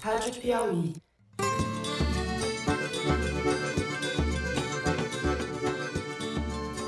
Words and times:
Rádio 0.00 0.32
Piauí. 0.40 0.92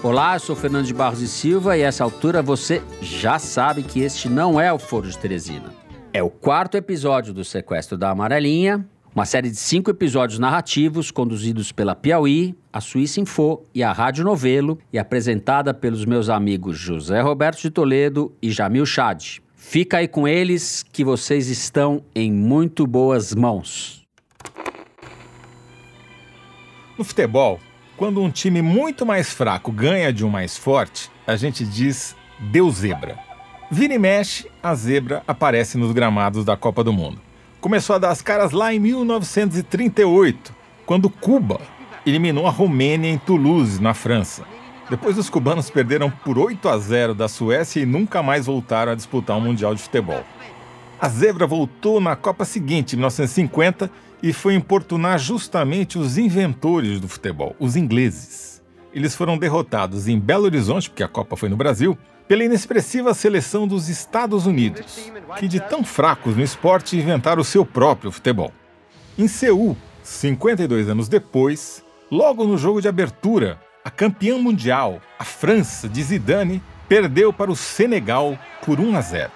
Olá, 0.02 0.36
eu 0.36 0.40
sou 0.40 0.54
Fernando 0.54 0.86
de 0.86 0.94
Barros 0.94 1.20
e 1.20 1.26
Silva 1.26 1.76
e 1.76 1.82
a 1.82 1.88
essa 1.88 2.04
altura 2.04 2.40
você 2.40 2.80
já 3.02 3.38
sabe 3.38 3.82
que 3.82 4.00
este 4.00 4.28
não 4.28 4.60
é 4.60 4.72
o 4.72 4.78
Foro 4.78 5.08
de 5.08 5.18
Teresina. 5.18 5.74
É 6.12 6.22
o 6.22 6.30
quarto 6.30 6.76
episódio 6.76 7.34
do 7.34 7.44
Sequestro 7.44 7.98
da 7.98 8.10
Amarelinha, 8.10 8.86
uma 9.12 9.26
série 9.26 9.50
de 9.50 9.56
cinco 9.56 9.90
episódios 9.90 10.38
narrativos 10.38 11.10
conduzidos 11.10 11.72
pela 11.72 11.96
Piauí, 11.96 12.56
a 12.72 12.80
Suíça 12.80 13.20
Info 13.20 13.64
e 13.74 13.82
a 13.82 13.92
Rádio 13.92 14.24
Novelo 14.24 14.78
e 14.92 14.98
apresentada 14.98 15.74
pelos 15.74 16.04
meus 16.04 16.28
amigos 16.28 16.78
José 16.78 17.20
Roberto 17.20 17.60
de 17.60 17.70
Toledo 17.70 18.32
e 18.40 18.52
Jamil 18.52 18.86
Chad. 18.86 19.40
Fica 19.62 19.98
aí 19.98 20.08
com 20.08 20.26
eles 20.26 20.82
que 20.90 21.04
vocês 21.04 21.48
estão 21.48 22.02
em 22.12 22.32
muito 22.32 22.86
boas 22.86 23.32
mãos. 23.32 24.04
No 26.98 27.04
futebol, 27.04 27.60
quando 27.96 28.20
um 28.20 28.30
time 28.30 28.62
muito 28.62 29.06
mais 29.06 29.30
fraco 29.30 29.70
ganha 29.70 30.12
de 30.12 30.24
um 30.24 30.28
mais 30.28 30.56
forte, 30.56 31.08
a 31.24 31.36
gente 31.36 31.64
diz 31.64 32.16
deu 32.50 32.68
zebra. 32.70 33.16
Vira 33.70 33.94
e 33.94 33.98
mexe, 33.98 34.50
a 34.60 34.74
zebra 34.74 35.22
aparece 35.28 35.78
nos 35.78 35.92
gramados 35.92 36.44
da 36.44 36.56
Copa 36.56 36.82
do 36.82 36.92
Mundo. 36.92 37.20
Começou 37.60 37.94
a 37.94 37.98
dar 37.98 38.10
as 38.10 38.22
caras 38.22 38.50
lá 38.50 38.74
em 38.74 38.80
1938, 38.80 40.52
quando 40.84 41.08
Cuba 41.08 41.60
eliminou 42.04 42.46
a 42.46 42.50
Romênia 42.50 43.08
em 43.08 43.18
Toulouse, 43.18 43.80
na 43.80 43.94
França. 43.94 44.42
Depois 44.90 45.16
os 45.16 45.30
cubanos 45.30 45.70
perderam 45.70 46.10
por 46.10 46.36
8 46.36 46.68
a 46.68 46.76
0 46.76 47.14
da 47.14 47.28
Suécia 47.28 47.80
e 47.80 47.86
nunca 47.86 48.24
mais 48.24 48.46
voltaram 48.46 48.90
a 48.90 48.96
disputar 48.96 49.36
um 49.36 49.40
Mundial 49.40 49.72
de 49.72 49.80
Futebol. 49.80 50.24
A 51.00 51.08
zebra 51.08 51.46
voltou 51.46 52.00
na 52.00 52.16
Copa 52.16 52.44
seguinte, 52.44 52.96
1950, 52.96 53.88
e 54.20 54.32
foi 54.32 54.54
importunar 54.54 55.16
justamente 55.16 55.96
os 55.96 56.18
inventores 56.18 56.98
do 56.98 57.06
futebol, 57.06 57.54
os 57.60 57.76
ingleses. 57.76 58.60
Eles 58.92 59.14
foram 59.14 59.38
derrotados 59.38 60.08
em 60.08 60.18
Belo 60.18 60.46
Horizonte, 60.46 60.90
porque 60.90 61.04
a 61.04 61.08
Copa 61.08 61.36
foi 61.36 61.48
no 61.48 61.56
Brasil, 61.56 61.96
pela 62.26 62.42
inexpressiva 62.42 63.14
seleção 63.14 63.68
dos 63.68 63.88
Estados 63.88 64.44
Unidos, 64.44 65.10
que 65.38 65.46
de 65.46 65.60
tão 65.60 65.84
fracos 65.84 66.36
no 66.36 66.42
esporte 66.42 66.96
inventaram 66.96 67.42
o 67.42 67.44
seu 67.44 67.64
próprio 67.64 68.10
futebol. 68.10 68.52
Em 69.16 69.28
Seul, 69.28 69.76
52 70.02 70.88
anos 70.88 71.08
depois, 71.08 71.84
logo 72.10 72.44
no 72.44 72.58
jogo 72.58 72.82
de 72.82 72.88
abertura, 72.88 73.58
a 73.84 73.90
campeã 73.90 74.36
mundial, 74.36 75.00
a 75.18 75.24
França 75.24 75.88
de 75.88 76.02
Zidane, 76.02 76.62
perdeu 76.88 77.32
para 77.32 77.50
o 77.50 77.56
Senegal 77.56 78.38
por 78.64 78.78
1 78.78 78.96
a 78.96 79.00
0. 79.00 79.30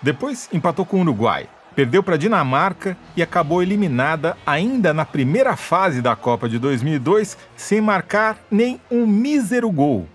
Depois 0.00 0.48
empatou 0.52 0.86
com 0.86 0.98
o 0.98 1.00
Uruguai, 1.00 1.48
perdeu 1.74 2.02
para 2.02 2.14
a 2.14 2.18
Dinamarca 2.18 2.96
e 3.14 3.22
acabou 3.22 3.62
eliminada 3.62 4.36
ainda 4.46 4.94
na 4.94 5.04
primeira 5.04 5.56
fase 5.56 6.00
da 6.00 6.16
Copa 6.16 6.48
de 6.48 6.58
2002 6.58 7.36
sem 7.56 7.80
marcar 7.80 8.38
nem 8.50 8.80
um 8.90 9.06
mísero 9.06 9.70
gol. 9.70 10.08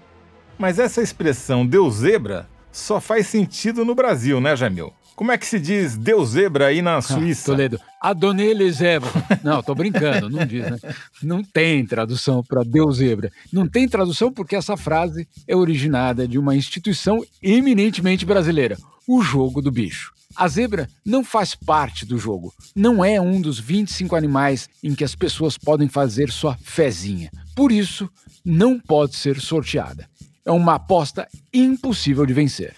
Mas 0.58 0.80
essa 0.80 1.02
expressão 1.02 1.66
deu 1.66 1.90
zebra 1.92 2.48
só 2.72 3.00
faz 3.00 3.28
sentido 3.28 3.86
no 3.86 3.94
Brasil, 3.94 4.42
né, 4.42 4.56
Jamil? 4.56 4.92
Como 5.16 5.32
é 5.32 5.38
que 5.38 5.48
se 5.48 5.60
diz 5.60 5.98
deu 5.98 6.26
zebra 6.26 6.68
aí 6.68 6.82
na 6.82 7.02
Suíça? 7.02 7.52
Ah, 7.52 7.56
Toledo, 7.56 7.80
adonele 8.02 8.70
zebra. 8.70 9.10
Não, 9.42 9.64
tô 9.64 9.74
brincando, 9.74 10.30
não 10.30 10.46
diz, 10.46 10.70
né? 10.70 10.78
Não 11.24 11.42
tem 11.42 11.86
tradução 11.86 12.44
para 12.44 12.64
deu 12.64 12.92
zebra. 12.92 13.32
Não 13.52 13.66
tem 13.66 13.88
tradução 13.88 14.32
porque 14.32 14.58
essa 14.58 14.76
frase 14.76 15.26
é 15.48 15.56
originada 15.56 16.28
de 16.28 16.38
uma 16.38 16.54
instituição 16.54 17.24
eminentemente 17.42 18.26
brasileira, 18.26 18.78
o 19.08 19.22
jogo 19.22 19.62
do 19.62 19.72
bicho. 19.72 20.14
A 20.36 20.50
zebra 20.50 20.90
não 21.06 21.24
faz 21.24 21.56
parte 21.56 22.06
do 22.06 22.18
jogo. 22.18 22.54
Não 22.76 23.04
é 23.04 23.22
um 23.22 23.40
dos 23.40 23.58
25 23.58 24.18
animais 24.18 24.68
em 24.84 24.94
que 24.94 25.06
as 25.06 25.16
pessoas 25.16 25.58
podem 25.58 25.88
fazer 25.88 26.30
sua 26.30 26.58
fezinha. 26.62 27.32
Por 27.56 27.72
isso, 27.72 28.10
não 28.44 28.78
pode 28.78 29.16
ser 29.16 29.40
sorteada. 29.40 30.10
É 30.44 30.52
uma 30.52 30.76
aposta 30.76 31.26
impossível 31.54 32.26
de 32.26 32.34
vencer. 32.34 32.76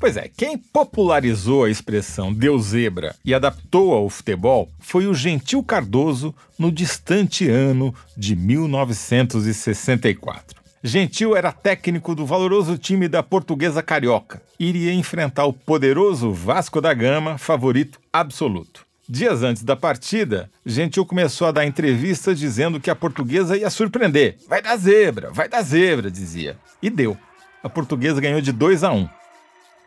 Pois 0.00 0.16
é, 0.16 0.28
quem 0.34 0.56
popularizou 0.56 1.64
a 1.64 1.70
expressão 1.70 2.32
deu 2.32 2.58
zebra 2.58 3.14
e 3.22 3.34
adaptou 3.34 3.92
ao 3.92 4.08
futebol 4.08 4.70
foi 4.80 5.06
o 5.06 5.12
Gentil 5.12 5.62
Cardoso 5.62 6.34
no 6.58 6.72
distante 6.72 7.46
ano 7.48 7.94
de 8.16 8.34
1964. 8.34 10.58
Gentil 10.82 11.36
era 11.36 11.52
técnico 11.52 12.14
do 12.14 12.24
valoroso 12.24 12.78
time 12.78 13.06
da 13.06 13.22
Portuguesa 13.22 13.82
Carioca 13.82 14.40
iria 14.60 14.92
enfrentar 14.92 15.46
o 15.46 15.52
poderoso 15.52 16.32
Vasco 16.32 16.82
da 16.82 16.92
Gama, 16.92 17.38
favorito 17.38 17.98
absoluto. 18.12 18.84
Dias 19.08 19.42
antes 19.42 19.62
da 19.62 19.74
partida, 19.74 20.50
Gentil 20.64 21.04
começou 21.04 21.48
a 21.48 21.52
dar 21.52 21.66
entrevistas 21.66 22.38
dizendo 22.38 22.78
que 22.78 22.90
a 22.90 22.94
portuguesa 22.94 23.56
ia 23.56 23.70
surpreender. 23.70 24.36
Vai 24.46 24.62
dar 24.62 24.76
zebra, 24.76 25.30
vai 25.30 25.48
dar 25.48 25.62
zebra, 25.62 26.10
dizia. 26.10 26.56
E 26.80 26.88
deu. 26.88 27.16
A 27.62 27.68
portuguesa 27.68 28.20
ganhou 28.20 28.40
de 28.40 28.52
2 28.52 28.84
a 28.84 28.92
1. 28.92 29.08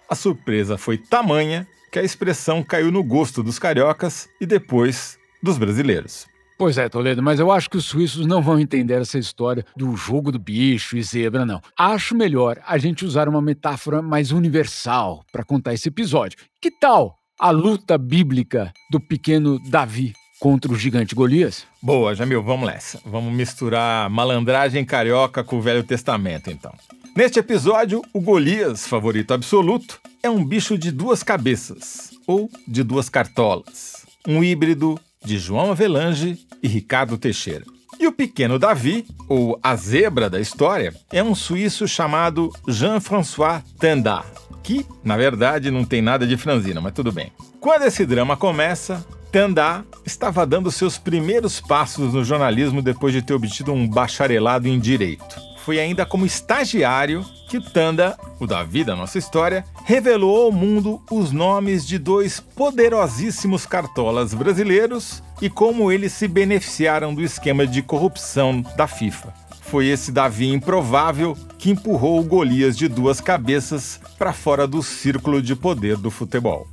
A 0.10 0.16
surpresa 0.16 0.78
foi 0.78 0.98
tamanha 0.98 1.68
que 1.92 2.00
a 2.00 2.04
expressão 2.04 2.64
caiu 2.64 2.92
no 2.92 3.04
gosto 3.04 3.44
dos 3.44 3.60
cariocas 3.60 4.28
e 4.42 4.46
depois 4.46 5.18
dos 5.42 5.58
brasileiros. 5.58 6.28
Pois 6.58 6.78
é, 6.78 6.88
Toledo, 6.88 7.22
mas 7.22 7.40
eu 7.40 7.52
acho 7.52 7.70
que 7.70 7.78
os 7.78 7.86
suíços 7.86 8.26
não 8.26 8.42
vão 8.42 8.60
entender 8.60 9.02
essa 9.02 9.18
história 9.18 9.66
do 9.76 9.96
jogo 9.96 10.32
do 10.32 10.40
bicho 10.40 10.96
e 10.96 11.04
zebra, 11.04 11.46
não. 11.46 11.60
Acho 11.78 12.16
melhor 12.16 12.60
a 12.66 12.78
gente 12.78 13.04
usar 13.06 13.28
uma 13.28 13.42
metáfora 13.42 14.02
mais 14.02 14.32
universal 14.32 15.24
para 15.32 15.44
contar 15.44 15.74
esse 15.74 15.90
episódio. 15.90 16.38
Que 16.62 16.72
tal 16.72 17.18
a 17.40 17.50
luta 17.50 17.98
bíblica 17.98 18.72
do 18.90 19.00
pequeno 19.00 19.60
Davi 19.70 20.14
contra 20.40 20.72
o 20.72 20.76
gigante 20.76 21.16
Golias? 21.16 21.66
Boa, 21.82 22.16
Jamil, 22.16 22.42
vamos 22.44 22.70
nessa. 22.70 23.00
Vamos 23.06 23.34
misturar 23.34 24.10
malandragem 24.10 24.86
carioca 24.86 25.44
com 25.44 25.58
o 25.58 25.62
Velho 25.62 25.84
Testamento, 25.84 26.50
então. 26.50 26.74
Neste 27.16 27.38
episódio, 27.38 28.02
o 28.12 28.20
Golias, 28.20 28.88
favorito 28.88 29.36
absoluto, 29.36 30.02
é 30.24 30.32
um 30.32 30.44
bicho 30.44 30.80
de 30.80 30.92
duas 30.92 31.22
cabeças, 31.22 32.10
ou 32.26 32.50
de 32.68 32.82
duas 32.82 33.08
cartolas. 33.08 34.04
Um 34.28 34.44
híbrido 34.44 35.00
de 35.24 35.38
João 35.38 35.70
Avelange 35.70 36.40
e 36.62 36.68
Ricardo 36.68 37.16
Teixeira. 37.16 37.66
E 38.00 38.08
o 38.08 38.12
pequeno 38.12 38.58
Davi, 38.58 39.06
ou 39.30 39.60
a 39.62 39.76
zebra 39.76 40.28
da 40.28 40.40
história, 40.42 40.92
é 41.12 41.22
um 41.24 41.36
suíço 41.36 41.88
chamado 41.88 42.52
Jean-François 42.68 43.62
Tendard, 43.80 44.28
que, 44.64 44.84
na 45.04 45.16
verdade, 45.16 45.70
não 45.70 45.86
tem 45.86 46.02
nada 46.02 46.26
de 46.26 46.36
franzina, 46.36 46.82
mas 46.82 46.94
tudo 46.94 47.12
bem. 47.12 47.32
Quando 47.60 47.84
esse 47.84 48.08
drama 48.08 48.36
começa, 48.36 49.06
Tendard 49.32 49.86
estava 50.04 50.48
dando 50.48 50.72
seus 50.72 50.98
primeiros 50.98 51.62
passos 51.62 52.12
no 52.12 52.26
jornalismo 52.26 52.82
depois 52.82 53.14
de 53.14 53.22
ter 53.22 53.36
obtido 53.36 53.72
um 53.72 53.88
bacharelado 53.88 54.68
em 54.68 54.80
Direito 54.80 55.53
foi 55.64 55.80
ainda 55.80 56.06
como 56.06 56.26
estagiário 56.26 57.26
que 57.48 57.60
Tanda, 57.60 58.18
o 58.40 58.46
Davi 58.46 58.84
da 58.84 58.96
nossa 58.96 59.18
história, 59.18 59.66
revelou 59.86 60.46
ao 60.46 60.52
mundo 60.52 61.02
os 61.10 61.32
nomes 61.32 61.88
de 61.88 61.98
dois 61.98 62.40
poderosíssimos 62.40 63.66
cartolas 63.66 64.34
brasileiros 64.34 65.24
e 65.42 65.50
como 65.50 65.92
eles 65.92 66.12
se 66.12 66.28
beneficiaram 66.28 67.14
do 67.14 67.22
esquema 67.22 67.66
de 67.66 67.82
corrupção 67.82 68.62
da 68.76 68.88
FIFA. 68.88 69.34
Foi 69.62 69.88
esse 69.88 70.12
Davi 70.12 70.52
improvável 70.52 71.38
que 71.58 71.72
empurrou 71.72 72.20
o 72.20 72.24
Golias 72.24 72.78
de 72.78 72.90
duas 72.90 73.22
cabeças 73.22 74.00
para 74.18 74.34
fora 74.34 74.68
do 74.68 74.84
círculo 74.84 75.42
de 75.42 75.56
poder 75.56 75.96
do 75.96 76.12
futebol. 76.12 76.68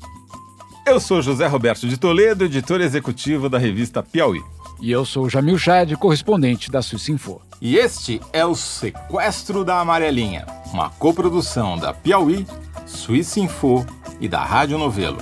Eu 0.85 0.99
sou 0.99 1.23
José 1.23 1.47
Roberto 1.47 1.87
de 1.87 1.97
Toledo, 1.97 2.45
editor 2.45 2.81
executivo 2.81 3.49
da 3.49 3.59
revista 3.59 4.03
Piauí. 4.03 4.43
E 4.83 4.91
eu 4.91 5.05
sou 5.05 5.29
Jamil 5.29 5.59
Chad, 5.59 5.93
correspondente 5.97 6.71
da 6.71 6.81
Suíça 6.81 7.13
Info. 7.13 7.43
E 7.61 7.77
este 7.77 8.19
é 8.33 8.47
o 8.47 8.55
Sequestro 8.55 9.63
da 9.63 9.79
Amarelinha, 9.79 10.47
uma 10.73 10.89
coprodução 10.89 11.77
da 11.79 11.93
Piauí, 11.93 12.47
Suíça 12.87 13.41
Info 13.41 13.85
e 14.19 14.27
da 14.27 14.43
Rádio 14.43 14.79
Novelo. 14.79 15.19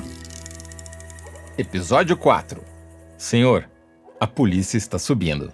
Episódio 1.58 2.16
4. 2.16 2.62
Senhor, 3.16 3.68
a 4.20 4.28
polícia 4.28 4.78
está 4.78 4.96
subindo. 4.96 5.52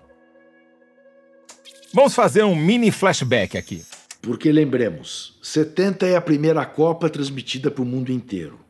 Vamos 1.94 2.14
fazer 2.14 2.44
um 2.44 2.54
mini 2.54 2.90
flashback 2.90 3.56
aqui. 3.56 3.82
Porque 4.20 4.52
lembremos, 4.52 5.38
70 5.42 6.06
é 6.06 6.16
a 6.16 6.20
primeira 6.20 6.66
Copa 6.66 7.08
transmitida 7.08 7.70
para 7.70 7.82
o 7.82 7.86
mundo 7.86 8.12
inteiro. 8.12 8.60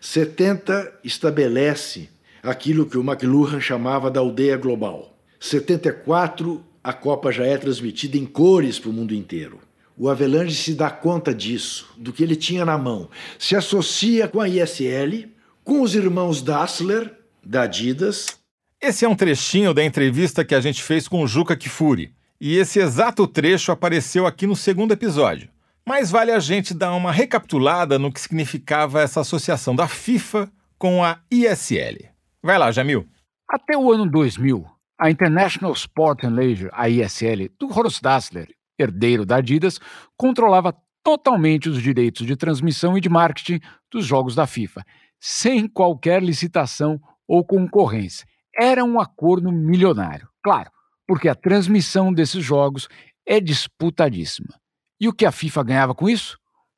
70 0.00 0.92
estabelece 1.04 2.08
aquilo 2.42 2.86
que 2.86 2.98
o 2.98 3.02
McLuhan 3.02 3.60
chamava 3.60 4.10
da 4.10 4.20
aldeia 4.20 4.56
global. 4.56 5.16
74 5.38 6.62
a 6.84 6.92
Copa 6.92 7.30
já 7.30 7.46
é 7.46 7.56
transmitida 7.56 8.16
em 8.16 8.26
cores 8.26 8.78
para 8.78 8.90
o 8.90 8.92
mundo 8.92 9.14
inteiro. 9.14 9.60
O 9.96 10.08
Avelange 10.08 10.54
se 10.54 10.74
dá 10.74 10.90
conta 10.90 11.32
disso, 11.32 11.88
do 11.96 12.12
que 12.12 12.22
ele 12.22 12.34
tinha 12.34 12.64
na 12.64 12.76
mão. 12.76 13.08
Se 13.38 13.54
associa 13.54 14.26
com 14.26 14.40
a 14.40 14.48
ISL, 14.48 15.28
com 15.62 15.80
os 15.82 15.94
irmãos 15.94 16.42
Dassler, 16.42 17.12
da 17.44 17.62
Adidas. 17.62 18.38
Esse 18.80 19.04
é 19.04 19.08
um 19.08 19.14
trechinho 19.14 19.72
da 19.72 19.84
entrevista 19.84 20.44
que 20.44 20.56
a 20.56 20.60
gente 20.60 20.82
fez 20.82 21.06
com 21.06 21.22
o 21.22 21.26
Juca 21.28 21.56
Kifuri. 21.56 22.12
E 22.40 22.56
esse 22.56 22.80
exato 22.80 23.28
trecho 23.28 23.70
apareceu 23.70 24.26
aqui 24.26 24.44
no 24.44 24.56
segundo 24.56 24.90
episódio. 24.90 25.48
Mas 25.86 26.10
vale 26.10 26.32
a 26.32 26.40
gente 26.40 26.74
dar 26.74 26.94
uma 26.94 27.12
recapitulada 27.12 27.98
no 27.98 28.12
que 28.12 28.20
significava 28.20 29.00
essa 29.00 29.20
associação 29.20 29.76
da 29.76 29.86
FIFA 29.86 30.50
com 30.78 31.04
a 31.04 31.20
ISL. 31.30 32.11
Vai 32.44 32.58
lá, 32.58 32.72
Jamil. 32.72 33.08
Até 33.48 33.76
o 33.76 33.92
ano 33.92 34.04
2000, 34.10 34.66
a 35.00 35.10
International 35.10 35.72
Sport 35.74 36.24
and 36.24 36.30
Leisure, 36.30 36.70
a 36.72 36.88
ISL, 36.88 37.48
do 37.56 37.68
Horst 37.68 38.02
Dassler, 38.02 38.48
herdeiro 38.76 39.24
da 39.24 39.36
Adidas, 39.36 39.78
controlava 40.16 40.74
totalmente 41.04 41.68
os 41.68 41.80
direitos 41.80 42.26
de 42.26 42.34
transmissão 42.34 42.98
e 42.98 43.00
de 43.00 43.08
marketing 43.08 43.60
dos 43.90 44.04
jogos 44.04 44.34
da 44.34 44.46
FIFA, 44.46 44.84
sem 45.20 45.68
qualquer 45.68 46.20
licitação 46.20 47.00
ou 47.28 47.44
concorrência. 47.44 48.26
Era 48.58 48.84
um 48.84 48.98
acordo 48.98 49.52
milionário, 49.52 50.28
claro, 50.42 50.70
porque 51.06 51.28
a 51.28 51.36
transmissão 51.36 52.12
desses 52.12 52.44
jogos 52.44 52.88
é 53.24 53.40
disputadíssima. 53.40 54.54
E 55.00 55.08
o 55.08 55.12
que 55.12 55.24
a 55.24 55.32
FIFA 55.32 55.62
ganhava 55.62 55.94
com 55.94 56.08
isso? 56.08 56.36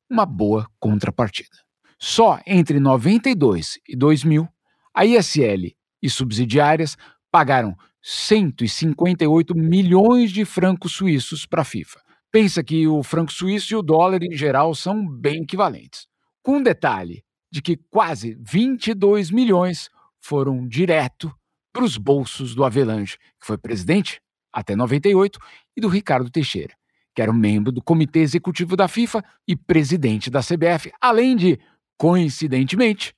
Uma 0.09 0.27
boa 0.27 0.67
contrapartida. 0.79 1.57
Só 1.99 2.39
entre 2.45 2.79
92 2.79 3.79
e 3.87 3.95
2000, 3.95 4.47
a 4.95 5.05
ISL 5.05 5.75
e 6.01 6.09
subsidiárias 6.09 6.97
pagaram 7.29 7.75
158 8.01 9.53
milhões 9.53 10.31
de 10.31 10.45
francos 10.45 10.93
suíços 10.93 11.45
para 11.45 11.63
a 11.63 11.65
FIFA. 11.65 11.99
Pensa 12.31 12.63
que 12.63 12.87
o 12.87 13.03
franco 13.03 13.33
suíço 13.33 13.73
e 13.73 13.75
o 13.75 13.81
dólar 13.81 14.23
em 14.23 14.35
geral 14.35 14.73
são 14.73 15.05
bem 15.05 15.43
equivalentes. 15.43 16.07
Com 16.41 16.57
um 16.57 16.63
detalhe 16.63 17.23
de 17.51 17.61
que 17.61 17.77
quase 17.89 18.37
22 18.39 19.31
milhões 19.31 19.89
foram 20.21 20.67
direto 20.67 21.33
para 21.73 21.83
os 21.83 21.97
bolsos 21.97 22.55
do 22.55 22.63
Avelange, 22.63 23.17
que 23.39 23.45
foi 23.45 23.57
presidente 23.57 24.21
até 24.51 24.75
98, 24.75 25.39
e 25.75 25.81
do 25.81 25.89
Ricardo 25.89 26.29
Teixeira, 26.29 26.73
que 27.13 27.21
era 27.21 27.31
um 27.31 27.35
membro 27.35 27.71
do 27.71 27.81
comitê 27.81 28.19
executivo 28.19 28.77
da 28.77 28.87
FIFA 28.87 29.23
e 29.45 29.55
presidente 29.55 30.29
da 30.29 30.39
CBF, 30.39 30.91
além 31.01 31.35
de, 31.35 31.59
coincidentemente, 31.97 33.13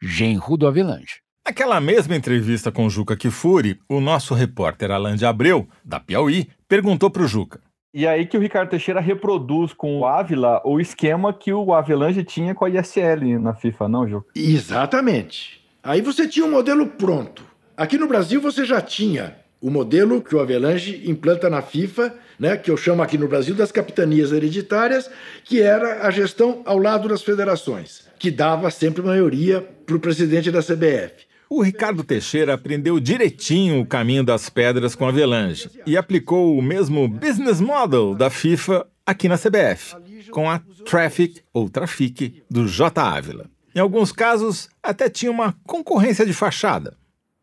genro 0.00 0.56
do 0.56 0.66
Avelange. 0.66 1.20
Naquela 1.46 1.80
mesma 1.80 2.14
entrevista 2.14 2.70
com 2.70 2.88
Juca 2.88 3.16
Kifuri, 3.16 3.78
o 3.88 4.00
nosso 4.00 4.34
repórter 4.34 4.90
Alain 4.90 5.16
de 5.16 5.26
Abreu, 5.26 5.68
da 5.84 5.98
Piauí, 5.98 6.48
perguntou 6.68 7.10
para 7.10 7.22
o 7.22 7.26
Juca. 7.26 7.60
E 7.92 8.06
aí 8.06 8.24
que 8.26 8.36
o 8.36 8.40
Ricardo 8.40 8.70
Teixeira 8.70 9.00
reproduz 9.00 9.72
com 9.72 9.98
o 9.98 10.06
Ávila 10.06 10.62
o 10.64 10.78
esquema 10.78 11.32
que 11.32 11.52
o 11.52 11.74
Avelange 11.74 12.22
tinha 12.22 12.54
com 12.54 12.64
a 12.64 12.70
ISL 12.70 13.40
na 13.40 13.52
FIFA, 13.52 13.88
não, 13.88 14.08
Juca? 14.08 14.28
Exatamente. 14.36 15.60
Aí 15.82 16.00
você 16.00 16.28
tinha 16.28 16.46
um 16.46 16.50
modelo 16.50 16.86
pronto. 16.86 17.44
Aqui 17.76 17.98
no 17.98 18.06
Brasil 18.06 18.40
você 18.40 18.64
já 18.64 18.80
tinha 18.80 19.36
o 19.60 19.70
modelo 19.70 20.22
que 20.22 20.34
o 20.34 20.40
Avelange 20.40 21.02
implanta 21.10 21.50
na 21.50 21.60
FIFA, 21.60 22.14
né, 22.38 22.56
que 22.56 22.70
eu 22.70 22.76
chamo 22.76 23.02
aqui 23.02 23.18
no 23.18 23.28
Brasil 23.28 23.54
das 23.54 23.72
capitanias 23.72 24.32
hereditárias, 24.32 25.10
que 25.44 25.60
era 25.60 26.06
a 26.06 26.10
gestão 26.10 26.62
ao 26.64 26.78
lado 26.78 27.08
das 27.08 27.22
federações, 27.22 28.08
que 28.20 28.30
dava 28.30 28.70
sempre 28.70 29.02
maioria 29.02 29.62
para 29.86 29.96
o 29.96 29.98
presidente 29.98 30.50
da 30.50 30.62
CBF. 30.62 31.24
O 31.48 31.62
Ricardo 31.62 32.04
Teixeira 32.04 32.52
aprendeu 32.52 33.00
direitinho 33.00 33.80
o 33.80 33.86
caminho 33.86 34.22
das 34.22 34.50
pedras 34.50 34.94
com 34.94 35.06
a 35.06 35.08
Avelange 35.08 35.70
e 35.86 35.96
aplicou 35.96 36.56
o 36.56 36.62
mesmo 36.62 37.08
business 37.08 37.62
model 37.62 38.14
da 38.14 38.28
FIFA 38.28 38.86
aqui 39.06 39.26
na 39.26 39.38
CBF, 39.38 39.96
com 40.30 40.50
a 40.50 40.60
Traffic 40.84 41.40
ou 41.52 41.70
Trafic 41.70 42.42
do 42.48 42.68
J. 42.68 43.02
Ávila. 43.02 43.50
Em 43.74 43.80
alguns 43.80 44.12
casos, 44.12 44.68
até 44.82 45.08
tinha 45.08 45.32
uma 45.32 45.56
concorrência 45.64 46.26
de 46.26 46.34
fachada. 46.34 46.96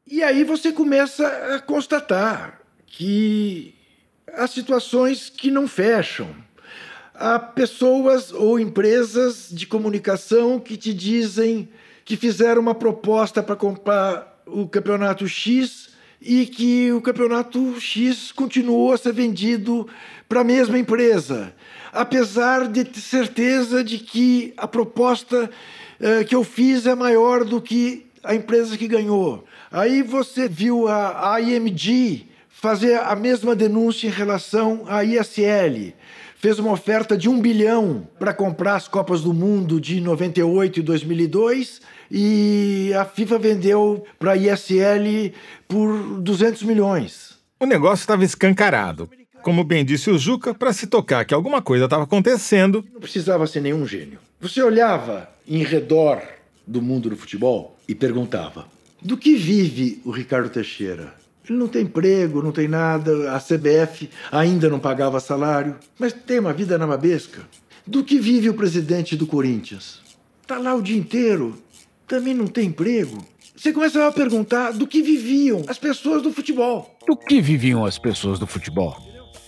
E 0.06 0.22
aí 0.22 0.44
você 0.44 0.72
começa 0.72 1.28
a 1.56 1.60
constatar 1.60 2.62
que 2.86 3.74
há 4.32 4.46
situações 4.46 5.28
que 5.28 5.50
não 5.50 5.68
fecham. 5.68 6.30
Há 7.20 7.40
pessoas 7.40 8.32
ou 8.32 8.60
empresas 8.60 9.48
de 9.52 9.66
comunicação 9.66 10.60
que 10.60 10.78
te 10.78 10.94
dizem 10.94 11.68
que 12.06 12.16
fizeram 12.16 12.62
uma 12.62 12.76
proposta 12.76 13.42
para 13.42 13.56
comprar 13.56 14.40
o 14.46 14.68
campeonato 14.68 15.28
X 15.28 15.90
e 16.22 16.46
que 16.46 16.92
o 16.92 17.02
campeonato 17.02 17.82
X 17.82 18.32
continuou 18.32 18.94
a 18.94 19.00
ser 19.00 19.14
vendido 19.14 19.88
para 20.30 20.42
a 20.42 20.44
mesma 20.44 20.78
empresa, 20.78 21.56
apesar 21.92 22.68
de 22.68 22.84
ter 22.84 23.00
certeza 23.00 23.84
de 23.84 23.98
que 23.98 24.54
a 24.56 24.68
proposta 24.68 25.50
eh, 26.00 26.24
que 26.24 26.36
eu 26.36 26.44
fiz 26.44 26.86
é 26.86 26.94
maior 26.94 27.44
do 27.44 27.60
que 27.60 28.06
a 28.24 28.36
empresa 28.36 28.78
que 28.78 28.88
ganhou. 28.88 29.44
Aí 29.72 30.04
você 30.04 30.48
viu 30.48 30.88
a 30.88 31.42
IMG 31.42 32.28
fazer 32.48 33.00
a 33.00 33.16
mesma 33.16 33.56
denúncia 33.56 34.08
em 34.08 34.12
relação 34.12 34.84
à 34.88 35.04
ISL 35.04 35.96
fez 36.40 36.60
uma 36.60 36.72
oferta 36.72 37.18
de 37.18 37.28
um 37.28 37.42
bilhão 37.42 38.08
para 38.20 38.34
comprar 38.34 38.76
as 38.76 38.88
Copas 38.88 39.22
do 39.22 39.34
Mundo 39.34 39.82
de 39.82 40.00
98 40.00 40.80
e 40.80 40.84
2002 40.84 41.82
e 42.12 42.92
a 42.96 43.06
FIFA 43.06 43.40
vendeu 43.40 44.06
para 44.20 44.34
a 44.34 44.38
ISL 44.38 45.34
por 45.68 46.22
200 46.22 46.64
milhões. 46.64 47.38
O 47.60 47.66
negócio 47.66 48.04
estava 48.04 48.24
escancarado. 48.24 49.10
Como 49.42 49.64
bem 49.64 49.84
disse 49.84 50.10
o 50.10 50.18
Juca, 50.18 50.54
para 50.54 50.74
se 50.74 50.88
tocar 50.88 51.26
que 51.26 51.34
alguma 51.34 51.62
coisa 51.62 51.86
estava 51.86 52.04
acontecendo. 52.04 52.84
Não 52.94 53.00
precisava 53.00 53.48
ser 53.48 53.62
nenhum 53.62 53.86
gênio. 53.88 54.20
Você 54.40 54.62
olhava 54.62 55.30
em 55.48 55.64
redor 55.64 56.22
do 56.66 56.82
mundo 56.82 57.10
do 57.10 57.16
futebol 57.16 57.78
e 57.88 57.96
perguntava: 57.96 58.68
do 59.02 59.16
que 59.16 59.36
vive 59.36 60.02
o 60.04 60.12
Ricardo 60.12 60.50
Teixeira? 60.50 61.14
Ele 61.50 61.58
não 61.58 61.68
tem 61.68 61.84
emprego, 61.84 62.44
não 62.44 62.52
tem 62.52 62.68
nada, 62.68 63.32
a 63.32 63.40
CBF 63.40 64.10
ainda 64.32 64.70
não 64.70 64.80
pagava 64.80 65.20
salário, 65.20 65.76
mas 65.98 66.12
tem 66.12 66.40
uma 66.40 66.54
vida 66.54 66.78
na 66.78 66.86
mabesca. 66.86 67.42
Do 67.86 68.04
que 68.04 68.20
vive 68.20 68.50
o 68.50 68.54
presidente 68.54 69.16
do 69.16 69.26
Corinthians? 69.26 70.02
Está 70.42 70.58
lá 70.58 70.76
o 70.76 70.82
dia 70.82 70.98
inteiro, 70.98 71.58
também 72.06 72.34
não 72.34 72.48
tem 72.48 72.68
emprego. 72.68 73.26
Você 73.56 73.72
começa 73.72 74.06
a 74.06 74.12
perguntar 74.12 74.72
do 74.72 74.86
que 74.86 75.02
viviam 75.02 75.64
as 75.68 75.78
pessoas 75.78 76.22
do 76.22 76.32
futebol. 76.32 76.96
Do 77.08 77.16
que 77.16 77.42
viviam 77.42 77.86
as 77.86 77.98
pessoas 77.98 78.40
do 78.40 78.46
futebol? 78.46 78.96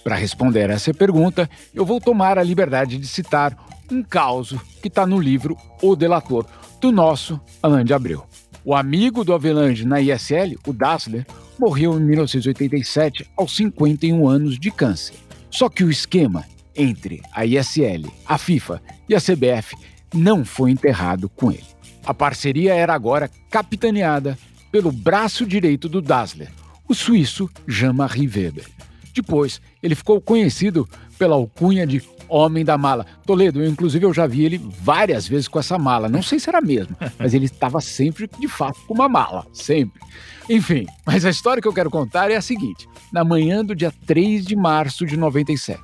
Para 0.04 0.16
responder 0.16 0.70
essa 0.70 0.94
pergunta, 0.94 1.50
eu 1.76 1.86
vou 1.86 2.00
tomar 2.00 2.40
a 2.40 2.44
liberdade 2.44 2.98
de 2.98 3.08
citar 3.08 3.56
um 3.92 4.02
caos 4.02 4.56
que 4.82 4.88
está 4.88 5.06
no 5.06 5.20
livro 5.20 5.58
O 5.82 5.96
Delator, 5.96 6.46
do 6.80 6.92
nosso 6.92 7.40
Alain 7.62 7.84
de 7.84 7.94
Abreu. 7.94 8.24
O 8.64 8.74
amigo 8.74 9.24
do 9.24 9.34
Avelange 9.34 9.86
na 9.86 10.02
ISL, 10.02 10.58
o 10.66 10.74
Dassler, 10.74 11.26
morreu 11.60 12.00
em 12.00 12.04
1987 12.04 13.30
aos 13.36 13.56
51 13.56 14.28
anos 14.28 14.58
de 14.58 14.72
câncer. 14.72 15.16
Só 15.52 15.68
que 15.68 15.84
o 15.84 15.92
esquema 15.92 16.46
entre 16.76 17.22
a 17.34 17.46
ISL, 17.46 18.10
a 18.26 18.38
FIFA 18.38 18.82
e 19.08 19.14
a 19.14 19.20
CBF 19.20 19.76
não 20.14 20.46
foi 20.46 20.72
enterrado 20.72 21.28
com 21.30 21.52
ele. 21.52 21.66
A 22.06 22.14
parceria 22.14 22.74
era 22.74 22.94
agora 22.94 23.30
capitaneada 23.50 24.38
pelo 24.72 24.92
braço 24.92 25.46
direito 25.46 25.90
do 25.90 26.02
Dassler, 26.02 26.50
o 26.88 26.96
suíço 26.96 27.50
Jean-Marie 27.68 28.28
Weber. 28.28 28.66
Depois, 29.14 29.60
ele 29.84 29.96
ficou 29.96 30.22
conhecido 30.22 30.88
pela 31.20 31.36
alcunha 31.36 31.86
de 31.86 32.02
Homem 32.30 32.64
da 32.64 32.78
Mala. 32.78 33.06
Toledo, 33.26 33.62
eu, 33.62 33.70
inclusive, 33.70 34.06
eu 34.06 34.14
já 34.14 34.26
vi 34.26 34.46
ele 34.46 34.58
várias 34.82 35.28
vezes 35.28 35.48
com 35.48 35.60
essa 35.60 35.78
mala. 35.78 36.08
Não 36.08 36.24
sei 36.24 36.40
se 36.40 36.50
era 36.50 36.62
mesmo, 36.62 36.96
mas 37.20 37.34
ele 37.34 37.46
estava 37.46 37.82
sempre, 37.82 38.30
de 38.40 38.48
fato, 38.48 38.80
com 38.88 38.94
uma 38.94 39.10
mala. 39.10 39.46
Sempre. 39.52 40.02
Enfim, 40.50 40.88
mas 41.06 41.26
a 41.26 41.30
história 41.30 41.62
que 41.62 41.68
eu 41.68 41.74
quero 41.74 41.92
contar 41.92 42.32
é 42.32 42.36
a 42.36 42.42
seguinte: 42.42 42.88
na 43.12 43.24
manhã 43.24 43.64
do 43.64 43.76
dia 43.76 43.94
3 44.08 44.46
de 44.46 44.56
março 44.56 45.06
de 45.06 45.18
97, 45.18 45.82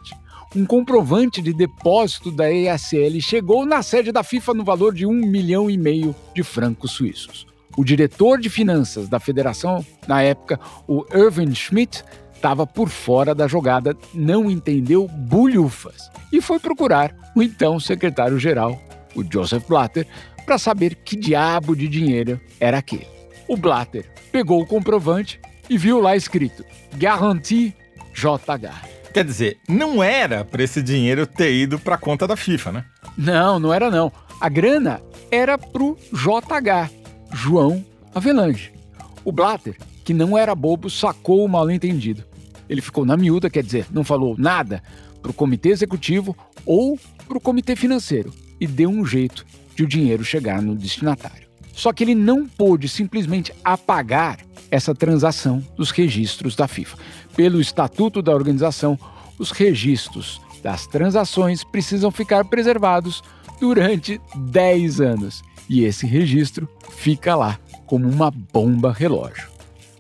um 0.55 0.65
comprovante 0.65 1.41
de 1.41 1.53
depósito 1.53 2.31
da 2.31 2.51
ESL 2.51 3.19
chegou 3.19 3.65
na 3.65 3.83
sede 3.83 4.11
da 4.11 4.23
FIFA 4.23 4.53
no 4.53 4.63
valor 4.63 4.93
de 4.93 5.05
um 5.05 5.13
milhão 5.13 5.69
e 5.69 5.77
meio 5.77 6.15
de 6.33 6.43
francos 6.43 6.91
suíços. 6.91 7.45
O 7.77 7.83
diretor 7.83 8.39
de 8.39 8.49
finanças 8.49 9.09
da 9.09 9.19
federação, 9.19 9.85
na 10.07 10.21
época, 10.21 10.57
o 10.87 11.05
Irving 11.13 11.53
Schmidt, 11.53 12.05
estava 12.45 12.67
por 12.67 12.89
fora 12.89 13.33
da 13.33 13.47
jogada, 13.47 13.97
não 14.13 14.51
entendeu 14.51 15.07
bulhufas 15.07 16.11
e 16.31 16.39
foi 16.39 16.59
procurar 16.59 17.11
o 17.35 17.41
então 17.41 17.79
secretário-geral, 17.79 18.79
o 19.15 19.23
Joseph 19.23 19.67
Blatter, 19.67 20.05
para 20.45 20.59
saber 20.59 20.93
que 20.93 21.15
diabo 21.15 21.75
de 21.75 21.87
dinheiro 21.87 22.39
era 22.59 22.77
aquele. 22.77 23.07
O 23.47 23.57
Blatter 23.57 24.05
pegou 24.31 24.61
o 24.61 24.65
comprovante 24.65 25.39
e 25.67 25.75
viu 25.75 25.99
lá 25.99 26.15
escrito 26.15 26.63
Garantie 26.93 27.73
JH. 28.13 29.11
Quer 29.11 29.25
dizer, 29.25 29.57
não 29.67 30.03
era 30.03 30.45
para 30.45 30.61
esse 30.61 30.83
dinheiro 30.83 31.25
ter 31.25 31.51
ido 31.51 31.79
para 31.79 31.95
a 31.95 31.97
conta 31.97 32.27
da 32.27 32.35
FIFA, 32.35 32.71
né? 32.71 32.85
Não, 33.17 33.57
não 33.57 33.73
era 33.73 33.89
não. 33.89 34.11
A 34.39 34.49
grana 34.49 35.01
era 35.31 35.57
pro 35.57 35.97
JH, 36.13 36.91
João 37.33 37.83
Avelange. 38.13 38.71
O 39.23 39.31
Blatter, 39.31 39.75
que 40.03 40.13
não 40.13 40.37
era 40.37 40.53
bobo, 40.53 40.91
sacou 40.91 41.43
o 41.43 41.49
mal-entendido 41.49 42.34
ele 42.69 42.81
ficou 42.81 43.05
na 43.05 43.17
miúda, 43.17 43.49
quer 43.49 43.63
dizer, 43.63 43.87
não 43.91 44.03
falou 44.03 44.35
nada 44.37 44.81
para 45.21 45.31
o 45.31 45.33
comitê 45.33 45.69
executivo 45.69 46.35
ou 46.65 46.99
para 47.27 47.37
o 47.37 47.41
comitê 47.41 47.75
financeiro 47.75 48.33
e 48.59 48.67
deu 48.67 48.89
um 48.89 49.05
jeito 49.05 49.45
de 49.75 49.83
o 49.83 49.87
dinheiro 49.87 50.23
chegar 50.23 50.61
no 50.61 50.75
destinatário. 50.75 51.45
Só 51.73 51.91
que 51.91 52.03
ele 52.03 52.15
não 52.15 52.47
pôde 52.47 52.87
simplesmente 52.87 53.53
apagar 53.63 54.39
essa 54.71 54.95
transação 54.95 55.63
dos 55.75 55.91
registros 55.91 56.55
da 56.55 56.67
FIFA. 56.67 56.97
Pelo 57.35 57.59
estatuto 57.59 58.21
da 58.21 58.33
organização, 58.33 58.97
os 59.37 59.51
registros 59.51 60.41
das 60.63 60.87
transações 60.87 61.63
precisam 61.63 62.09
ficar 62.11 62.45
preservados 62.45 63.21
durante 63.59 64.19
10 64.35 65.01
anos. 65.01 65.43
E 65.69 65.83
esse 65.83 66.05
registro 66.05 66.69
fica 66.91 67.35
lá 67.35 67.59
como 67.85 68.07
uma 68.07 68.31
bomba 68.31 68.91
relógio. 68.91 69.54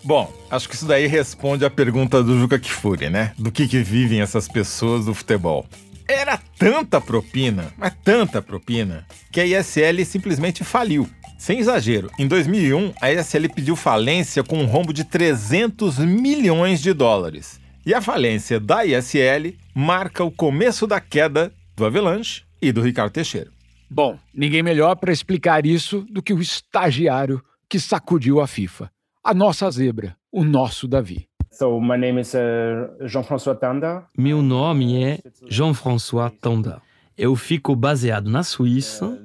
Bom, 0.05 0.31
acho 0.51 0.69
que 0.69 0.75
isso 0.75 0.85
daí 0.85 1.07
responde 1.07 1.65
a 1.65 1.69
pergunta 1.69 2.21
do 2.21 2.39
Juca 2.39 2.59
Kifuri, 2.59 3.09
né? 3.09 3.33
Do 3.39 3.51
que, 3.51 3.67
que 3.67 3.79
vivem 3.79 4.21
essas 4.21 4.47
pessoas 4.47 5.05
do 5.05 5.15
futebol. 5.15 5.65
Era 6.07 6.37
tanta 6.59 7.01
propina, 7.01 7.73
mas 7.75 7.91
tanta 8.03 8.39
propina, 8.39 9.03
que 9.31 9.41
a 9.41 9.45
ISL 9.47 10.05
simplesmente 10.05 10.63
faliu. 10.63 11.09
Sem 11.39 11.57
exagero, 11.57 12.11
em 12.19 12.27
2001, 12.27 12.93
a 13.01 13.11
ISL 13.11 13.49
pediu 13.49 13.75
falência 13.75 14.43
com 14.43 14.59
um 14.59 14.67
rombo 14.67 14.93
de 14.93 15.03
300 15.03 15.97
milhões 15.97 16.81
de 16.81 16.93
dólares. 16.93 17.59
E 17.83 17.91
a 17.91 17.99
falência 17.99 18.59
da 18.59 18.85
ISL 18.85 19.55
marca 19.73 20.23
o 20.23 20.29
começo 20.29 20.85
da 20.85 21.01
queda 21.01 21.51
do 21.75 21.83
Avalanche 21.83 22.43
e 22.61 22.71
do 22.71 22.83
Ricardo 22.83 23.11
Teixeira. 23.11 23.49
Bom, 23.89 24.19
ninguém 24.31 24.61
melhor 24.61 24.95
para 24.97 25.11
explicar 25.11 25.65
isso 25.65 26.05
do 26.11 26.21
que 26.21 26.31
o 26.31 26.39
estagiário 26.39 27.43
que 27.67 27.79
sacudiu 27.79 28.39
a 28.39 28.45
FIFA. 28.45 28.91
A 29.27 29.33
nossa 29.33 29.71
zebra, 29.71 30.15
o 30.31 30.43
nosso 30.43 30.87
Davi. 30.87 31.27
So 31.49 31.81
my 31.81 31.97
name 31.97 32.21
is 32.21 32.35
uh, 32.35 33.07
Jean-François 33.07 33.57
Tanda. 33.59 34.05
Meu 34.15 34.39
nome 34.39 35.03
é 35.03 35.17
Jean-François 35.49 36.31
Tanda. 36.39 36.79
Eu 37.17 37.35
fico 37.35 37.75
baseado 37.75 38.29
na 38.29 38.43
Suíça, 38.43 39.19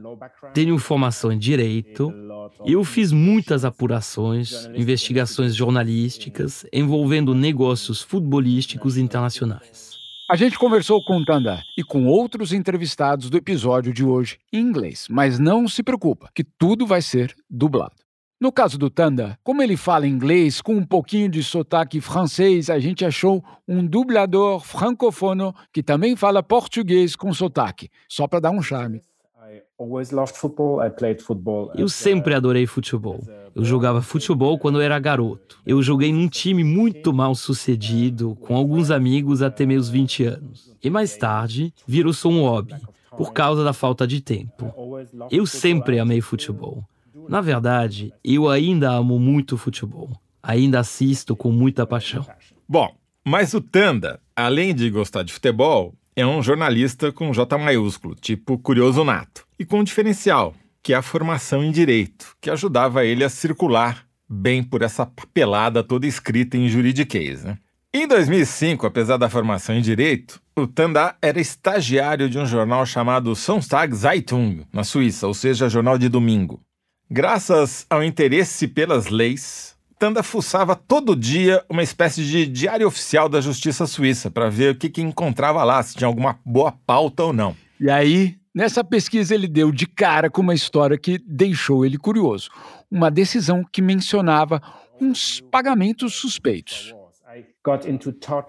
tenho 0.55 0.79
formação 0.79 1.31
em 1.31 1.39
direito, 1.39 2.11
eu 2.65 2.83
fiz 2.83 3.13
muitas 3.13 3.63
apurações, 3.63 4.65
investigações 4.75 5.55
jornalísticas 5.55 6.65
envolvendo 6.73 7.35
negócios 7.35 8.01
futebolísticos 8.01 8.97
internacionais. 8.97 9.91
A 10.31 10.37
gente 10.37 10.59
conversou 10.59 11.05
com 11.05 11.19
o 11.19 11.25
Tanda 11.27 11.63
e 11.77 11.85
com 11.85 12.07
outros 12.07 12.55
entrevistados 12.55 13.29
do 13.29 13.37
episódio 13.37 13.93
de 13.93 14.03
hoje 14.03 14.39
em 14.51 14.61
inglês, 14.61 15.07
mas 15.11 15.39
não 15.39 15.69
se 15.69 15.83
preocupa, 15.83 16.31
que 16.35 16.43
tudo 16.43 16.87
vai 16.87 17.03
ser 17.03 17.35
dublado. 17.51 17.97
No 18.41 18.51
caso 18.51 18.79
do 18.79 18.89
Tanda, 18.89 19.39
como 19.45 19.63
ele 19.63 19.77
fala 19.77 20.07
inglês 20.07 20.63
com 20.63 20.75
um 20.75 20.83
pouquinho 20.83 21.29
de 21.29 21.43
sotaque 21.43 22.01
francês, 22.01 22.71
a 22.71 22.79
gente 22.79 23.05
achou 23.05 23.45
um 23.69 23.85
dublador 23.85 24.61
francofono 24.61 25.55
que 25.71 25.83
também 25.83 26.17
fala 26.17 26.43
português 26.43 27.15
com 27.15 27.35
sotaque, 27.35 27.91
só 28.09 28.27
para 28.27 28.41
dar 28.41 28.51
um 28.51 28.63
charme. 28.63 29.03
Eu 31.77 31.89
sempre 31.89 32.33
adorei 32.33 32.67
futebol. 32.67 33.21
Eu 33.55 33.63
jogava 33.63 34.01
futebol 34.01 34.59
quando 34.59 34.81
era 34.81 34.99
garoto. 34.99 35.61
Eu 35.67 35.83
joguei 35.83 36.11
num 36.11 36.29
time 36.29 36.65
muito 36.65 37.13
mal 37.13 37.35
sucedido, 37.35 38.35
com 38.37 38.57
alguns 38.57 38.91
amigos 38.91 39.43
até 39.43 39.67
meus 39.67 39.91
20 39.91 40.25
anos. 40.25 40.75
E 40.83 40.89
mais 40.89 41.15
tarde, 41.15 41.75
virou 41.87 42.15
só 42.15 42.31
um 42.31 42.41
hobby, 42.41 42.75
por 43.19 43.35
causa 43.35 43.63
da 43.63 43.75
falta 43.75 44.07
de 44.07 44.23
tempo. 44.23 44.73
Eu 45.31 45.45
sempre 45.45 45.99
amei 45.99 46.23
futebol. 46.23 46.83
Na 47.29 47.41
verdade, 47.41 48.13
eu 48.25 48.49
ainda 48.49 48.91
amo 48.91 49.19
muito 49.19 49.57
futebol. 49.57 50.11
Ainda 50.43 50.81
assisto 50.81 51.37
com 51.37 51.51
muita 51.51 51.87
paixão. 51.87 52.27
Bom, 52.69 52.95
mas 53.25 53.53
o 53.53 53.61
Tanda, 53.61 54.21
além 54.35 54.75
de 54.75 54.89
gostar 54.91 55.23
de 55.23 55.33
futebol, 55.33 55.95
é 56.17 56.27
um 56.27 56.43
jornalista 56.43 57.13
com 57.13 57.33
J 57.33 57.59
maiúsculo, 57.59 58.15
tipo 58.15 58.59
curioso 58.59 59.05
nato, 59.05 59.47
e 59.59 59.65
com 59.65 59.81
um 59.81 59.85
diferencial, 59.85 60.55
que 60.83 60.93
é 60.93 60.97
a 60.97 61.03
formação 61.03 61.63
em 61.63 61.71
direito, 61.71 62.35
que 62.41 62.51
ajudava 62.51 63.05
ele 63.05 63.25
a 63.25 63.29
circular 63.29 64.07
bem 64.29 64.63
por 64.63 64.83
essa 64.83 65.05
papelada 65.05 65.83
toda 65.83 66.07
escrita 66.07 66.57
em 66.57 66.69
juridiquês. 66.69 67.43
Né? 67.43 67.59
Em 67.93 68.07
2005, 68.07 68.87
apesar 68.87 69.17
da 69.17 69.29
formação 69.29 69.75
em 69.75 69.83
direito, 69.83 70.41
o 70.57 70.67
Tanda 70.67 71.17
era 71.21 71.41
estagiário 71.41 72.31
de 72.31 72.39
um 72.39 72.47
jornal 72.47 72.87
chamado 72.87 73.35
Sonntag 73.35 73.93
Zeitung, 73.95 74.65
na 74.73 74.85
Suíça, 74.85 75.27
ou 75.27 75.35
seja, 75.35 75.69
jornal 75.69 75.99
de 75.99 76.09
domingo. 76.09 76.61
Graças 77.13 77.85
ao 77.91 78.05
interesse 78.05 78.69
pelas 78.69 79.09
leis, 79.09 79.75
Tanda 79.99 80.23
fuçava 80.23 80.77
todo 80.77 81.17
dia 81.17 81.61
uma 81.69 81.83
espécie 81.83 82.25
de 82.25 82.47
diário 82.47 82.87
oficial 82.87 83.29
da 83.29 83.41
justiça 83.41 83.85
suíça 83.85 84.31
para 84.31 84.49
ver 84.49 84.73
o 84.73 84.79
que, 84.79 84.89
que 84.89 85.03
encontrava 85.03 85.65
lá, 85.65 85.83
se 85.83 85.97
tinha 85.97 86.07
alguma 86.07 86.39
boa 86.45 86.71
pauta 86.71 87.25
ou 87.25 87.33
não. 87.33 87.57
E 87.81 87.91
aí, 87.91 88.37
nessa 88.55 88.85
pesquisa, 88.85 89.35
ele 89.35 89.49
deu 89.49 89.73
de 89.73 89.87
cara 89.87 90.31
com 90.31 90.41
uma 90.41 90.55
história 90.55 90.97
que 90.97 91.19
deixou 91.27 91.85
ele 91.85 91.99
curioso. 91.99 92.49
Uma 92.89 93.11
decisão 93.11 93.65
que 93.65 93.83
mencionava 93.83 94.63
uns 95.01 95.41
pagamentos 95.51 96.15
suspeitos. 96.15 96.95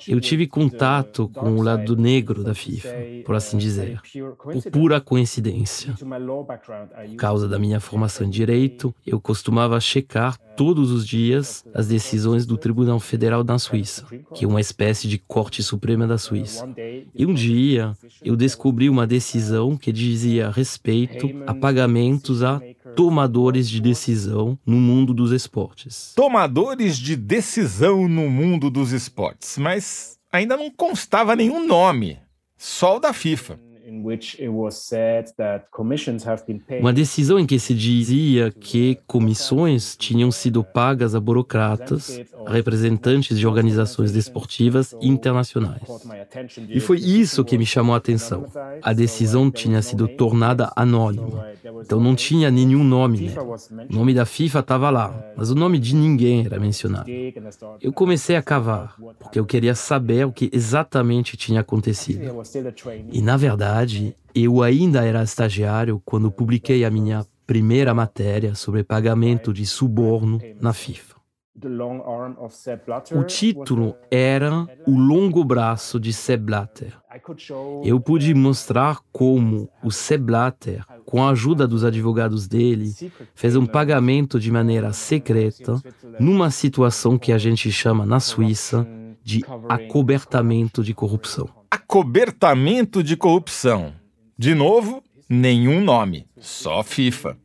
Eu 0.08 0.22
tive 0.22 0.48
contato 0.48 1.28
com 1.30 1.58
o 1.58 1.62
lado 1.62 1.98
negro 1.98 2.44
da 2.44 2.54
FIFA, 2.54 2.90
por 3.26 3.36
assim 3.36 3.58
dizer, 3.58 4.02
por 4.42 4.64
pura 4.72 5.02
coincidência. 5.02 5.94
Por 5.94 7.16
causa 7.18 7.48
da 7.48 7.60
minha 7.60 7.82
formação 7.82 8.26
em 8.26 8.30
direito, 8.30 8.96
eu 9.06 9.20
costumava 9.20 9.80
checar 9.82 10.38
todos 10.56 10.92
os 10.92 11.06
dias 11.06 11.66
as 11.74 11.88
decisões 11.88 12.46
do 12.46 12.58
Tribunal 12.58 13.00
Federal 13.00 13.44
da 13.44 13.60
Suíça, 13.60 14.06
que 14.34 14.46
é 14.46 14.48
uma 14.48 14.62
espécie 14.62 15.08
de 15.10 15.18
Corte 15.18 15.62
Suprema 15.62 16.08
da 16.08 16.18
Suíça. 16.18 16.70
E 17.14 17.26
um 17.26 17.34
dia 17.34 17.94
eu 18.24 18.38
descobri 18.38 18.90
uma 18.90 19.06
decisão 19.06 19.76
que 19.76 19.92
dizia 19.92 20.50
respeito 20.50 21.30
a 21.46 21.54
pagamentos 21.54 22.44
a 22.44 22.62
tomadores 22.96 23.70
de 23.70 23.82
decisão 23.82 24.58
no 24.66 24.78
mundo 24.78 25.14
dos 25.14 25.32
esportes. 25.32 26.14
Tomadores 26.16 26.98
de 26.98 27.16
decisão 27.16 28.08
no 28.08 28.30
mundo 28.30 28.70
dos 28.70 28.92
esportes, 28.92 29.58
mas 29.58 30.18
ainda 30.32 30.56
não 30.58 30.70
constava 30.70 31.36
nenhum 31.36 31.66
nome, 31.66 32.20
só 32.58 32.98
o 32.98 33.00
da 33.00 33.14
FIFA. 33.14 33.60
Uma 36.80 36.94
decisão 36.94 37.40
em 37.40 37.46
que 37.46 37.60
se 37.60 37.74
dizia 37.74 38.52
que 38.52 39.00
comissões 39.08 39.96
tinham 39.96 40.32
sido 40.32 40.64
pagas 40.64 41.16
a 41.16 41.20
burocratas, 41.20 42.22
representantes 42.48 43.38
de 43.38 43.48
organizações 43.48 44.12
desportivas 44.12 44.96
internacionais. 45.02 45.82
E 46.70 46.80
foi 46.80 47.00
isso 47.00 47.46
que 47.46 47.58
me 47.58 47.66
chamou 47.66 47.94
a 47.94 47.98
atenção. 47.98 48.46
A 48.82 48.94
decisão 48.94 49.50
tinha 49.52 49.82
sido 49.82 50.08
tornada 50.08 50.72
anônima, 50.76 51.48
então 51.84 52.00
não 52.00 52.16
tinha 52.16 52.52
nenhum 52.52 52.84
nome 52.84 53.22
nela. 53.22 53.58
O 53.90 53.94
nome 53.94 54.14
da 54.14 54.26
FIFA 54.26 54.60
estava 54.60 54.90
lá, 54.90 55.24
mas 55.36 55.50
o 55.52 55.56
nome 55.56 55.80
de 55.80 55.96
ninguém 55.96 56.46
era 56.46 56.60
mencionado. 56.60 57.10
Eu 57.82 57.92
comecei 57.94 58.36
a 58.36 58.42
cavar, 58.42 58.96
porque 59.20 59.40
eu 59.40 59.46
queria 59.46 59.76
saber 59.76 60.26
o 60.26 60.32
que 60.32 60.50
exatamente 60.52 61.38
tinha 61.38 61.62
acontecido. 61.62 62.42
E 63.12 63.22
na 63.22 63.38
verdade, 63.38 63.91
verdade, 63.92 64.16
eu 64.34 64.64
ainda 64.64 65.04
era 65.06 65.24
estagiário 65.24 66.02
quando 66.06 66.32
publiquei 66.32 66.86
a 66.86 66.90
minha 66.90 67.26
primeira 67.46 67.94
matéria 67.94 68.56
sobre 68.56 68.84
pagamento 68.84 69.54
de 69.54 69.66
suborno 69.66 70.40
na 70.60 70.72
FIFA. 70.72 71.20
O 73.14 73.24
título 73.26 73.96
era 74.10 74.66
O 74.88 74.98
Longo 74.98 75.44
Braço 75.44 76.00
de 76.00 76.14
Sepp 76.14 76.44
Blatter. 76.44 76.98
Eu 77.84 78.00
pude 78.00 78.34
mostrar 78.34 79.00
como 79.12 79.70
o 79.84 79.92
Sepp 79.92 80.24
Blatter, 80.24 80.84
com 81.06 81.22
a 81.22 81.32
ajuda 81.32 81.68
dos 81.68 81.84
advogados 81.84 82.48
dele, 82.48 82.92
fez 83.36 83.56
um 83.58 83.66
pagamento 83.66 84.40
de 84.40 84.50
maneira 84.50 84.94
secreta 84.94 85.76
numa 86.20 86.50
situação 86.50 87.18
que 87.18 87.34
a 87.34 87.38
gente 87.38 87.70
chama 87.70 88.06
na 88.06 88.22
Suíça 88.22 88.88
de 89.22 89.44
acobertamento 89.70 90.82
de 90.82 90.94
corrupção 90.94 91.61
acobertamento 91.72 93.02
de 93.02 93.16
corrupção. 93.16 93.94
De 94.38 94.54
novo, 94.54 95.02
nenhum 95.30 95.82
nome, 95.82 96.28
só 96.38 96.84
FIFA. 96.84 97.38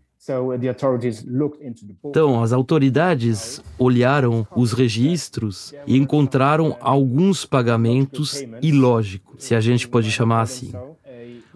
Então, 2.05 2.43
as 2.43 2.53
autoridades 2.53 3.63
olharam 3.79 4.45
os 4.57 4.73
registros 4.73 5.73
e 5.87 5.97
encontraram 5.97 6.77
alguns 6.81 7.47
pagamentos 7.47 8.43
ilógicos, 8.61 9.45
se 9.45 9.55
a 9.55 9.61
gente 9.61 9.87
pode 9.87 10.11
chamar 10.11 10.41
assim. 10.41 10.73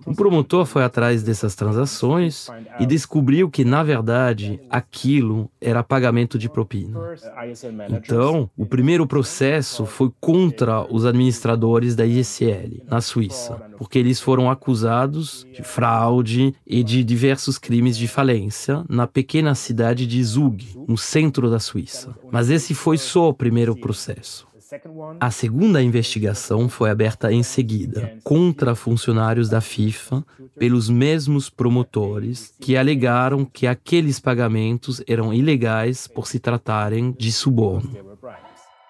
Um 0.06 0.14
promotor 0.14 0.64
foi 0.64 0.82
atrás 0.82 1.22
dessas 1.22 1.54
transações 1.54 2.48
e 2.78 2.86
descobriu 2.86 3.50
que, 3.50 3.64
na 3.64 3.82
verdade, 3.82 4.60
aquilo 4.70 5.50
era 5.60 5.82
pagamento 5.82 6.38
de 6.38 6.48
propina. 6.48 6.98
Então, 7.90 8.50
o 8.56 8.64
primeiro 8.64 9.06
processo 9.06 9.84
foi 9.84 10.10
contra 10.20 10.82
os 10.92 11.04
administradores 11.04 11.94
da 11.94 12.06
ISL, 12.06 12.82
na 12.88 13.00
Suíça, 13.00 13.62
porque 13.78 13.98
eles 13.98 14.20
foram 14.20 14.50
acusados 14.50 15.46
de 15.52 15.62
fraude 15.62 16.54
e 16.66 16.82
de 16.82 17.04
diversos 17.04 17.58
crimes 17.58 17.96
de 17.96 18.08
falência 18.08 18.84
na 18.88 19.06
pequena 19.06 19.54
cidade 19.54 20.06
de 20.06 20.22
Zug, 20.24 20.66
no 20.88 20.96
centro 20.96 21.50
da 21.50 21.58
Suíça. 21.58 22.14
Mas 22.30 22.50
esse 22.50 22.74
foi 22.74 22.98
só 22.98 23.28
o 23.28 23.34
primeiro 23.34 23.76
processo. 23.76 24.49
A 25.18 25.30
segunda 25.30 25.82
investigação 25.82 26.68
foi 26.68 26.90
aberta 26.90 27.32
em 27.32 27.42
seguida 27.42 28.16
contra 28.22 28.74
funcionários 28.74 29.48
da 29.48 29.60
FIFA 29.60 30.24
pelos 30.58 30.88
mesmos 30.88 31.50
promotores 31.50 32.54
que 32.60 32.76
alegaram 32.76 33.44
que 33.44 33.66
aqueles 33.66 34.20
pagamentos 34.20 35.02
eram 35.08 35.32
ilegais 35.32 36.06
por 36.06 36.26
se 36.26 36.38
tratarem 36.38 37.12
de 37.18 37.32
suborno. 37.32 37.90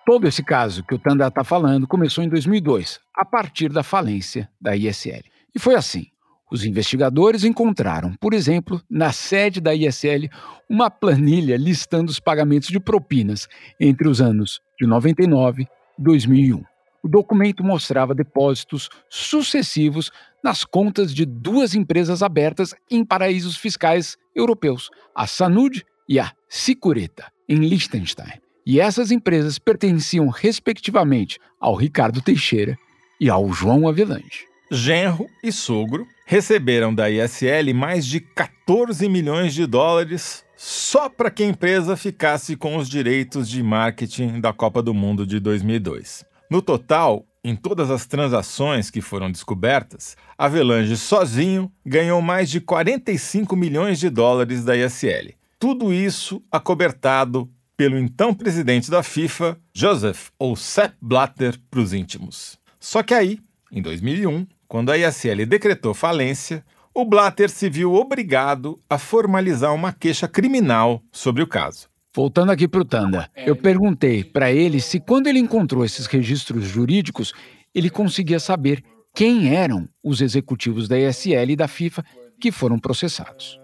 Todo 0.05 0.27
esse 0.27 0.43
caso 0.43 0.85
que 0.85 0.95
o 0.95 0.99
Tanda 0.99 1.27
está 1.27 1.45
falando 1.45 1.87
começou 1.87 2.25
em 2.25 2.29
2002, 2.29 3.01
a 3.15 3.25
partir 3.25 3.71
da 3.71 3.83
falência 3.83 4.51
da 4.61 4.77
ISL. 4.77 5.25
E 5.55 5.59
foi 5.59 5.75
assim. 5.75 6.07
Os 6.51 6.65
investigadores 6.65 7.45
encontraram, 7.45 8.13
por 8.21 8.35
exemplo, 8.35 8.83
na 8.91 9.13
sede 9.13 9.61
da 9.61 9.75
ISL, 9.75 10.29
uma 10.69 10.91
planilha 10.91 11.57
listando 11.57 12.11
os 12.11 12.19
pagamentos 12.19 12.69
de 12.69 12.81
propinas 12.81 13.49
entre 13.79 14.09
os 14.09 14.21
anos 14.21 14.61
de 14.79 14.87
99 14.87 15.63
e 15.63 15.67
2001. 16.03 16.65
O 17.03 17.09
documento 17.09 17.63
mostrava 17.63 18.15
depósitos 18.15 18.91
sucessivos 19.09 20.11
nas 20.43 20.65
contas 20.65 21.15
de 21.15 21.25
duas 21.25 21.75
empresas 21.75 22.23
abertas 22.23 22.75
em 22.91 23.05
paraísos 23.05 23.57
fiscais 23.57 24.17
europeus, 24.35 24.91
a 25.15 25.27
Sanud 25.27 25.85
e 26.09 26.19
a 26.19 26.33
Sicureta, 26.49 27.27
em 27.49 27.57
Liechtenstein. 27.57 28.41
E 28.67 28.81
essas 28.81 29.11
empresas 29.11 29.59
pertenciam 29.59 30.29
respectivamente 30.29 31.39
ao 31.59 31.75
Ricardo 31.75 32.21
Teixeira 32.21 32.77
e 33.21 33.31
ao 33.31 33.51
João 33.53 33.89
Avelange. 33.89 34.47
Genro 34.71 35.27
e 35.43 35.51
sogro 35.51 36.07
receberam 36.31 36.95
da 36.95 37.11
ISL 37.11 37.75
mais 37.75 38.07
de 38.07 38.21
14 38.21 39.09
milhões 39.09 39.53
de 39.53 39.67
dólares 39.67 40.45
só 40.57 41.09
para 41.09 41.29
que 41.29 41.43
a 41.43 41.47
empresa 41.47 41.97
ficasse 41.97 42.55
com 42.55 42.77
os 42.77 42.89
direitos 42.89 43.49
de 43.49 43.61
marketing 43.65 44.41
da 44.41 44.53
Copa 44.53 44.81
do 44.81 44.95
Mundo 44.95 45.27
de 45.27 45.41
2002. 45.41 46.25
No 46.49 46.63
total, 46.63 47.27
em 47.43 47.57
todas 47.57 47.91
as 47.91 48.07
transações 48.07 48.93
que 48.93 49.01
foram 49.01 49.29
descobertas, 49.29 50.17
Avelange 50.39 50.97
sozinho 50.97 51.69
ganhou 51.85 52.23
mais 52.23 52.49
de 52.49 52.61
45 52.61 53.57
milhões 53.57 53.99
de 53.99 54.09
dólares 54.09 54.65
da 54.65 54.77
ISL. 54.77 55.35
Tudo 55.59 55.93
isso 55.93 56.41
acobertado 56.49 57.51
pelo 57.77 57.99
então 57.99 58.33
presidente 58.33 58.89
da 58.89 59.03
FIFA, 59.03 59.59
Joseph 59.75 60.29
ou 60.39 60.55
Sepp 60.55 60.95
Blatter 61.03 61.59
para 61.69 61.81
os 61.81 61.93
íntimos. 61.93 62.57
Só 62.79 63.03
que 63.03 63.15
aí, 63.15 63.41
em 63.73 63.83
2001, 63.83 64.47
quando 64.71 64.93
a 64.93 64.97
ISL 64.97 65.45
decretou 65.47 65.93
falência, 65.93 66.65
o 66.95 67.05
Blatter 67.05 67.51
se 67.51 67.69
viu 67.69 67.93
obrigado 67.93 68.79
a 68.89 68.99
formalizar 68.99 69.75
uma 69.75 69.93
queixa 69.93 70.29
criminal 70.29 71.03
sobre 71.11 71.43
o 71.43 71.47
caso. 71.47 71.89
Voltando 72.15 72.53
aqui 72.53 72.69
para 72.69 72.81
o 72.81 72.85
Tanda, 72.85 73.29
eu 73.37 73.57
perguntei 73.57 74.23
para 74.23 74.53
ele 74.53 74.81
se 74.81 75.01
quando 75.01 75.27
ele 75.27 75.41
encontrou 75.41 75.85
esses 75.85 76.07
registros 76.07 76.67
jurídicos, 76.67 77.33
ele 77.75 77.91
conseguia 77.91 78.39
saber 78.39 78.81
quem 79.13 79.57
eram 79.57 79.89
os 80.05 80.21
executivos 80.21 80.87
da 80.87 80.97
ESL 80.97 81.51
e 81.51 81.57
da 81.57 81.67
FIFA 81.67 82.05
que 82.41 82.53
foram 82.53 82.79
processados 82.79 83.59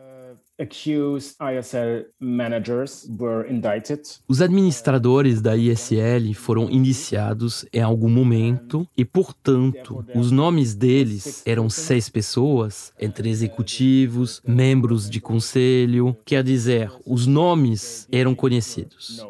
Os 4.27 4.41
administradores 4.41 5.43
da 5.43 5.55
ISL 5.55 6.33
foram 6.35 6.71
indiciados 6.71 7.67
em 7.73 7.83
algum 7.83 8.09
momento 8.09 8.87
e, 8.97 9.05
portanto, 9.05 10.05
os 10.15 10.31
nomes 10.31 10.75
deles 10.75 11.43
eram 11.47 11.69
seis 11.69 12.09
pessoas, 12.09 12.93
entre 12.99 13.29
executivos, 13.29 14.41
membros 14.47 15.11
de 15.11 15.21
conselho, 15.21 16.17
quer 16.25 16.43
dizer, 16.43 16.91
os 17.05 17.27
nomes 17.27 18.09
eram 18.11 18.35
conhecidos. 18.35 19.25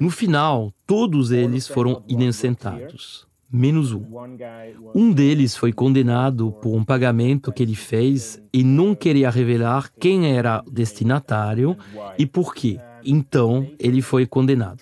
No. 0.00 0.08
Final, 0.08 0.72
todos 0.86 1.32
eles 1.32 1.66
foram 1.66 2.00
inocentados 2.06 3.26
menos 3.52 3.92
um. 3.92 4.02
Um 4.94 5.12
deles 5.12 5.54
foi 5.54 5.72
condenado 5.72 6.50
por 6.62 6.74
um 6.74 6.82
pagamento 6.82 7.52
que 7.52 7.62
ele 7.62 7.74
fez 7.74 8.40
e 8.52 8.64
não 8.64 8.94
queria 8.94 9.30
revelar 9.30 9.90
quem 10.00 10.34
era 10.34 10.62
o 10.66 10.70
destinatário 10.70 11.76
e 12.18 12.24
por 12.24 12.54
quê. 12.54 12.80
Então, 13.04 13.68
ele 13.78 14.00
foi 14.00 14.26
condenado. 14.26 14.78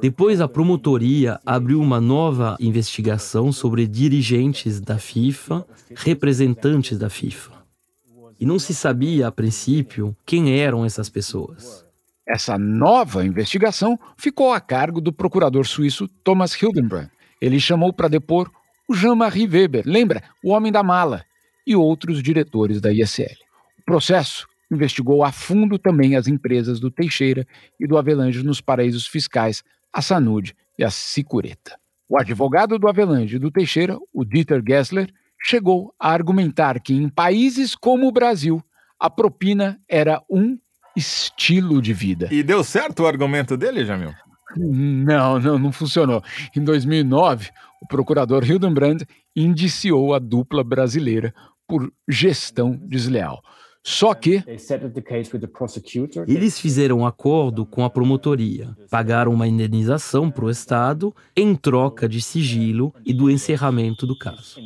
Depois, 0.00 0.40
a 0.40 0.46
promotoria 0.46 1.40
abriu 1.44 1.80
uma 1.80 2.00
nova 2.00 2.56
investigação 2.60 3.50
sobre 3.50 3.86
dirigentes 3.86 4.80
da 4.80 4.98
FIFA, 4.98 5.66
representantes 5.96 6.98
da 6.98 7.08
FIFA. 7.08 7.52
E 8.38 8.44
não 8.44 8.58
se 8.58 8.74
sabia, 8.74 9.28
a 9.28 9.32
princípio, 9.32 10.14
quem 10.26 10.58
eram 10.58 10.84
essas 10.84 11.08
pessoas. 11.08 11.82
Essa 12.28 12.58
nova 12.58 13.24
investigação 13.24 13.98
ficou 14.16 14.52
a 14.52 14.60
cargo 14.60 15.00
do 15.00 15.12
procurador 15.12 15.66
suíço 15.66 16.06
Thomas 16.22 16.54
Hildenbrand 16.54 17.08
ele 17.44 17.60
chamou 17.60 17.92
para 17.92 18.08
depor 18.08 18.50
o 18.88 18.94
Jean-Marie 18.94 19.46
Weber, 19.46 19.82
lembra? 19.86 20.22
O 20.42 20.50
homem 20.50 20.72
da 20.72 20.82
mala, 20.82 21.24
e 21.66 21.76
outros 21.76 22.22
diretores 22.22 22.80
da 22.80 22.92
ISL. 22.92 23.36
O 23.78 23.82
processo 23.84 24.46
investigou 24.70 25.22
a 25.22 25.30
fundo 25.30 25.78
também 25.78 26.16
as 26.16 26.26
empresas 26.26 26.80
do 26.80 26.90
Teixeira 26.90 27.46
e 27.78 27.86
do 27.86 27.98
Avelange 27.98 28.42
nos 28.42 28.60
paraísos 28.60 29.06
fiscais, 29.06 29.62
a 29.92 30.00
Sanud 30.00 30.54
e 30.78 30.84
a 30.84 30.90
Sicureta. 30.90 31.76
O 32.08 32.18
advogado 32.18 32.78
do 32.78 32.88
Avelange 32.88 33.36
e 33.36 33.38
do 33.38 33.50
Teixeira, 33.50 33.98
o 34.12 34.24
Dieter 34.24 34.62
Gessler, 34.66 35.10
chegou 35.38 35.94
a 36.00 36.10
argumentar 36.10 36.80
que 36.80 36.94
em 36.94 37.08
países 37.08 37.74
como 37.74 38.08
o 38.08 38.12
Brasil, 38.12 38.62
a 38.98 39.10
propina 39.10 39.78
era 39.86 40.22
um 40.30 40.58
estilo 40.96 41.82
de 41.82 41.92
vida. 41.92 42.28
E 42.30 42.42
deu 42.42 42.64
certo 42.64 43.02
o 43.02 43.06
argumento 43.06 43.56
dele, 43.56 43.84
Jamil? 43.84 44.14
Não, 44.56 45.38
não, 45.38 45.58
não 45.58 45.72
funcionou. 45.72 46.22
Em 46.56 46.62
2009, 46.62 47.50
o 47.82 47.86
procurador 47.86 48.44
Hildenbrand 48.48 49.02
indiciou 49.34 50.14
a 50.14 50.18
dupla 50.18 50.62
brasileira 50.62 51.34
por 51.66 51.92
gestão 52.08 52.78
desleal. 52.86 53.42
Só 53.86 54.14
que 54.14 54.42
eles 56.26 56.58
fizeram 56.58 57.00
um 57.00 57.06
acordo 57.06 57.66
com 57.66 57.84
a 57.84 57.90
promotoria, 57.90 58.74
pagaram 58.90 59.30
uma 59.30 59.46
indenização 59.46 60.30
para 60.30 60.46
o 60.46 60.50
Estado 60.50 61.14
em 61.36 61.54
troca 61.54 62.08
de 62.08 62.22
sigilo 62.22 62.94
e 63.04 63.12
do 63.12 63.30
encerramento 63.30 64.06
do 64.06 64.16
caso. 64.16 64.56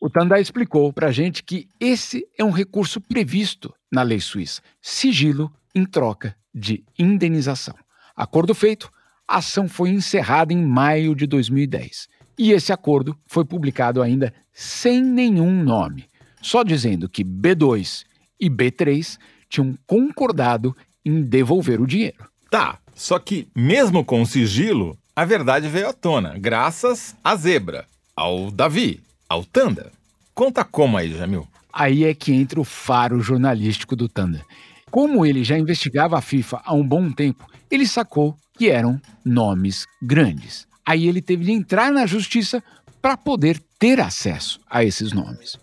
O 0.00 0.10
Tandai 0.10 0.40
explicou 0.40 0.92
para 0.92 1.08
a 1.08 1.12
gente 1.12 1.44
que 1.44 1.68
esse 1.78 2.26
é 2.36 2.44
um 2.44 2.50
recurso 2.50 3.00
previsto 3.00 3.72
na 3.90 4.02
lei 4.02 4.18
suíça: 4.18 4.62
sigilo 4.82 5.52
em 5.72 5.84
troca 5.84 6.36
de 6.52 6.84
indenização. 6.98 7.74
Acordo 8.18 8.52
feito, 8.52 8.90
a 9.28 9.36
ação 9.36 9.68
foi 9.68 9.90
encerrada 9.90 10.52
em 10.52 10.60
maio 10.60 11.14
de 11.14 11.24
2010. 11.24 12.08
E 12.36 12.50
esse 12.50 12.72
acordo 12.72 13.16
foi 13.28 13.44
publicado 13.44 14.02
ainda 14.02 14.34
sem 14.52 15.00
nenhum 15.00 15.62
nome, 15.62 16.04
só 16.42 16.64
dizendo 16.64 17.08
que 17.08 17.22
B2 17.24 18.04
e 18.40 18.50
B3 18.50 19.16
tinham 19.48 19.78
concordado 19.86 20.76
em 21.04 21.22
devolver 21.22 21.80
o 21.80 21.86
dinheiro. 21.86 22.28
Tá, 22.50 22.80
só 22.92 23.20
que 23.20 23.46
mesmo 23.54 24.04
com 24.04 24.22
o 24.22 24.26
sigilo, 24.26 24.98
a 25.14 25.24
verdade 25.24 25.68
veio 25.68 25.88
à 25.88 25.92
tona, 25.92 26.36
graças 26.36 27.14
à 27.22 27.36
Zebra, 27.36 27.86
ao 28.16 28.50
Davi, 28.50 29.00
ao 29.28 29.44
Tanda. 29.44 29.92
Conta 30.34 30.64
como 30.64 30.96
aí, 30.96 31.16
Jamil. 31.16 31.46
Aí 31.72 32.02
é 32.02 32.12
que 32.12 32.32
entra 32.32 32.60
o 32.60 32.64
faro 32.64 33.20
jornalístico 33.20 33.94
do 33.94 34.08
Tanda. 34.08 34.44
Como 34.90 35.24
ele 35.24 35.44
já 35.44 35.56
investigava 35.56 36.18
a 36.18 36.20
FIFA 36.20 36.62
há 36.64 36.74
um 36.74 36.86
bom 36.86 37.12
tempo, 37.12 37.46
ele 37.70 37.86
sacou 37.86 38.36
que 38.56 38.68
eram 38.68 39.00
nomes 39.24 39.86
grandes. 40.02 40.66
Aí 40.84 41.06
ele 41.06 41.22
teve 41.22 41.44
de 41.44 41.52
entrar 41.52 41.92
na 41.92 42.06
justiça 42.06 42.62
para 43.00 43.16
poder 43.16 43.60
ter 43.78 44.00
acesso 44.00 44.60
a 44.68 44.84
esses 44.84 45.12
nomes. 45.12 45.58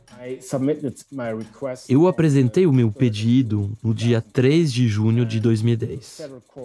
Eu 1.87 2.07
apresentei 2.07 2.65
o 2.65 2.73
meu 2.73 2.91
pedido 2.91 3.77
no 3.83 3.93
dia 3.93 4.21
3 4.21 4.71
de 4.71 4.87
junho 4.87 5.25
de 5.25 5.39
2010. 5.39 6.21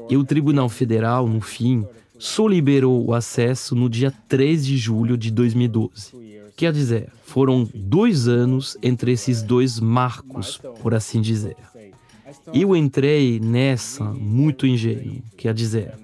E 0.08 0.16
o 0.16 0.24
Tribunal 0.24 0.68
Federal, 0.68 1.26
no 1.26 1.40
fim, 1.40 1.86
só 2.18 2.46
liberou 2.46 3.04
o 3.04 3.14
acesso 3.14 3.74
no 3.74 3.88
dia 3.88 4.12
3 4.28 4.64
de 4.64 4.76
julho 4.76 5.16
de 5.16 5.30
2012. 5.30 6.12
Quer 6.56 6.72
dizer, 6.72 7.10
foram 7.24 7.68
dois 7.74 8.28
anos 8.28 8.76
entre 8.82 9.12
esses 9.12 9.42
dois 9.42 9.80
marcos, 9.80 10.60
por 10.82 10.94
assim 10.94 11.20
dizer. 11.20 11.56
Eu 12.52 12.76
entrei 12.76 13.40
nessa 13.40 14.04
muito 14.04 14.66
ingênuo, 14.66 15.22
quer 15.36 15.54
dizer, 15.54 15.94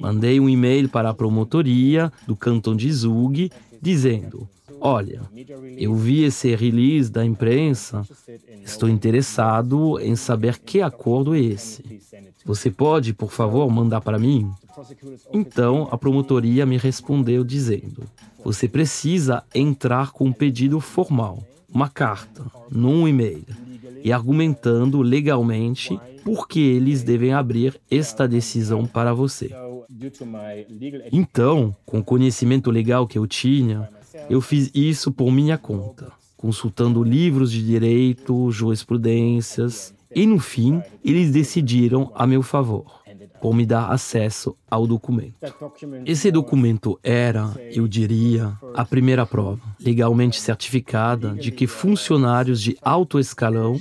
mandei 0.00 0.40
um 0.40 0.48
e-mail 0.48 0.88
para 0.88 1.10
a 1.10 1.14
promotoria 1.14 2.12
do 2.26 2.36
cantão 2.36 2.74
de 2.74 2.92
Zug 2.92 3.50
dizendo: 3.80 4.48
Olha, 4.80 5.22
eu 5.76 5.94
vi 5.94 6.24
esse 6.24 6.54
release 6.56 7.10
da 7.10 7.24
imprensa, 7.24 8.06
estou 8.64 8.88
interessado 8.88 10.00
em 10.00 10.16
saber 10.16 10.58
que 10.58 10.82
acordo 10.82 11.36
é 11.36 11.40
esse. 11.40 11.84
Você 12.44 12.68
pode, 12.68 13.14
por 13.14 13.30
favor, 13.30 13.70
mandar 13.70 14.00
para 14.00 14.18
mim? 14.18 14.50
Então 15.32 15.88
a 15.90 15.96
promotoria 15.96 16.66
me 16.66 16.76
respondeu 16.76 17.44
dizendo: 17.44 18.02
Você 18.44 18.66
precisa 18.66 19.44
entrar 19.54 20.10
com 20.10 20.24
um 20.24 20.32
pedido 20.32 20.80
formal, 20.80 21.46
uma 21.72 21.88
carta, 21.88 22.44
não 22.70 23.02
um 23.02 23.08
e-mail 23.08 23.44
e 24.04 24.12
argumentando 24.12 25.00
legalmente 25.00 25.98
por 26.24 26.48
que 26.48 26.60
eles 26.60 27.02
devem 27.02 27.32
abrir 27.32 27.80
esta 27.90 28.26
decisão 28.26 28.86
para 28.86 29.14
você. 29.14 29.50
Então, 31.12 31.74
com 31.84 32.00
o 32.00 32.04
conhecimento 32.04 32.70
legal 32.70 33.06
que 33.06 33.18
eu 33.18 33.26
tinha, 33.26 33.88
eu 34.28 34.40
fiz 34.40 34.70
isso 34.74 35.12
por 35.12 35.30
minha 35.30 35.56
conta, 35.56 36.10
consultando 36.36 37.02
livros 37.02 37.50
de 37.50 37.64
direito, 37.64 38.50
jurisprudências, 38.50 39.94
e 40.14 40.26
no 40.26 40.38
fim, 40.38 40.82
eles 41.04 41.30
decidiram 41.30 42.10
a 42.14 42.26
meu 42.26 42.42
favor. 42.42 43.01
Por 43.42 43.52
me 43.52 43.66
dar 43.66 43.90
acesso 43.90 44.56
ao 44.70 44.86
documento. 44.86 45.34
Esse 46.06 46.30
documento 46.30 46.96
era, 47.02 47.50
eu 47.74 47.88
diria, 47.88 48.56
a 48.72 48.84
primeira 48.84 49.26
prova, 49.26 49.60
legalmente 49.80 50.40
certificada, 50.40 51.30
de 51.34 51.50
que 51.50 51.66
funcionários 51.66 52.62
de 52.62 52.78
alto 52.80 53.18
escalão, 53.18 53.80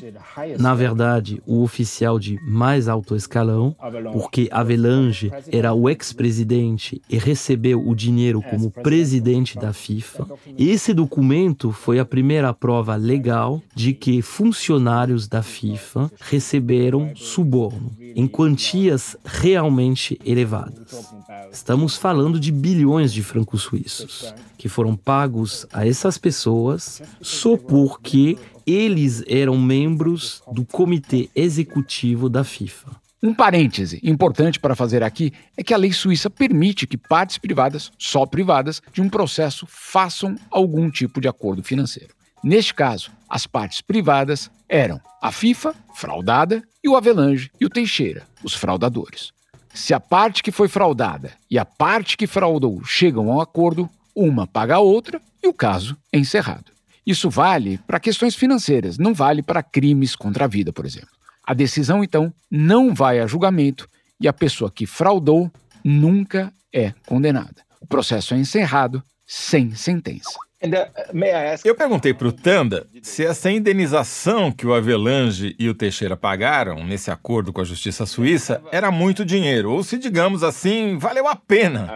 na 0.57 0.73
verdade, 0.73 1.39
o 1.45 1.61
oficial 1.61 2.17
de 2.17 2.39
mais 2.41 2.87
alto 2.87 3.15
escalão, 3.15 3.75
porque 4.11 4.49
Avelange 4.51 5.31
era 5.51 5.75
o 5.75 5.87
ex-presidente 5.87 6.99
e 7.07 7.19
recebeu 7.19 7.87
o 7.87 7.93
dinheiro 7.93 8.41
como 8.41 8.71
presidente 8.71 9.59
da 9.59 9.71
FIFA, 9.71 10.25
esse 10.57 10.91
documento 10.91 11.71
foi 11.71 11.99
a 11.99 12.05
primeira 12.05 12.51
prova 12.51 12.95
legal 12.95 13.61
de 13.75 13.93
que 13.93 14.23
funcionários 14.23 15.27
da 15.27 15.43
FIFA 15.43 16.11
receberam 16.19 17.11
suborno 17.15 17.91
em 18.15 18.27
quantias 18.27 19.15
realmente 19.23 20.19
elevadas. 20.25 21.11
Estamos 21.51 21.97
falando 21.97 22.39
de 22.39 22.51
bilhões 22.51 23.13
de 23.13 23.23
francos 23.23 23.63
suíços 23.63 24.33
que 24.57 24.69
foram 24.69 24.95
pagos 24.95 25.65
a 25.73 25.87
essas 25.87 26.17
pessoas 26.17 27.01
só 27.21 27.57
porque 27.57 28.37
eles 28.65 29.23
eram 29.27 29.57
membros 29.57 30.43
do 30.51 30.65
comitê 30.65 31.29
executivo 31.35 32.29
da 32.29 32.43
FIFA. 32.43 33.01
Um 33.23 33.35
parêntese 33.35 33.99
importante 34.03 34.59
para 34.59 34.75
fazer 34.75 35.03
aqui 35.03 35.31
é 35.55 35.63
que 35.63 35.73
a 35.73 35.77
lei 35.77 35.93
suíça 35.93 36.27
permite 36.27 36.87
que 36.87 36.97
partes 36.97 37.37
privadas, 37.37 37.91
só 37.97 38.25
privadas, 38.25 38.81
de 38.91 39.01
um 39.01 39.09
processo 39.09 39.67
façam 39.69 40.35
algum 40.49 40.89
tipo 40.89 41.21
de 41.21 41.27
acordo 41.27 41.61
financeiro. 41.61 42.15
Neste 42.43 42.73
caso, 42.73 43.11
as 43.31 43.47
partes 43.47 43.79
privadas 43.79 44.51
eram 44.67 44.99
a 45.21 45.31
FIFA, 45.31 45.73
fraudada, 45.95 46.61
e 46.83 46.89
o 46.89 46.97
Avelange 46.97 47.49
e 47.61 47.65
o 47.65 47.69
Teixeira, 47.69 48.27
os 48.43 48.53
fraudadores. 48.53 49.31
Se 49.73 49.93
a 49.93 50.01
parte 50.01 50.43
que 50.43 50.51
foi 50.51 50.67
fraudada 50.67 51.31
e 51.49 51.57
a 51.57 51.63
parte 51.63 52.17
que 52.17 52.27
fraudou 52.27 52.83
chegam 52.83 53.31
a 53.31 53.35
um 53.35 53.39
acordo, 53.39 53.89
uma 54.13 54.45
paga 54.45 54.75
a 54.75 54.79
outra 54.79 55.21
e 55.41 55.47
o 55.47 55.53
caso 55.53 55.95
é 56.11 56.19
encerrado. 56.19 56.73
Isso 57.05 57.29
vale 57.29 57.77
para 57.87 58.01
questões 58.01 58.35
financeiras, 58.35 58.97
não 58.97 59.13
vale 59.13 59.41
para 59.41 59.63
crimes 59.63 60.13
contra 60.13 60.43
a 60.43 60.47
vida, 60.47 60.73
por 60.73 60.85
exemplo. 60.85 61.09
A 61.41 61.53
decisão, 61.53 62.03
então, 62.03 62.33
não 62.49 62.93
vai 62.93 63.21
a 63.21 63.27
julgamento 63.27 63.87
e 64.19 64.27
a 64.27 64.33
pessoa 64.33 64.69
que 64.69 64.85
fraudou 64.85 65.49
nunca 65.83 66.53
é 66.73 66.93
condenada. 67.07 67.63
O 67.79 67.87
processo 67.87 68.33
é 68.33 68.37
encerrado 68.37 69.01
sem 69.25 69.73
sentença. 69.73 70.37
Uh, 70.63 71.67
Eu 71.67 71.73
perguntei 71.75 72.13
para 72.13 72.27
o 72.27 72.31
Tanda 72.31 72.85
se 73.01 73.25
essa 73.25 73.49
indenização 73.51 74.51
que 74.51 74.65
o 74.67 74.73
Avelange 74.73 75.55
e 75.57 75.67
o 75.67 75.73
Teixeira 75.73 76.15
pagaram 76.15 76.83
nesse 76.83 77.09
acordo 77.09 77.51
com 77.51 77.61
a 77.61 77.63
justiça 77.63 78.05
suíça 78.05 78.61
era 78.71 78.91
muito 78.91 79.25
dinheiro, 79.25 79.71
ou 79.71 79.83
se, 79.83 79.97
digamos 79.97 80.43
assim, 80.43 80.97
valeu 80.99 81.27
a 81.27 81.35
pena. 81.35 81.87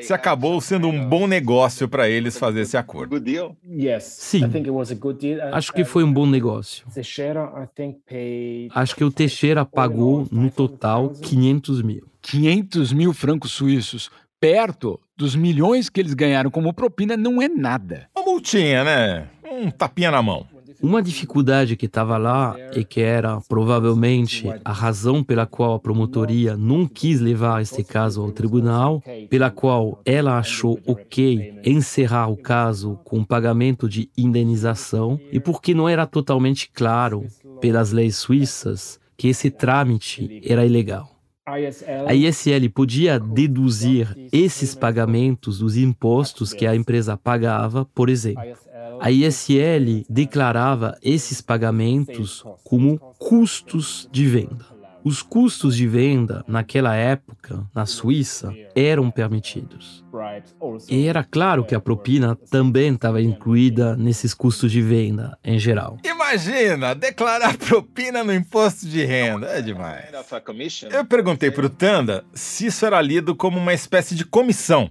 Uh, 0.00 0.02
se 0.02 0.12
acabou 0.12 0.60
sendo 0.60 0.88
um 0.88 1.08
bom 1.08 1.26
negócio 1.26 1.88
para 1.88 2.08
eles 2.08 2.36
fazer 2.36 2.62
esse 2.62 2.76
acordo. 2.76 3.10
Sim, 4.00 4.40
acho 5.52 5.72
que 5.72 5.84
foi 5.84 6.02
um 6.02 6.12
bom 6.12 6.26
negócio. 6.26 6.84
Acho 8.74 8.96
que 8.96 9.04
o 9.04 9.10
Teixeira 9.10 9.64
pagou, 9.64 10.26
no 10.32 10.50
total, 10.50 11.10
500 11.10 11.82
mil. 11.82 12.06
500 12.22 12.92
mil 12.92 13.12
francos 13.14 13.52
suíços 13.52 14.10
perto 14.40 14.98
dos 15.16 15.36
milhões 15.36 15.90
que 15.90 16.00
eles 16.00 16.14
ganharam 16.14 16.50
como 16.50 16.72
propina 16.72 17.16
não 17.16 17.42
é 17.42 17.48
nada. 17.48 18.08
Uma 18.16 18.24
multinha, 18.24 18.82
né? 18.82 19.28
Um 19.44 19.70
tapinha 19.70 20.10
na 20.10 20.22
mão. 20.22 20.46
Uma 20.82 21.02
dificuldade 21.02 21.76
que 21.76 21.84
estava 21.84 22.16
lá 22.16 22.56
e 22.74 22.82
que 22.82 23.02
era 23.02 23.38
provavelmente 23.42 24.48
a 24.64 24.72
razão 24.72 25.22
pela 25.22 25.44
qual 25.44 25.74
a 25.74 25.78
promotoria 25.78 26.56
não 26.56 26.86
quis 26.86 27.20
levar 27.20 27.60
este 27.60 27.84
caso 27.84 28.22
ao 28.22 28.32
tribunal, 28.32 29.02
pela 29.28 29.50
qual 29.50 30.00
ela 30.06 30.38
achou 30.38 30.80
ok 30.86 31.60
encerrar 31.66 32.28
o 32.28 32.36
caso 32.36 32.98
com 33.04 33.22
pagamento 33.22 33.86
de 33.86 34.08
indenização 34.16 35.20
e 35.30 35.38
porque 35.38 35.74
não 35.74 35.86
era 35.86 36.06
totalmente 36.06 36.70
claro 36.72 37.26
pelas 37.60 37.92
leis 37.92 38.16
suíças 38.16 38.98
que 39.18 39.28
esse 39.28 39.50
trâmite 39.50 40.40
era 40.42 40.64
ilegal. 40.64 41.19
A 42.06 42.14
ISL 42.14 42.68
podia 42.70 43.18
deduzir 43.18 44.16
esses 44.32 44.74
pagamentos 44.74 45.58
dos 45.58 45.76
impostos 45.76 46.52
que 46.52 46.66
a 46.66 46.74
empresa 46.74 47.16
pagava, 47.16 47.84
por 47.94 48.08
exemplo. 48.08 48.42
A 49.00 49.10
ISL 49.10 50.04
declarava 50.08 50.98
esses 51.02 51.40
pagamentos 51.40 52.44
como 52.62 52.98
custos 53.18 54.08
de 54.12 54.26
venda. 54.26 54.80
Os 55.02 55.22
custos 55.22 55.74
de 55.76 55.86
venda 55.86 56.44
naquela 56.46 56.94
época, 56.94 57.66
na 57.74 57.86
Suíça, 57.86 58.54
eram 58.74 59.10
permitidos. 59.10 60.04
E 60.90 61.06
era 61.06 61.24
claro 61.24 61.64
que 61.64 61.74
a 61.74 61.80
propina 61.80 62.36
também 62.50 62.92
estava 62.92 63.22
incluída 63.22 63.96
nesses 63.96 64.34
custos 64.34 64.70
de 64.70 64.82
venda 64.82 65.38
em 65.42 65.58
geral. 65.58 65.96
Imagina, 66.30 66.94
declarar 66.94 67.56
propina 67.58 68.22
no 68.22 68.32
imposto 68.32 68.86
de 68.86 69.04
renda, 69.04 69.48
é 69.48 69.60
demais. 69.60 70.04
Eu 70.88 71.04
perguntei 71.04 71.50
para 71.50 71.66
o 71.66 71.68
Tanda 71.68 72.24
se 72.32 72.66
isso 72.66 72.86
era 72.86 73.02
lido 73.02 73.34
como 73.34 73.58
uma 73.58 73.74
espécie 73.74 74.14
de 74.14 74.24
comissão. 74.24 74.88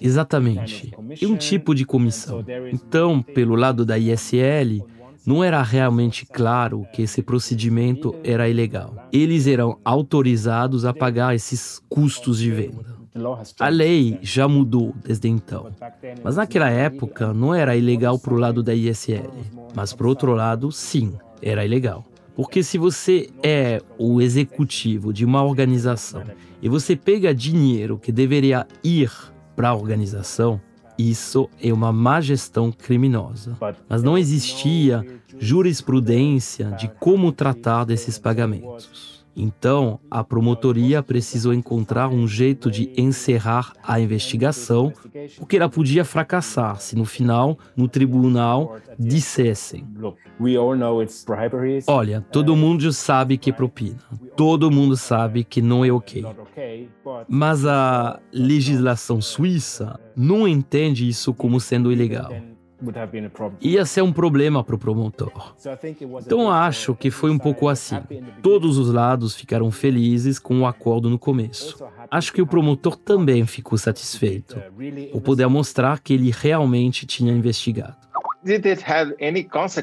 Exatamente, 0.00 0.92
é 1.20 1.26
um 1.26 1.36
tipo 1.36 1.74
de 1.74 1.84
comissão. 1.84 2.44
Então, 2.72 3.20
pelo 3.20 3.56
lado 3.56 3.84
da 3.84 3.98
ISL, 3.98 4.86
não 5.26 5.42
era 5.42 5.60
realmente 5.62 6.24
claro 6.24 6.86
que 6.92 7.02
esse 7.02 7.22
procedimento 7.22 8.14
era 8.22 8.48
ilegal. 8.48 9.08
Eles 9.12 9.48
eram 9.48 9.80
autorizados 9.84 10.84
a 10.84 10.94
pagar 10.94 11.34
esses 11.34 11.82
custos 11.88 12.38
de 12.38 12.52
venda. 12.52 12.97
A 13.60 13.68
lei 13.68 14.18
já 14.22 14.48
mudou 14.48 14.94
desde 15.04 15.28
então, 15.28 15.66
mas 16.22 16.36
naquela 16.36 16.70
época 16.70 17.32
não 17.32 17.54
era 17.54 17.76
ilegal 17.76 18.18
para 18.18 18.34
o 18.34 18.38
lado 18.38 18.62
da 18.62 18.74
ISL, 18.74 19.30
mas 19.74 19.92
para 19.92 20.08
outro 20.08 20.32
lado, 20.34 20.70
sim, 20.72 21.14
era 21.42 21.64
ilegal. 21.64 22.04
Porque 22.34 22.62
se 22.62 22.78
você 22.78 23.28
é 23.42 23.82
o 23.98 24.22
executivo 24.22 25.12
de 25.12 25.24
uma 25.24 25.42
organização 25.42 26.22
e 26.62 26.68
você 26.68 26.94
pega 26.94 27.34
dinheiro 27.34 27.98
que 27.98 28.12
deveria 28.12 28.64
ir 28.84 29.10
para 29.56 29.70
a 29.70 29.74
organização, 29.74 30.60
isso 30.96 31.48
é 31.60 31.72
uma 31.72 31.92
má 31.92 32.20
gestão 32.20 32.70
criminosa. 32.70 33.56
Mas 33.88 34.02
não 34.02 34.16
existia 34.16 35.04
jurisprudência 35.38 36.70
de 36.72 36.88
como 37.00 37.32
tratar 37.32 37.84
desses 37.84 38.18
pagamentos. 38.18 39.17
Então, 39.40 40.00
a 40.10 40.24
promotoria 40.24 41.00
precisou 41.00 41.54
encontrar 41.54 42.08
um 42.08 42.26
jeito 42.26 42.68
de 42.68 42.90
encerrar 42.96 43.72
a 43.84 44.00
investigação, 44.00 44.92
porque 45.38 45.56
ela 45.56 45.68
podia 45.68 46.04
fracassar 46.04 46.80
se 46.80 46.96
no 46.96 47.04
final, 47.04 47.56
no 47.76 47.86
tribunal, 47.86 48.76
dissessem: 48.98 49.86
Olha, 51.86 52.20
todo 52.32 52.56
mundo 52.56 52.92
sabe 52.92 53.38
que 53.38 53.50
é 53.50 53.52
propina, 53.52 53.98
todo 54.36 54.72
mundo 54.72 54.96
sabe 54.96 55.44
que 55.44 55.62
não 55.62 55.84
é 55.84 55.92
ok. 55.92 56.26
Mas 57.28 57.64
a 57.64 58.18
legislação 58.32 59.20
suíça 59.20 60.00
não 60.16 60.48
entende 60.48 61.08
isso 61.08 61.32
como 61.32 61.60
sendo 61.60 61.92
ilegal 61.92 62.32
ia 63.60 63.84
ser 63.84 64.02
um 64.02 64.12
problema 64.12 64.62
para 64.62 64.74
o 64.74 64.78
promotor. 64.78 65.54
Então 66.20 66.50
acho 66.50 66.94
que 66.94 67.10
foi 67.10 67.30
um 67.30 67.38
pouco 67.38 67.68
assim. 67.68 67.96
Todos 68.42 68.78
os 68.78 68.92
lados 68.92 69.34
ficaram 69.34 69.70
felizes 69.70 70.38
com 70.38 70.60
o 70.60 70.66
acordo 70.66 71.10
no 71.10 71.18
começo. 71.18 71.82
Acho 72.10 72.32
que 72.32 72.40
o 72.40 72.46
promotor 72.46 72.96
também 72.96 73.44
ficou 73.46 73.76
satisfeito 73.76 74.60
por 75.12 75.20
poder 75.20 75.46
mostrar 75.48 76.00
que 76.00 76.14
ele 76.14 76.30
realmente 76.30 77.06
tinha 77.06 77.32
investigado. 77.32 78.07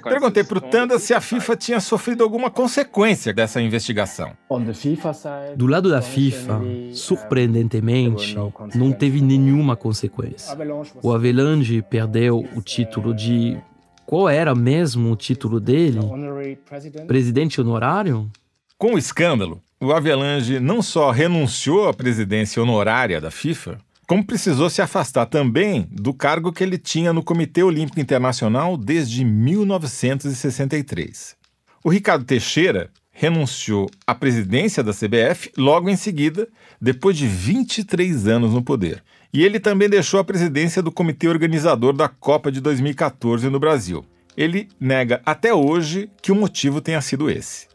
Perguntei 0.04 0.44
para 0.44 0.58
o 0.58 0.62
Tanda 0.62 0.98
se 0.98 1.14
a 1.14 1.20
FIFA 1.20 1.56
tinha 1.58 1.80
sofrido 1.80 2.24
alguma 2.24 2.50
consequência 2.50 3.34
dessa 3.34 3.62
investigação. 3.62 4.32
Do 5.56 5.68
lado 5.68 5.90
da 5.90 6.02
FIFA, 6.02 6.62
surpreendentemente, 6.94 8.36
não 8.74 8.92
teve 8.92 9.22
nenhuma 9.22 9.76
consequência. 9.76 10.58
O 11.04 11.12
Avelange 11.12 11.82
perdeu 11.82 12.48
o 12.56 12.62
título 12.62 13.14
de. 13.14 13.58
Qual 14.06 14.30
era 14.30 14.54
mesmo 14.54 15.12
o 15.12 15.16
título 15.16 15.60
dele? 15.60 16.00
Presidente 17.08 17.60
honorário? 17.60 18.32
Com 18.78 18.94
o 18.94 18.98
escândalo, 18.98 19.62
o 19.82 19.92
Avelange 19.92 20.60
não 20.60 20.82
só 20.82 21.12
renunciou 21.12 21.88
à 21.88 21.94
presidência 21.94 22.62
honorária 22.62 23.20
da 23.20 23.32
FIFA, 23.32 23.80
como 24.08 24.24
precisou 24.24 24.70
se 24.70 24.82
afastar 24.82 25.26
também 25.26 25.86
do 25.92 26.14
cargo 26.14 26.54
que 26.54 26.64
ele 26.64 26.78
tinha 26.78 27.12
no 27.12 27.24
Comitê 27.24 27.64
Olímpico 27.64 28.00
Internacional 28.00 28.78
desde 28.78 29.26
1963. 29.26 31.36
O 31.84 31.90
Ricardo 31.90 32.24
Teixeira 32.24 32.92
renunciou 33.12 33.90
à 34.06 34.14
presidência 34.14 34.84
da 34.84 34.94
CBF 34.94 35.52
logo 35.58 35.90
em 35.90 35.96
seguida, 35.96 36.48
depois 36.80 37.18
de 37.18 37.26
23 37.26 38.28
anos 38.28 38.54
no 38.54 38.62
poder. 38.62 39.04
E 39.34 39.44
ele 39.44 39.60
também 39.60 39.90
deixou 39.90 40.20
a 40.20 40.24
presidência 40.24 40.82
do 40.82 40.92
comitê 40.92 41.28
organizador 41.28 41.94
da 41.94 42.08
Copa 42.08 42.52
de 42.52 42.62
2014 42.62 43.50
no 43.50 43.60
Brasil. 43.60 44.06
Ele 44.38 44.70
nega 44.80 45.22
até 45.26 45.54
hoje 45.54 46.10
que 46.22 46.32
o 46.32 46.36
motivo 46.36 46.82
tenha 46.82 47.02
sido 47.02 47.30
esse. 47.30 47.68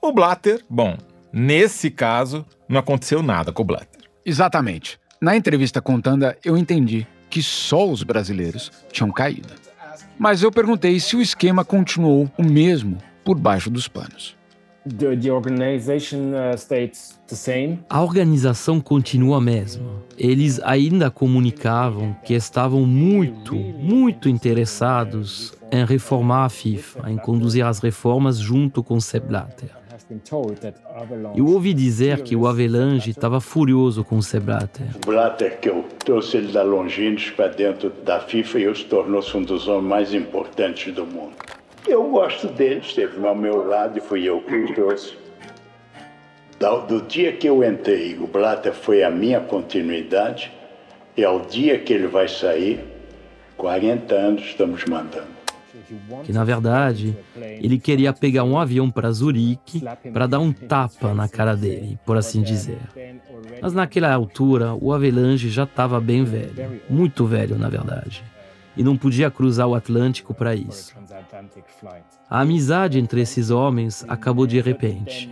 O 0.00 0.12
Blatter, 0.12 0.64
bom, 0.68 0.96
nesse 1.32 1.90
caso, 1.90 2.44
não 2.68 2.80
aconteceu 2.80 3.22
nada 3.22 3.52
com 3.52 3.62
o 3.62 3.66
Blatter. 3.66 4.02
Exatamente. 4.24 4.98
Na 5.20 5.36
entrevista 5.36 5.80
com 5.80 6.00
Tanda, 6.00 6.36
eu 6.44 6.56
entendi 6.56 7.06
que 7.30 7.42
só 7.42 7.88
os 7.88 8.02
brasileiros 8.02 8.70
tinham 8.92 9.10
caído. 9.10 9.48
Mas 10.18 10.42
eu 10.42 10.50
perguntei 10.50 10.98
se 11.00 11.16
o 11.16 11.22
esquema 11.22 11.64
continuou 11.64 12.30
o 12.38 12.42
mesmo 12.42 12.98
por 13.24 13.38
baixo 13.38 13.70
dos 13.70 13.88
panos. 13.88 14.36
The, 14.86 15.16
the 15.16 15.32
organization 15.32 16.32
uh, 16.32 16.56
states 16.56 17.18
the 17.26 17.34
same. 17.34 17.80
A 17.90 18.02
organização 18.02 18.80
continua 18.80 19.38
a 19.38 19.40
mesma. 19.40 19.84
Eles 20.16 20.60
ainda 20.62 21.10
comunicavam 21.10 22.14
que 22.24 22.34
estavam 22.34 22.86
muito, 22.86 23.56
muito 23.56 24.28
interessados 24.28 25.54
em 25.72 25.84
reformar 25.84 26.44
a 26.44 26.48
FIFA, 26.48 27.10
em 27.10 27.16
conduzir 27.16 27.64
as 27.64 27.80
reformas 27.80 28.38
junto 28.38 28.82
com 28.82 29.00
Sepp 29.00 29.26
Blatter. 29.26 29.70
Eu 31.34 31.46
ouvi 31.46 31.72
dizer 31.72 32.22
que 32.22 32.36
o 32.36 32.46
Avelange 32.46 33.10
estava 33.10 33.40
furioso 33.40 34.04
com 34.04 34.18
o 34.18 34.22
Sepp 34.22 34.44
Blatter. 34.44 34.86
O 34.96 35.06
Blatter, 35.06 35.58
que 35.58 35.68
eu 35.68 35.84
trouxe 36.04 36.36
ele 36.36 36.52
da 36.52 36.62
Longines 36.62 37.30
para 37.30 37.48
dentro 37.48 37.90
da 37.90 38.20
FIFA 38.20 38.58
e 38.58 38.68
hoje 38.68 38.84
tornou-se 38.84 39.36
um 39.36 39.42
dos 39.42 39.68
homens 39.68 39.88
mais 39.88 40.14
importantes 40.14 40.92
do 40.92 41.06
mundo. 41.06 41.34
Eu 41.86 42.02
gosto 42.10 42.48
dele, 42.48 42.80
esteve 42.80 43.24
ao 43.24 43.34
meu 43.34 43.66
lado 43.66 43.98
e 43.98 44.00
fui 44.00 44.24
eu 44.24 44.40
que 44.42 44.54
o 44.54 44.74
trouxe. 44.74 45.14
Do 46.58 47.02
dia 47.02 47.32
que 47.32 47.48
eu 47.48 47.62
entrei, 47.62 48.16
o 48.18 48.26
Blatter 48.26 48.72
foi 48.72 49.02
a 49.02 49.10
minha 49.10 49.40
continuidade 49.40 50.50
e 51.16 51.24
ao 51.24 51.40
dia 51.40 51.78
que 51.78 51.92
ele 51.92 52.06
vai 52.06 52.28
sair, 52.28 52.80
40 53.56 54.14
anos 54.14 54.42
estamos 54.42 54.84
mandando. 54.84 55.35
Que 56.24 56.32
na 56.32 56.44
verdade 56.44 57.16
ele 57.36 57.78
queria 57.78 58.12
pegar 58.12 58.44
um 58.44 58.58
avião 58.58 58.90
para 58.90 59.10
Zurique 59.10 59.82
para 60.12 60.26
dar 60.26 60.40
um 60.40 60.52
tapa 60.52 61.14
na 61.14 61.28
cara 61.28 61.56
dele, 61.56 61.98
por 62.04 62.16
assim 62.16 62.42
dizer. 62.42 62.78
Mas 63.60 63.72
naquela 63.72 64.12
altura 64.12 64.74
o 64.74 64.92
Avelange 64.92 65.48
já 65.50 65.64
estava 65.64 66.00
bem 66.00 66.24
velho, 66.24 66.80
muito 66.88 67.26
velho 67.26 67.58
na 67.58 67.68
verdade, 67.68 68.24
e 68.76 68.82
não 68.82 68.96
podia 68.96 69.30
cruzar 69.30 69.66
o 69.66 69.74
Atlântico 69.74 70.34
para 70.34 70.54
isso. 70.54 70.94
A 72.28 72.40
amizade 72.40 72.98
entre 72.98 73.20
esses 73.20 73.50
homens 73.50 74.04
acabou 74.08 74.46
de 74.46 74.60
repente. 74.60 75.30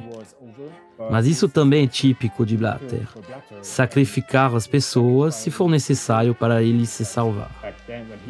Mas 1.11 1.27
isso 1.27 1.49
também 1.49 1.85
é 1.85 1.89
típico 1.89 2.47
de 2.47 2.57
Blatter. 2.57 3.07
Sacrificar 3.63 4.55
as 4.55 4.67
pessoas 4.67 5.35
se 5.35 5.51
for 5.51 5.69
necessário 5.69 6.35
para 6.35 6.63
ele 6.63 6.87
se 6.87 7.05
salvar. 7.05 7.51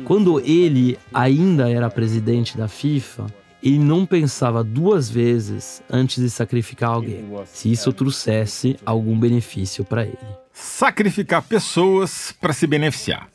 Quando 0.05 0.41
ele 0.41 0.99
ainda 1.13 1.71
era 1.71 1.91
presidente 1.91 2.57
da 2.57 2.69
FIFA, 2.69 3.27
ele 3.63 3.79
não 3.79 4.05
pensava 4.05 4.63
duas 4.63 5.09
vezes 5.09 5.83
antes 5.91 6.23
de 6.23 6.29
sacrificar 6.29 6.91
alguém, 6.91 7.25
se 7.47 7.71
isso 7.73 7.93
trouxesse 7.93 8.77
algum 8.85 9.19
benefício 9.19 9.85
para 9.85 10.03
ele. 10.03 10.19
Sacrificar 10.53 11.43
pessoas 11.43 12.35
para 12.41 12.53
se 12.53 12.67
beneficiar. 12.67 13.29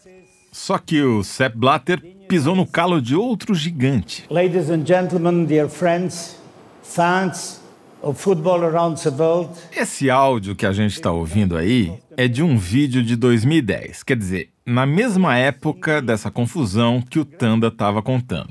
Só 0.52 0.78
que 0.78 1.02
o 1.02 1.24
Sepp 1.24 1.56
Blatter 1.56 2.00
pisou 2.28 2.56
no 2.56 2.66
calo 2.66 3.02
de 3.02 3.16
outro 3.16 3.56
gigante. 3.56 4.26
Ladies 4.30 4.70
and 4.70 4.86
gentlemen, 4.86 5.46
dear 5.46 5.68
friends, 5.68 6.38
fans 6.84 7.59
Esse 9.76 10.10
áudio 10.10 10.56
que 10.56 10.66
a 10.66 10.72
gente 10.72 10.94
está 10.94 11.12
ouvindo 11.12 11.58
aí 11.58 11.94
é 12.16 12.28
de 12.28 12.42
um 12.42 12.58
vídeo 12.58 13.04
de 13.04 13.16
2010, 13.16 14.04
quer 14.04 14.16
dizer, 14.16 14.50
na 14.66 14.86
mesma 14.86 15.38
época 15.38 16.02
dessa 16.02 16.30
confusão 16.30 17.02
que 17.02 17.20
o 17.20 17.26
Tanda 17.26 17.68
estava 17.68 18.02
contando. 18.02 18.50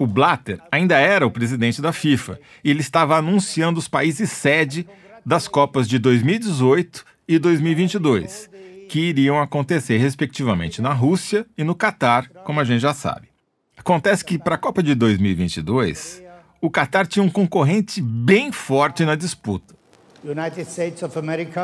O 0.00 0.06
Blatter 0.06 0.60
ainda 0.70 0.98
era 0.98 1.26
o 1.26 1.30
presidente 1.30 1.80
da 1.80 1.92
FIFA 1.92 2.38
e 2.62 2.70
ele 2.70 2.80
estava 2.80 3.16
anunciando 3.16 3.78
os 3.78 3.88
países 3.88 4.30
sede 4.30 4.86
das 5.24 5.48
Copas 5.48 5.88
de 5.88 5.98
2018 5.98 7.04
e 7.26 7.38
2022, 7.38 8.50
que 8.88 9.00
iriam 9.00 9.40
acontecer 9.40 9.96
respectivamente 9.96 10.82
na 10.82 10.92
Rússia 10.92 11.46
e 11.56 11.64
no 11.64 11.74
Catar, 11.74 12.28
como 12.44 12.60
a 12.60 12.64
gente 12.64 12.80
já 12.80 12.92
sabe. 12.92 13.28
Acontece 13.76 14.24
que 14.24 14.38
para 14.38 14.56
a 14.56 14.58
Copa 14.58 14.82
de 14.82 14.94
2022, 14.94 16.23
o 16.64 16.70
Catar 16.70 17.06
tinha 17.06 17.22
um 17.22 17.28
concorrente 17.28 18.00
bem 18.00 18.50
forte 18.50 19.04
na 19.04 19.14
disputa, 19.14 19.74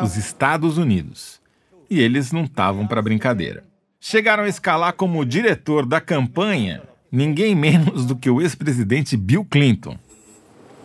os 0.02 0.16
Estados 0.18 0.76
Unidos. 0.76 1.40
E 1.88 1.98
eles 1.98 2.30
não 2.30 2.44
estavam 2.44 2.86
para 2.86 3.00
brincadeira. 3.00 3.64
Chegaram 3.98 4.44
a 4.44 4.48
escalar 4.48 4.92
como 4.92 5.24
diretor 5.24 5.86
da 5.86 6.02
campanha 6.02 6.82
ninguém 7.10 7.54
menos 7.54 8.04
do 8.04 8.14
que 8.14 8.28
o 8.28 8.42
ex-presidente 8.42 9.16
Bill 9.16 9.42
Clinton. 9.42 9.96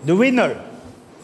the 0.05 0.13
winner 0.13 0.61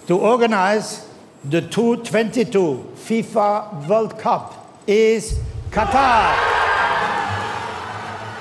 to 0.06 0.18
organize 0.18 1.06
the 1.50 1.62
2022 1.62 2.82
FIFA 2.98 3.88
World 3.88 4.16
Cup 4.16 4.52
is 4.86 5.40
Qatar. 5.72 6.36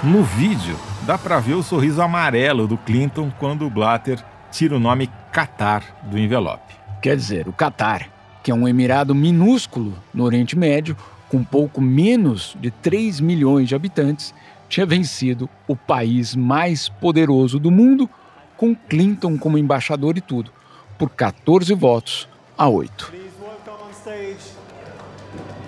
No 0.02 0.24
vídeo, 0.24 0.76
dá 1.06 1.16
para 1.16 1.38
ver 1.38 1.54
o 1.54 1.62
sorriso 1.62 2.02
amarelo 2.02 2.66
do 2.66 2.76
Clinton 2.76 3.30
quando 3.38 3.64
o 3.64 3.70
Blatter 3.70 4.20
tira 4.50 4.76
o 4.76 4.80
nome 4.80 5.10
Qatar 5.32 5.82
do 6.04 6.18
envelope. 6.18 6.74
Quer 7.02 7.16
dizer, 7.16 7.48
o 7.48 7.52
Catar, 7.52 8.08
que 8.42 8.50
é 8.50 8.54
um 8.54 8.66
emirado 8.66 9.14
minúsculo 9.14 9.94
no 10.12 10.24
Oriente 10.24 10.56
Médio, 10.56 10.96
com 11.28 11.44
pouco 11.44 11.80
menos 11.80 12.56
de 12.60 12.70
3 12.70 13.20
milhões 13.20 13.68
de 13.68 13.74
habitantes, 13.74 14.34
tinha 14.68 14.84
vencido 14.84 15.48
o 15.66 15.76
país 15.76 16.34
mais 16.34 16.88
poderoso 16.88 17.58
do 17.58 17.70
mundo, 17.70 18.08
com 18.56 18.74
Clinton 18.74 19.38
como 19.38 19.56
embaixador 19.56 20.18
e 20.18 20.20
tudo, 20.20 20.52
por 20.98 21.10
14 21.10 21.72
votos 21.74 22.28
a 22.58 22.68
8. 22.68 23.06
Please 23.06 23.30
welcome 23.40 23.88
on 23.88 23.92
stage 23.92 24.60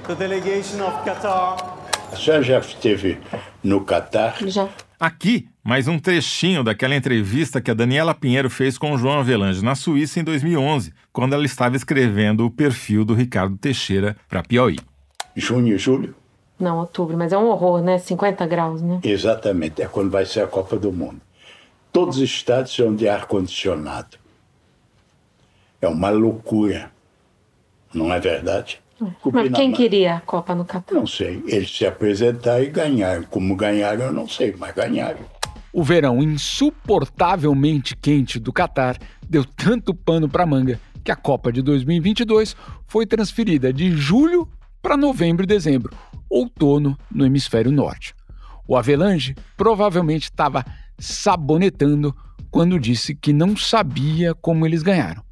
the 0.06 0.14
delegation 0.14 0.82
of 0.84 1.04
Qatar. 1.04 1.56
A 2.12 2.16
senhora 2.16 2.42
já 2.42 2.58
esteve 2.58 3.18
no 3.62 3.84
Catar? 3.84 4.36
Já. 4.46 4.68
Aqui, 5.02 5.48
mais 5.64 5.88
um 5.88 5.98
trechinho 5.98 6.62
daquela 6.62 6.94
entrevista 6.94 7.60
que 7.60 7.72
a 7.72 7.74
Daniela 7.74 8.14
Pinheiro 8.14 8.48
fez 8.48 8.78
com 8.78 8.92
o 8.92 8.96
João 8.96 9.18
Avelange 9.18 9.60
na 9.60 9.74
Suíça 9.74 10.20
em 10.20 10.22
2011, 10.22 10.92
quando 11.12 11.32
ela 11.32 11.44
estava 11.44 11.74
escrevendo 11.74 12.46
o 12.46 12.50
perfil 12.52 13.04
do 13.04 13.12
Ricardo 13.12 13.58
Teixeira 13.58 14.16
para 14.28 14.44
Piauí. 14.44 14.78
Junho 15.34 15.74
e 15.74 15.76
julho? 15.76 16.14
Não, 16.56 16.78
outubro, 16.78 17.18
mas 17.18 17.32
é 17.32 17.36
um 17.36 17.48
horror, 17.48 17.82
né? 17.82 17.98
50 17.98 18.46
graus, 18.46 18.80
né? 18.80 19.00
Exatamente, 19.02 19.82
é 19.82 19.88
quando 19.88 20.08
vai 20.08 20.24
ser 20.24 20.44
a 20.44 20.46
Copa 20.46 20.76
do 20.76 20.92
Mundo. 20.92 21.20
Todos 21.92 22.18
os 22.18 22.22
estádios 22.22 22.76
são 22.76 22.94
de 22.94 23.08
ar-condicionado. 23.08 24.16
É 25.80 25.88
uma 25.88 26.10
loucura. 26.10 26.92
Não 27.92 28.14
é 28.14 28.20
verdade? 28.20 28.80
Mas 29.32 29.50
quem 29.52 29.72
queria 29.72 30.16
a 30.16 30.20
Copa 30.20 30.54
no 30.54 30.64
Catar? 30.64 30.94
Não 30.94 31.06
sei. 31.06 31.42
Eles 31.46 31.70
se 31.70 31.86
apresentaram 31.86 32.62
e 32.62 32.68
ganharam. 32.68 33.24
Como 33.24 33.56
ganharam, 33.56 34.06
eu 34.06 34.12
não 34.12 34.28
sei, 34.28 34.54
mas 34.58 34.74
ganharam. 34.74 35.20
O 35.72 35.82
verão 35.82 36.22
insuportavelmente 36.22 37.96
quente 37.96 38.38
do 38.38 38.52
Catar 38.52 38.98
deu 39.28 39.44
tanto 39.44 39.94
pano 39.94 40.28
para 40.28 40.44
manga 40.44 40.78
que 41.02 41.10
a 41.10 41.16
Copa 41.16 41.52
de 41.52 41.62
2022 41.62 42.54
foi 42.86 43.06
transferida 43.06 43.72
de 43.72 43.90
julho 43.92 44.48
para 44.82 44.96
novembro 44.96 45.44
e 45.44 45.46
dezembro, 45.46 45.96
outono 46.28 46.98
no 47.10 47.24
hemisfério 47.24 47.72
norte. 47.72 48.14
O 48.66 48.76
Avelange 48.76 49.34
provavelmente 49.56 50.24
estava 50.24 50.64
sabonetando 50.98 52.14
quando 52.50 52.78
disse 52.78 53.14
que 53.14 53.32
não 53.32 53.56
sabia 53.56 54.34
como 54.34 54.66
eles 54.66 54.82
ganharam. 54.82 55.22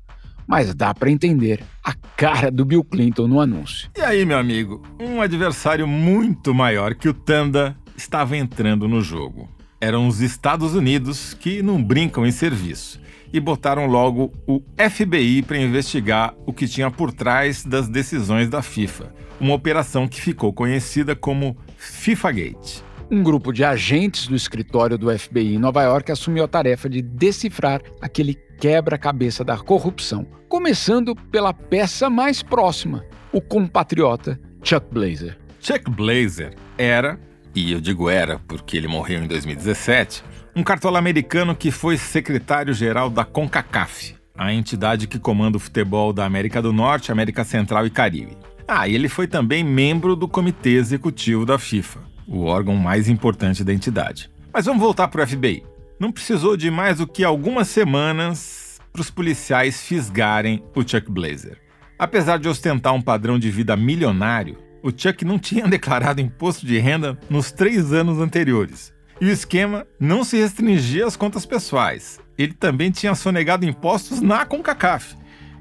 Mas 0.50 0.74
dá 0.74 0.92
para 0.92 1.08
entender 1.08 1.62
a 1.84 1.94
cara 2.16 2.50
do 2.50 2.64
Bill 2.64 2.82
Clinton 2.82 3.28
no 3.28 3.40
anúncio. 3.40 3.88
E 3.96 4.00
aí, 4.00 4.24
meu 4.24 4.36
amigo, 4.36 4.82
um 4.98 5.20
adversário 5.22 5.86
muito 5.86 6.52
maior 6.52 6.96
que 6.96 7.08
o 7.08 7.14
Tanda 7.14 7.76
estava 7.96 8.36
entrando 8.36 8.88
no 8.88 9.00
jogo. 9.00 9.48
Eram 9.80 10.08
os 10.08 10.20
Estados 10.20 10.74
Unidos 10.74 11.34
que 11.34 11.62
não 11.62 11.80
brincam 11.80 12.26
em 12.26 12.32
serviço 12.32 13.00
e 13.32 13.38
botaram 13.38 13.86
logo 13.86 14.32
o 14.44 14.60
FBI 14.76 15.42
para 15.42 15.56
investigar 15.56 16.34
o 16.44 16.52
que 16.52 16.66
tinha 16.66 16.90
por 16.90 17.12
trás 17.12 17.64
das 17.64 17.88
decisões 17.88 18.50
da 18.50 18.60
FIFA, 18.60 19.14
uma 19.38 19.54
operação 19.54 20.08
que 20.08 20.20
ficou 20.20 20.52
conhecida 20.52 21.14
como 21.14 21.56
FIFAgate. 21.76 22.82
Um 23.08 23.22
grupo 23.22 23.52
de 23.52 23.64
agentes 23.64 24.26
do 24.26 24.34
escritório 24.34 24.98
do 24.98 25.16
FBI 25.16 25.54
em 25.54 25.58
Nova 25.58 25.82
York 25.84 26.10
assumiu 26.10 26.42
a 26.42 26.48
tarefa 26.48 26.88
de 26.88 27.02
decifrar 27.02 27.80
aquele 28.00 28.36
quebra-cabeça 28.60 29.42
da 29.42 29.56
corrupção, 29.56 30.26
começando 30.46 31.16
pela 31.16 31.54
peça 31.54 32.10
mais 32.10 32.42
próxima, 32.42 33.04
o 33.32 33.40
compatriota 33.40 34.38
Chuck 34.62 34.86
Blazer. 34.92 35.38
Chuck 35.58 35.90
Blazer 35.90 36.54
era, 36.76 37.18
e 37.54 37.72
eu 37.72 37.80
digo 37.80 38.10
era 38.10 38.38
porque 38.46 38.76
ele 38.76 38.86
morreu 38.86 39.24
em 39.24 39.26
2017, 39.26 40.22
um 40.54 40.62
cartola 40.62 40.98
americano 40.98 41.56
que 41.56 41.70
foi 41.70 41.96
secretário-geral 41.96 43.08
da 43.08 43.24
CONCACAF, 43.24 44.14
a 44.36 44.52
entidade 44.52 45.06
que 45.06 45.18
comanda 45.18 45.56
o 45.56 45.60
futebol 45.60 46.12
da 46.12 46.26
América 46.26 46.60
do 46.60 46.72
Norte, 46.72 47.10
América 47.10 47.44
Central 47.44 47.86
e 47.86 47.90
Caribe. 47.90 48.36
Ah, 48.68 48.86
e 48.86 48.94
ele 48.94 49.08
foi 49.08 49.26
também 49.26 49.64
membro 49.64 50.14
do 50.14 50.28
Comitê 50.28 50.70
Executivo 50.70 51.46
da 51.46 51.58
FIFA, 51.58 52.00
o 52.28 52.44
órgão 52.44 52.76
mais 52.76 53.08
importante 53.08 53.64
da 53.64 53.72
entidade. 53.72 54.30
Mas 54.52 54.66
vamos 54.66 54.82
voltar 54.82 55.08
para 55.08 55.24
o 55.24 55.26
FBI. 55.26 55.69
Não 56.00 56.10
precisou 56.10 56.56
de 56.56 56.70
mais 56.70 56.96
do 56.96 57.06
que 57.06 57.22
algumas 57.22 57.68
semanas 57.68 58.80
para 58.90 59.02
os 59.02 59.10
policiais 59.10 59.82
fisgarem 59.82 60.64
o 60.74 60.80
Chuck 60.80 61.10
Blazer. 61.10 61.58
Apesar 61.98 62.38
de 62.38 62.48
ostentar 62.48 62.94
um 62.94 63.02
padrão 63.02 63.38
de 63.38 63.50
vida 63.50 63.76
milionário, 63.76 64.56
o 64.82 64.88
Chuck 64.88 65.26
não 65.26 65.38
tinha 65.38 65.68
declarado 65.68 66.22
imposto 66.22 66.64
de 66.64 66.78
renda 66.78 67.20
nos 67.28 67.52
três 67.52 67.92
anos 67.92 68.18
anteriores. 68.18 68.94
E 69.20 69.26
o 69.26 69.30
esquema 69.30 69.86
não 70.00 70.24
se 70.24 70.38
restringia 70.38 71.06
às 71.06 71.16
contas 71.16 71.44
pessoais. 71.44 72.18
Ele 72.38 72.54
também 72.54 72.90
tinha 72.90 73.14
sonegado 73.14 73.66
impostos 73.66 74.22
na 74.22 74.46
CONCACAF. 74.46 75.14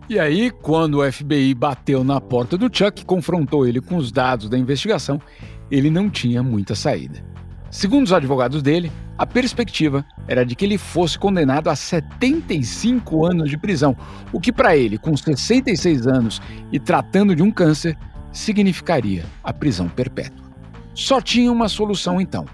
E 0.08 0.17
aí, 0.17 0.49
quando 0.49 0.99
o 0.99 1.12
FBI 1.12 1.54
bateu 1.54 2.02
na 2.02 2.21
porta 2.21 2.58
do 2.58 2.73
Chuck 2.73 3.02
e 3.02 3.06
confrontou 3.06 3.67
ele 3.67 3.82
com 3.82 3.97
os 3.97 4.10
dados 4.10 4.49
da 4.49 4.58
investigação, 4.58 5.21
ele 5.69 5.89
não 5.89 6.10
tinha 6.10 6.41
muita 6.41 6.75
saída. 6.75 7.28
Segundo 7.71 8.05
os 8.05 8.13
advogados 8.13 8.63
dele, 8.63 8.91
a 9.17 9.25
perspectiva 9.25 10.03
era 10.27 10.45
de 10.45 10.55
que 10.55 10.65
ele 10.65 10.77
fosse 10.77 11.19
condenado 11.19 11.69
a 11.69 11.75
75 11.75 13.25
anos 13.25 13.49
de 13.49 13.58
prisão, 13.58 13.95
o 14.34 14.39
que 14.39 14.51
para 14.51 14.75
ele, 14.75 14.97
com 14.97 15.15
66 15.15 16.08
anos 16.08 16.41
e 16.71 16.79
tratando 16.79 17.36
de 17.36 17.43
um 17.43 17.51
câncer, 17.51 17.97
significaria 18.32 19.25
a 19.43 19.53
prisão 19.53 19.88
perpétua. 19.88 20.49
Só 20.95 21.21
tinha 21.21 21.51
uma 21.51 21.69
solução 21.69 22.19
então: 22.19 22.45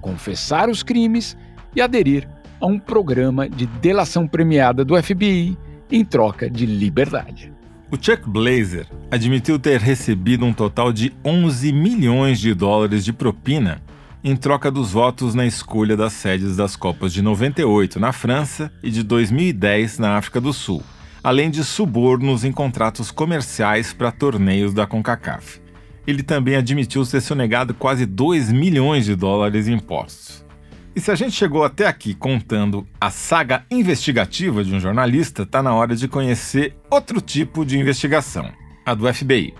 confessar 0.00 0.68
os 0.70 0.82
crimes 0.82 1.36
e 1.76 1.82
aderir 1.82 2.28
a 2.60 2.66
um 2.66 2.78
programa 2.78 3.48
de 3.48 3.66
delação 3.66 4.26
premiada 4.26 4.84
do 4.84 5.00
FBI 5.02 5.58
em 5.90 6.04
troca 6.04 6.48
de 6.48 6.64
liberdade. 6.64 7.52
O 7.90 7.96
Chuck 8.00 8.28
Blazer 8.28 8.86
admitiu 9.10 9.58
ter 9.58 9.78
recebido 9.78 10.44
um 10.44 10.52
total 10.52 10.92
de 10.92 11.12
11 11.24 11.72
milhões 11.72 12.40
de 12.40 12.54
dólares 12.54 13.04
de 13.04 13.12
propina 13.12 13.80
em 14.24 14.34
troca 14.34 14.70
dos 14.70 14.92
votos 14.92 15.34
na 15.34 15.44
escolha 15.44 15.94
das 15.94 16.14
sedes 16.14 16.56
das 16.56 16.76
Copas 16.76 17.12
de 17.12 17.20
98 17.20 18.00
na 18.00 18.10
França 18.10 18.72
e 18.82 18.90
de 18.90 19.02
2010 19.02 19.98
na 19.98 20.16
África 20.16 20.40
do 20.40 20.50
Sul, 20.50 20.82
além 21.22 21.50
de 21.50 21.62
subornos 21.62 22.42
em 22.42 22.50
contratos 22.50 23.10
comerciais 23.10 23.92
para 23.92 24.10
torneios 24.10 24.72
da 24.72 24.86
CONCACAF. 24.86 25.60
Ele 26.06 26.22
também 26.22 26.56
admitiu 26.56 27.04
ter 27.04 27.20
sonegado 27.20 27.74
quase 27.74 28.06
2 28.06 28.50
milhões 28.50 29.04
de 29.04 29.14
dólares 29.14 29.68
em 29.68 29.74
impostos. 29.74 30.42
E 30.96 31.00
se 31.00 31.10
a 31.10 31.14
gente 31.14 31.32
chegou 31.32 31.62
até 31.62 31.86
aqui 31.86 32.14
contando 32.14 32.86
a 32.98 33.10
saga 33.10 33.66
investigativa 33.70 34.64
de 34.64 34.74
um 34.74 34.80
jornalista, 34.80 35.44
tá 35.44 35.62
na 35.62 35.74
hora 35.74 35.94
de 35.94 36.08
conhecer 36.08 36.74
outro 36.90 37.20
tipo 37.20 37.62
de 37.62 37.78
investigação, 37.78 38.50
a 38.86 38.94
do 38.94 39.12
FBI. 39.12 39.52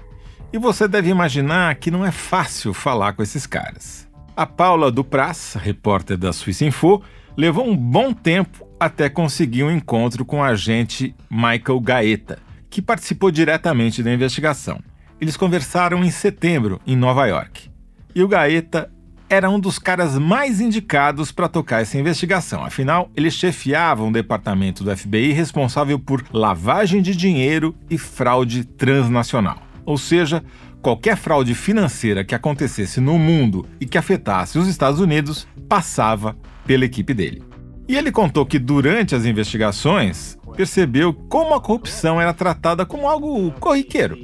E 0.54 0.58
você 0.58 0.88
deve 0.88 1.10
imaginar 1.10 1.74
que 1.74 1.90
não 1.90 2.06
é 2.06 2.10
fácil 2.10 2.72
falar 2.72 3.12
com 3.12 3.22
esses 3.22 3.46
caras. 3.46 4.03
A 4.36 4.46
Paula 4.46 4.90
Dupras, 4.90 5.54
repórter 5.54 6.16
da 6.16 6.32
Suíça 6.32 6.64
Info, 6.64 7.00
levou 7.36 7.68
um 7.68 7.76
bom 7.76 8.12
tempo 8.12 8.66
até 8.80 9.08
conseguir 9.08 9.62
um 9.62 9.70
encontro 9.70 10.24
com 10.24 10.40
o 10.40 10.42
agente 10.42 11.14
Michael 11.30 11.78
Gaeta, 11.80 12.38
que 12.68 12.82
participou 12.82 13.30
diretamente 13.30 14.02
da 14.02 14.12
investigação. 14.12 14.80
Eles 15.20 15.36
conversaram 15.36 16.02
em 16.02 16.10
setembro, 16.10 16.80
em 16.84 16.96
Nova 16.96 17.26
York. 17.26 17.70
E 18.12 18.24
o 18.24 18.28
Gaeta 18.28 18.90
era 19.30 19.48
um 19.48 19.60
dos 19.60 19.78
caras 19.78 20.18
mais 20.18 20.60
indicados 20.60 21.30
para 21.30 21.48
tocar 21.48 21.82
essa 21.82 21.96
investigação. 21.96 22.64
Afinal, 22.64 23.08
ele 23.14 23.30
chefiava 23.30 24.02
um 24.02 24.10
departamento 24.10 24.82
do 24.82 24.96
FBI 24.96 25.30
responsável 25.30 25.96
por 25.96 26.24
lavagem 26.32 27.00
de 27.00 27.14
dinheiro 27.14 27.72
e 27.88 27.96
fraude 27.96 28.64
transnacional. 28.64 29.62
Ou 29.86 29.96
seja, 29.96 30.42
qualquer 30.84 31.16
fraude 31.16 31.54
financeira 31.54 32.22
que 32.22 32.34
acontecesse 32.34 33.00
no 33.00 33.18
mundo 33.18 33.66
e 33.80 33.86
que 33.86 33.96
afetasse 33.96 34.58
os 34.58 34.68
Estados 34.68 35.00
Unidos 35.00 35.48
passava 35.66 36.36
pela 36.66 36.84
equipe 36.84 37.14
dele. 37.14 37.42
E 37.88 37.96
ele 37.96 38.12
contou 38.12 38.44
que 38.44 38.58
durante 38.58 39.14
as 39.14 39.24
investigações 39.24 40.38
percebeu 40.54 41.14
como 41.14 41.54
a 41.54 41.60
corrupção 41.60 42.20
era 42.20 42.34
tratada 42.34 42.84
como 42.84 43.08
algo 43.08 43.50
corriqueiro. 43.52 44.14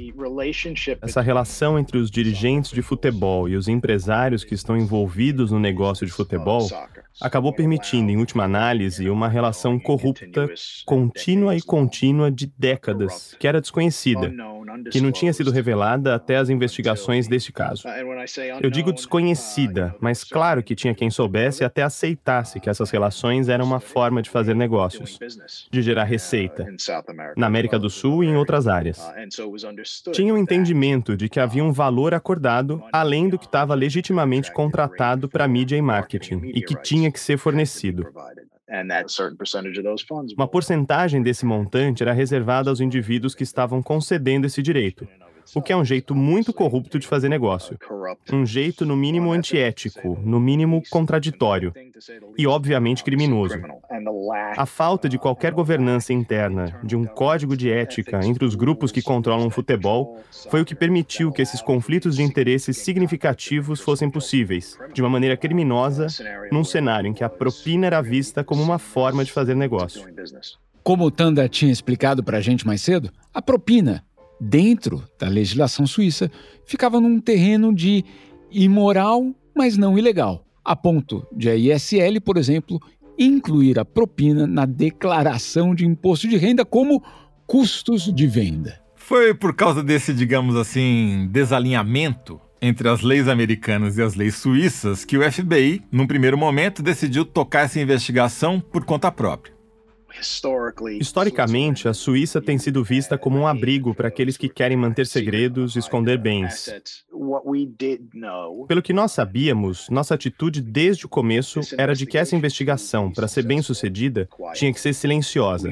Essa 1.01 1.21
relação 1.21 1.79
entre 1.79 1.97
os 1.97 2.11
dirigentes 2.11 2.71
de 2.71 2.83
futebol 2.83 3.49
e 3.49 3.55
os 3.55 3.67
empresários 3.67 4.43
que 4.43 4.53
estão 4.53 4.77
envolvidos 4.77 5.49
no 5.49 5.59
negócio 5.59 6.05
de 6.05 6.11
futebol 6.11 6.69
acabou 7.21 7.53
permitindo, 7.53 8.11
em 8.11 8.17
última 8.17 8.43
análise, 8.43 9.09
uma 9.09 9.27
relação 9.27 9.79
corrupta, 9.79 10.49
contínua 10.85 11.55
e 11.55 11.61
contínua 11.61 12.31
de 12.31 12.51
décadas, 12.57 13.35
que 13.39 13.47
era 13.47 13.61
desconhecida, 13.61 14.33
que 14.91 15.01
não 15.01 15.11
tinha 15.11 15.33
sido 15.33 15.51
revelada 15.51 16.15
até 16.15 16.37
as 16.37 16.49
investigações 16.49 17.27
deste 17.27 17.51
caso. 17.51 17.83
Eu 18.61 18.69
digo 18.69 18.91
desconhecida, 18.91 19.95
mas 19.99 20.23
claro 20.23 20.63
que 20.63 20.75
tinha 20.75 20.95
quem 20.95 21.09
soubesse 21.09 21.63
e 21.63 21.65
até 21.65 21.83
aceitasse 21.83 22.59
que 22.59 22.69
essas 22.69 22.89
relações 22.89 23.49
eram 23.49 23.65
uma 23.65 23.79
forma 23.79 24.21
de 24.21 24.29
fazer 24.29 24.55
negócios, 24.55 25.19
de 25.69 25.81
gerar 25.81 26.05
receita, 26.05 26.67
na 27.37 27.47
América 27.47 27.77
do 27.77 27.89
Sul 27.89 28.23
e 28.23 28.27
em 28.27 28.35
outras 28.35 28.67
áreas. 28.67 29.01
Tinha 30.11 30.33
o 30.33 30.37
um 30.37 30.39
entendimento 30.39 31.15
de 31.15 31.29
que 31.29 31.39
havia 31.39 31.63
um 31.63 31.71
valor 31.71 32.13
acordado 32.13 32.81
além 32.91 33.29
do 33.29 33.37
que 33.37 33.45
estava 33.45 33.75
legitimamente 33.75 34.51
contratado 34.51 35.27
para 35.27 35.47
mídia 35.47 35.75
e 35.75 35.81
marketing, 35.81 36.41
e 36.53 36.61
que 36.61 36.75
tinha 36.81 37.10
tinha 37.11 37.13
que 37.13 37.19
ser 37.19 37.37
fornecido. 37.37 38.07
Uma 40.35 40.47
porcentagem 40.47 41.21
desse 41.21 41.45
montante 41.45 42.01
era 42.01 42.13
reservada 42.13 42.69
aos 42.69 42.79
indivíduos 42.79 43.35
que 43.35 43.43
estavam 43.43 43.83
concedendo 43.83 44.47
esse 44.47 44.61
direito, 44.61 45.07
o 45.55 45.61
que 45.61 45.73
é 45.73 45.77
um 45.77 45.85
jeito 45.85 46.15
muito 46.15 46.53
corrupto 46.53 46.99
de 46.99 47.07
fazer 47.07 47.29
negócio. 47.29 47.77
Um 48.31 48.45
jeito, 48.45 48.85
no 48.85 48.95
mínimo, 48.95 49.31
antiético, 49.31 50.19
no 50.23 50.39
mínimo, 50.39 50.81
contraditório 50.89 51.73
e, 52.37 52.47
obviamente, 52.47 53.03
criminoso. 53.03 53.59
A 54.55 54.65
falta 54.65 55.07
de 55.09 55.17
qualquer 55.17 55.53
governança 55.53 56.13
interna, 56.13 56.79
de 56.83 56.95
um 56.95 57.05
código 57.05 57.55
de 57.55 57.71
ética 57.71 58.19
entre 58.23 58.45
os 58.45 58.55
grupos 58.55 58.91
que 58.91 59.01
controlam 59.01 59.47
o 59.47 59.51
futebol, 59.51 60.19
foi 60.49 60.61
o 60.61 60.65
que 60.65 60.75
permitiu 60.75 61.31
que 61.31 61.41
esses 61.41 61.61
conflitos 61.61 62.15
de 62.15 62.23
interesses 62.23 62.77
significativos 62.77 63.79
fossem 63.79 64.09
possíveis, 64.09 64.77
de 64.93 65.01
uma 65.01 65.09
maneira 65.09 65.37
criminosa, 65.37 66.07
num 66.51 66.63
cenário 66.63 67.07
em 67.07 67.13
que 67.13 67.23
a 67.23 67.29
propina 67.29 67.87
era 67.87 68.01
vista 68.01 68.43
como 68.43 68.61
uma 68.61 68.79
forma 68.79 69.23
de 69.23 69.31
fazer 69.31 69.55
negócio. 69.55 70.03
Como 70.83 71.05
o 71.05 71.11
Tanda 71.11 71.47
tinha 71.47 71.71
explicado 71.71 72.23
para 72.23 72.37
a 72.37 72.41
gente 72.41 72.65
mais 72.65 72.81
cedo, 72.81 73.11
a 73.31 73.41
propina 73.41 74.03
dentro 74.41 75.03
da 75.19 75.29
legislação 75.29 75.85
suíça, 75.85 76.31
ficava 76.65 76.99
num 76.99 77.19
terreno 77.19 77.73
de 77.73 78.03
imoral, 78.51 79.31
mas 79.55 79.77
não 79.77 79.97
ilegal, 79.97 80.43
a 80.65 80.75
ponto 80.75 81.23
de 81.31 81.47
a 81.47 81.55
ISL, 81.55 82.19
por 82.19 82.37
exemplo, 82.37 82.81
incluir 83.19 83.77
a 83.77 83.85
propina 83.85 84.47
na 84.47 84.65
declaração 84.65 85.75
de 85.75 85.85
imposto 85.85 86.27
de 86.27 86.37
renda 86.37 86.65
como 86.65 87.03
custos 87.45 88.11
de 88.11 88.25
venda. 88.25 88.81
Foi 88.95 89.33
por 89.33 89.53
causa 89.53 89.83
desse, 89.83 90.13
digamos 90.13 90.55
assim, 90.55 91.27
desalinhamento 91.31 92.39
entre 92.61 92.87
as 92.89 93.01
leis 93.01 93.27
americanas 93.27 93.97
e 93.97 94.01
as 94.01 94.15
leis 94.15 94.35
suíças 94.35 95.03
que 95.05 95.17
o 95.17 95.31
FBI, 95.31 95.83
num 95.91 96.07
primeiro 96.07 96.37
momento, 96.37 96.81
decidiu 96.81 97.25
tocar 97.25 97.65
essa 97.65 97.79
investigação 97.79 98.59
por 98.59 98.85
conta 98.85 99.11
própria. 99.11 99.60
Historicamente, 100.99 101.87
a 101.87 101.93
Suíça 101.93 102.41
tem 102.41 102.57
sido 102.57 102.83
vista 102.83 103.17
como 103.17 103.37
um 103.37 103.47
abrigo 103.47 103.93
para 103.93 104.07
aqueles 104.07 104.37
que 104.37 104.49
querem 104.49 104.77
manter 104.77 105.05
segredos 105.05 105.75
e 105.75 105.79
esconder 105.79 106.17
bens. 106.17 106.73
Pelo 108.67 108.81
que 108.81 108.93
nós 108.93 109.11
sabíamos, 109.11 109.89
nossa 109.89 110.15
atitude 110.15 110.61
desde 110.61 111.05
o 111.05 111.09
começo 111.09 111.61
era 111.77 111.95
de 111.95 112.05
que 112.05 112.17
essa 112.17 112.35
investigação, 112.35 113.11
para 113.11 113.27
ser 113.27 113.43
bem 113.43 113.61
sucedida, 113.61 114.27
tinha 114.53 114.73
que 114.73 114.79
ser 114.79 114.93
silenciosa. 114.93 115.69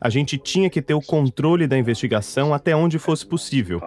A 0.00 0.10
gente 0.10 0.36
tinha 0.38 0.68
que 0.68 0.82
ter 0.82 0.94
o 0.94 1.00
controle 1.00 1.66
da 1.66 1.78
investigação 1.78 2.52
até 2.52 2.74
onde 2.74 2.98
fosse 2.98 3.26
possível. 3.26 3.80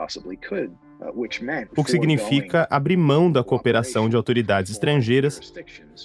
O 1.75 1.83
que 1.83 1.91
significa 1.91 2.67
abrir 2.69 2.95
mão 2.95 3.31
da 3.31 3.43
cooperação 3.43 4.07
de 4.07 4.15
autoridades 4.15 4.71
estrangeiras 4.71 5.53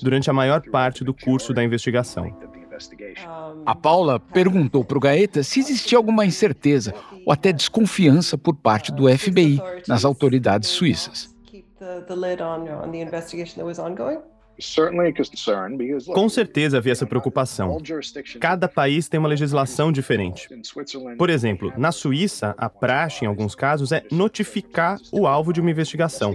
durante 0.03 0.29
a 0.29 0.33
maior 0.33 0.61
parte 0.63 1.05
do 1.05 1.15
curso 1.15 1.55
da 1.55 1.63
investigação. 1.63 2.37
A 3.65 3.75
Paula 3.75 4.21
perguntou 4.21 4.85
para 4.85 4.99
o 4.99 5.01
Gaeta 5.01 5.43
se 5.43 5.61
existia 5.61 5.99
alguma 5.99 6.25
incerteza 6.25 6.95
ou 7.27 7.33
até 7.33 7.53
desconfiança 7.53 8.37
por 8.39 8.55
parte 8.55 8.93
do 8.93 9.09
FBI 9.09 9.61
nas 9.87 10.05
autoridades 10.05 10.69
suíças. 10.69 11.35
Com 16.13 16.29
certeza 16.29 16.79
havia 16.79 16.93
essa 16.93 17.07
preocupação. 17.07 17.79
Cada 18.41 18.69
país 18.69 19.09
tem 19.09 19.21
uma 19.21 19.29
legislação 19.29 19.93
diferente. 19.93 20.49
Por 21.17 21.31
exemplo, 21.31 21.73
na 21.77 21.93
Suíça, 21.93 22.57
a 22.59 22.69
praxe, 22.69 23.25
em 23.25 23.29
alguns 23.29 23.55
casos, 23.55 23.93
é 23.93 24.03
notificar 24.11 24.99
o 25.13 25.29
alvo 25.29 25.53
de 25.53 25.61
uma 25.61 25.71
investigação. 25.71 26.35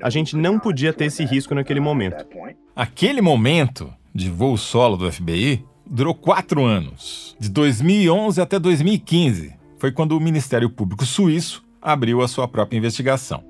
A 0.00 0.08
gente 0.08 0.36
não 0.36 0.58
podia 0.58 0.92
ter 0.92 1.06
esse 1.06 1.24
risco 1.24 1.54
naquele 1.54 1.80
momento. 1.80 2.24
Aquele 2.76 3.20
momento 3.20 3.92
de 4.14 4.30
voo 4.30 4.56
solo 4.56 4.96
do 4.96 5.10
FBI 5.10 5.64
durou 5.86 6.14
quatro 6.14 6.64
anos, 6.64 7.36
de 7.38 7.48
2011 7.48 8.40
até 8.40 8.58
2015. 8.58 9.54
Foi 9.78 9.92
quando 9.92 10.16
o 10.16 10.20
Ministério 10.20 10.70
Público 10.70 11.04
Suíço 11.04 11.64
abriu 11.80 12.22
a 12.22 12.28
sua 12.28 12.48
própria 12.48 12.78
investigação. 12.78 13.44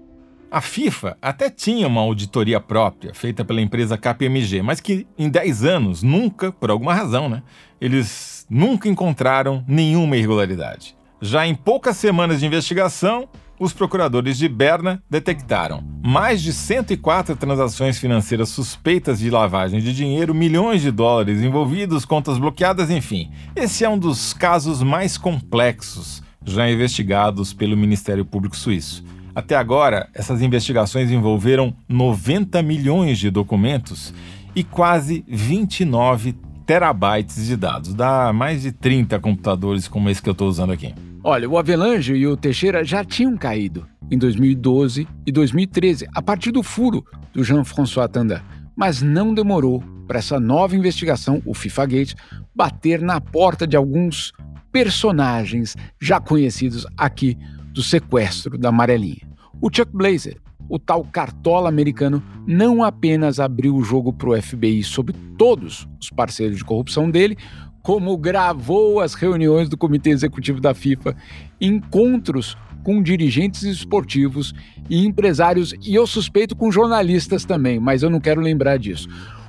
A 0.51 0.61
FIFA 0.61 1.16
até 1.20 1.51
tinha 1.51 1.87
uma 1.87 2.01
auditoria 2.01 2.61
própria, 2.61 3.12
feita 3.12 3.45
pela 3.45 3.61
empresa 3.61 3.99
KPMG, 3.99 4.62
mas 4.62 4.80
que 4.80 5.07
em 5.18 5.28
10 5.28 5.64
anos 5.64 6.03
nunca, 6.03 6.53
por 6.53 6.70
alguma 6.70 6.95
razão, 6.95 7.28
né, 7.28 7.43
eles 7.80 8.47
nunca 8.49 8.89
encontraram 8.89 9.64
nenhuma 9.66 10.16
irregularidade. 10.16 10.97
Já 11.20 11.47
em 11.47 11.55
poucas 11.55 11.97
semanas 11.97 12.41
de 12.41 12.47
investigação, 12.47 13.28
os 13.59 13.72
procuradores 13.72 14.36
de 14.36 14.48
Berna 14.48 15.02
detectaram 15.09 15.82
mais 16.05 16.42
de 16.42 16.52
104 16.52 17.36
transações 17.36 17.98
financeiras 17.98 18.48
suspeitas 18.48 19.18
de 19.18 19.30
lavagem 19.30 19.80
de 19.80 19.94
dinheiro, 19.94 20.34
milhões 20.34 20.82
de 20.82 20.90
dólares 20.90 21.40
envolvidos, 21.40 22.05
contas 22.05 22.38
bloqueadas, 22.38 22.90
enfim. 22.90 23.30
Esse 23.57 23.84
é 23.84 23.88
um 23.88 23.98
dos 23.98 24.32
casos 24.32 24.82
mais 24.82 25.16
complexos 25.16 26.22
já 26.44 26.70
investigados 26.70 27.55
pelo 27.55 27.76
Ministério 27.76 28.24
Público 28.24 28.57
Suíço. 28.57 29.05
Até 29.34 29.57
agora, 29.57 30.09
essas 30.14 30.42
investigações 30.42 31.11
envolveram 31.11 31.74
90 31.88 32.62
milhões 32.62 33.18
de 33.18 33.30
documentos 33.30 34.12
e 34.55 34.62
quase 34.62 35.24
29 35.26 36.36
terabytes 36.64 37.46
de 37.46 37.57
dados. 37.57 37.94
Dá 37.94 38.32
mais 38.32 38.62
de 38.62 38.72
30 38.72 39.18
computadores 39.18 39.88
como 39.88 40.09
esse 40.09 40.22
que 40.22 40.28
eu 40.28 40.32
estou 40.32 40.48
usando 40.48 40.72
aqui. 40.72 40.94
Olha, 41.26 41.48
o 41.48 41.56
Avelange 41.56 42.12
e 42.12 42.26
o 42.26 42.36
Teixeira 42.36 42.84
já 42.84 43.02
tinham 43.02 43.34
caído 43.34 43.88
em 44.10 44.18
2012 44.18 45.08
e 45.24 45.32
2013, 45.32 46.06
a 46.14 46.20
partir 46.20 46.52
do 46.52 46.62
furo 46.62 47.02
do 47.32 47.42
Jean-François 47.42 48.10
Tanda. 48.10 48.44
Mas 48.76 49.00
não 49.00 49.32
demorou 49.32 49.82
para 50.06 50.18
essa 50.18 50.38
nova 50.38 50.76
investigação, 50.76 51.40
o 51.46 51.54
FIFA 51.54 51.86
Gate, 51.86 52.14
bater 52.54 53.00
na 53.00 53.22
porta 53.22 53.66
de 53.66 53.74
alguns 53.74 54.32
personagens 54.70 55.74
já 55.98 56.20
conhecidos 56.20 56.86
aqui 56.94 57.38
do 57.72 57.82
sequestro 57.82 58.58
da 58.58 58.68
Amarelinha. 58.68 59.26
O 59.62 59.70
Chuck 59.74 59.96
Blazer, 59.96 60.36
o 60.68 60.78
tal 60.78 61.02
cartola 61.04 61.70
americano, 61.70 62.22
não 62.46 62.84
apenas 62.84 63.40
abriu 63.40 63.74
o 63.74 63.82
jogo 63.82 64.12
para 64.12 64.28
o 64.28 64.42
FBI 64.42 64.82
sobre 64.82 65.14
todos 65.38 65.88
os 65.98 66.10
parceiros 66.10 66.58
de 66.58 66.64
corrupção 66.64 67.10
dele, 67.10 67.38
como 67.85 68.16
gravou 68.16 68.99
as 68.99 69.12
reuniões 69.12 69.68
do 69.68 69.76
Comitê 69.76 70.09
Executivo 70.09 70.59
da 70.59 70.72
FIFA, 70.72 71.14
encontros 71.61 72.57
com 72.82 73.03
dirigentes 73.03 73.62
esportivos 73.62 74.55
e 74.89 75.05
empresários, 75.05 75.74
e 75.87 75.95
eu 75.95 76.07
suspeito 76.07 76.57
com 76.57 76.72
jornalistas 76.72 77.45
também, 77.45 77.78
mas 77.78 78.03
eu 78.03 78.09
não 78.09 78.20
quero 78.20 78.41
lembrar 78.41 78.78
disso. 78.78 79.07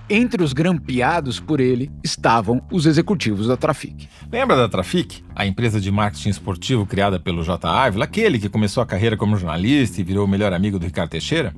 Entre 0.09 0.43
os 0.43 0.51
grampeados 0.51 1.39
por 1.39 1.61
ele 1.61 1.89
estavam 2.03 2.61
os 2.69 2.85
executivos 2.85 3.47
da 3.47 3.55
Trafic. 3.55 4.07
Lembra 4.29 4.57
da 4.57 4.67
Trafic? 4.67 5.23
A 5.33 5.45
empresa 5.45 5.79
de 5.79 5.89
marketing 5.89 6.29
esportivo 6.29 6.85
criada 6.85 7.17
pelo 7.17 7.41
J. 7.41 7.67
Ávila, 7.67 8.03
aquele 8.03 8.37
que 8.37 8.49
começou 8.49 8.83
a 8.83 8.85
carreira 8.85 9.15
como 9.15 9.37
jornalista 9.37 10.01
e 10.01 10.03
virou 10.03 10.25
o 10.25 10.27
melhor 10.27 10.51
amigo 10.51 10.77
do 10.77 10.85
Ricardo 10.85 11.11
Teixeira? 11.11 11.53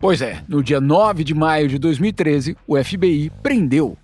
Pois 0.00 0.22
é, 0.22 0.42
no 0.46 0.62
dia 0.62 0.80
9 0.80 1.24
de 1.24 1.34
maio 1.34 1.66
de 1.66 1.78
2013, 1.78 2.56
o 2.66 2.76
FBI 2.82 3.32
prendeu 3.42 3.98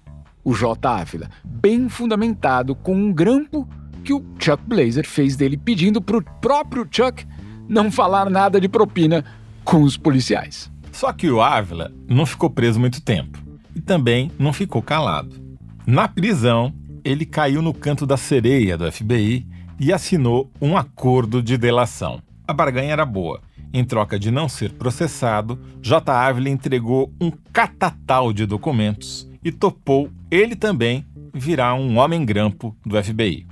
o 0.50 0.54
J. 0.54 0.88
Ávila, 0.88 1.30
bem 1.44 1.88
fundamentado 1.88 2.74
com 2.74 2.92
um 2.92 3.12
grampo 3.12 3.68
que 4.02 4.12
o 4.12 4.24
Chuck 4.36 4.60
Blazer 4.66 5.06
fez 5.06 5.36
dele, 5.36 5.56
pedindo 5.56 6.02
para 6.02 6.16
o 6.16 6.24
próprio 6.40 6.88
Chuck 6.90 7.24
não 7.68 7.88
falar 7.88 8.28
nada 8.28 8.60
de 8.60 8.68
propina 8.68 9.24
com 9.62 9.82
os 9.82 9.96
policiais. 9.96 10.68
Só 10.90 11.12
que 11.12 11.30
o 11.30 11.40
Ávila 11.40 11.92
não 12.08 12.26
ficou 12.26 12.50
preso 12.50 12.80
muito 12.80 13.00
tempo 13.00 13.38
e 13.76 13.80
também 13.80 14.28
não 14.36 14.52
ficou 14.52 14.82
calado. 14.82 15.40
Na 15.86 16.08
prisão, 16.08 16.74
ele 17.04 17.24
caiu 17.24 17.62
no 17.62 17.72
canto 17.72 18.04
da 18.04 18.16
sereia 18.16 18.76
do 18.76 18.90
FBI 18.90 19.46
e 19.78 19.92
assinou 19.92 20.50
um 20.60 20.76
acordo 20.76 21.40
de 21.40 21.56
delação. 21.56 22.20
A 22.46 22.52
barganha 22.52 22.92
era 22.92 23.06
boa. 23.06 23.40
Em 23.72 23.84
troca 23.84 24.18
de 24.18 24.32
não 24.32 24.48
ser 24.48 24.72
processado, 24.72 25.60
J. 25.80 26.12
Ávila 26.12 26.48
entregou 26.48 27.14
um 27.20 27.30
catatal 27.52 28.32
de 28.32 28.44
documentos 28.46 29.29
e 29.44 29.50
topou 29.52 30.10
ele 30.30 30.54
também 30.56 31.04
virar 31.34 31.74
um 31.74 31.98
homem 31.98 32.24
grampo 32.24 32.76
do 32.84 33.02
FBI. 33.02 33.46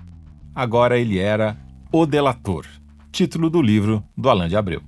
Agora 0.55 0.99
ele 0.99 1.19
era 1.19 1.57
O 1.93 2.05
Delator, 2.05 2.67
título 3.13 3.49
do 3.49 3.63
livro 3.63 4.03
do 4.17 4.29
Alain 4.29 4.49
de 4.49 4.57
Abreu. 4.57 4.83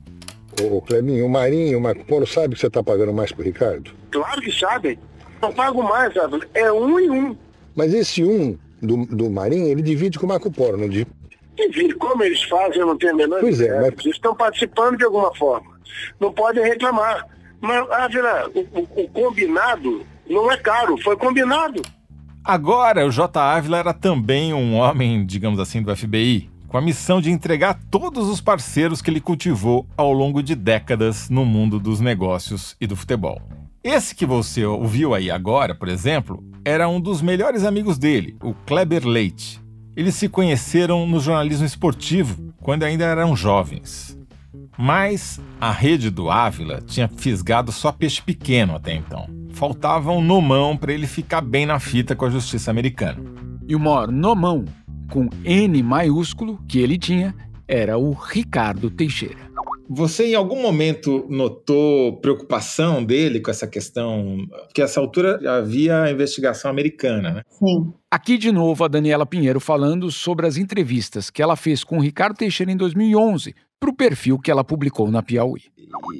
Ô, 0.62 0.82
Cleminho, 0.82 1.24
o 1.26 1.30
Marinho, 1.30 1.78
o 1.78 1.80
Marco 1.80 2.04
Polo 2.04 2.26
sabe 2.26 2.54
que 2.54 2.60
você 2.60 2.66
está 2.66 2.82
pagando 2.82 3.12
mais 3.14 3.32
pro 3.32 3.44
Ricardo? 3.44 3.92
Claro 4.10 4.40
que 4.42 4.52
sabe. 4.52 4.98
Não 5.40 5.52
pago 5.52 5.82
mais, 5.82 6.14
Ávila. 6.16 6.44
É 6.52 6.70
um 6.70 7.00
e 7.00 7.08
um. 7.08 7.36
Mas 7.74 7.94
esse 7.94 8.22
um 8.22 8.58
do, 8.82 9.06
do 9.06 9.30
Marinho, 9.30 9.68
ele 9.68 9.80
divide 9.80 10.18
com 10.18 10.26
o 10.26 10.28
Marco 10.28 10.50
Polo, 10.50 10.76
não 10.76 10.88
divide? 10.88 11.10
Divide. 11.56 11.94
Como 11.94 12.22
eles 12.22 12.42
fazem, 12.42 12.80
eu 12.80 12.86
não 12.86 12.98
tenho 12.98 13.12
a 13.12 13.16
menor 13.16 13.40
Pois 13.40 13.60
é, 13.60 13.64
ideia. 13.66 13.80
mas- 13.80 14.04
Eles 14.04 14.16
estão 14.16 14.34
participando 14.34 14.98
de 14.98 15.04
alguma 15.04 15.34
forma. 15.34 15.70
Não 16.18 16.32
podem 16.32 16.62
reclamar. 16.64 17.24
Mas, 17.60 17.90
Ávila, 17.90 18.50
o, 18.54 18.60
o- 18.60 19.04
o 19.04 19.08
combinado 19.08 20.04
não 20.30 20.50
é 20.50 20.56
caro. 20.56 20.96
Foi 21.02 21.16
combinado. 21.16 21.82
Agora, 22.42 23.06
o 23.06 23.10
J. 23.10 23.38
Ávila 23.38 23.78
era 23.78 23.92
também 23.92 24.54
um 24.54 24.76
homem, 24.76 25.26
digamos 25.26 25.60
assim, 25.60 25.82
do 25.82 25.94
FBI, 25.94 26.48
com 26.66 26.78
a 26.78 26.80
missão 26.80 27.20
de 27.20 27.30
entregar 27.30 27.78
todos 27.90 28.28
os 28.28 28.40
parceiros 28.40 29.02
que 29.02 29.10
ele 29.10 29.20
cultivou 29.20 29.86
ao 29.96 30.12
longo 30.12 30.42
de 30.42 30.54
décadas 30.54 31.28
no 31.28 31.44
mundo 31.44 31.78
dos 31.78 32.00
negócios 32.00 32.76
e 32.80 32.86
do 32.86 32.96
futebol. 32.96 33.42
Esse 33.82 34.14
que 34.14 34.24
você 34.24 34.64
ouviu 34.64 35.14
aí 35.14 35.30
agora, 35.30 35.74
por 35.74 35.88
exemplo, 35.88 36.42
era 36.64 36.88
um 36.88 37.00
dos 37.00 37.20
melhores 37.20 37.64
amigos 37.64 37.98
dele, 37.98 38.36
o 38.42 38.54
Kleber 38.54 39.06
Leite. 39.06 39.60
Eles 39.96 40.14
se 40.14 40.28
conheceram 40.28 41.06
no 41.06 41.18
jornalismo 41.18 41.66
esportivo 41.66 42.54
quando 42.62 42.84
ainda 42.84 43.04
eram 43.04 43.34
jovens. 43.34 44.18
Mas 44.78 45.40
a 45.60 45.70
rede 45.70 46.08
do 46.08 46.30
Ávila 46.30 46.80
tinha 46.86 47.08
fisgado 47.08 47.72
só 47.72 47.90
peixe 47.90 48.22
pequeno 48.22 48.76
até 48.76 48.94
então. 48.94 49.39
Faltava 49.52 50.12
um 50.12 50.22
nomão 50.22 50.76
para 50.76 50.92
ele 50.92 51.06
ficar 51.06 51.40
bem 51.40 51.66
na 51.66 51.78
fita 51.78 52.16
com 52.16 52.24
a 52.24 52.30
justiça 52.30 52.70
americana. 52.70 53.20
E 53.68 53.74
o 53.74 53.80
maior 53.80 54.10
nomão, 54.10 54.64
com 55.10 55.28
N 55.44 55.82
maiúsculo, 55.82 56.58
que 56.66 56.78
ele 56.78 56.98
tinha, 56.98 57.34
era 57.68 57.98
o 57.98 58.12
Ricardo 58.12 58.90
Teixeira. 58.90 59.50
Você 59.92 60.26
em 60.26 60.34
algum 60.36 60.62
momento 60.62 61.26
notou 61.28 62.16
preocupação 62.20 63.04
dele 63.04 63.40
com 63.40 63.50
essa 63.50 63.66
questão? 63.66 64.36
Porque 64.66 64.80
essa 64.80 65.00
altura 65.00 65.38
já 65.42 65.56
havia 65.56 66.02
a 66.02 66.12
investigação 66.12 66.70
americana, 66.70 67.32
né? 67.32 67.42
Sim. 67.48 67.92
Aqui 68.08 68.38
de 68.38 68.52
novo 68.52 68.84
a 68.84 68.88
Daniela 68.88 69.26
Pinheiro 69.26 69.58
falando 69.58 70.08
sobre 70.12 70.46
as 70.46 70.56
entrevistas 70.56 71.28
que 71.28 71.42
ela 71.42 71.56
fez 71.56 71.82
com 71.82 71.98
o 71.98 72.00
Ricardo 72.00 72.36
Teixeira 72.36 72.70
em 72.70 72.76
2011 72.76 73.52
para 73.80 73.90
o 73.90 73.94
perfil 73.94 74.38
que 74.38 74.50
ela 74.50 74.62
publicou 74.62 75.10
na 75.10 75.22
Piauí. 75.22 75.62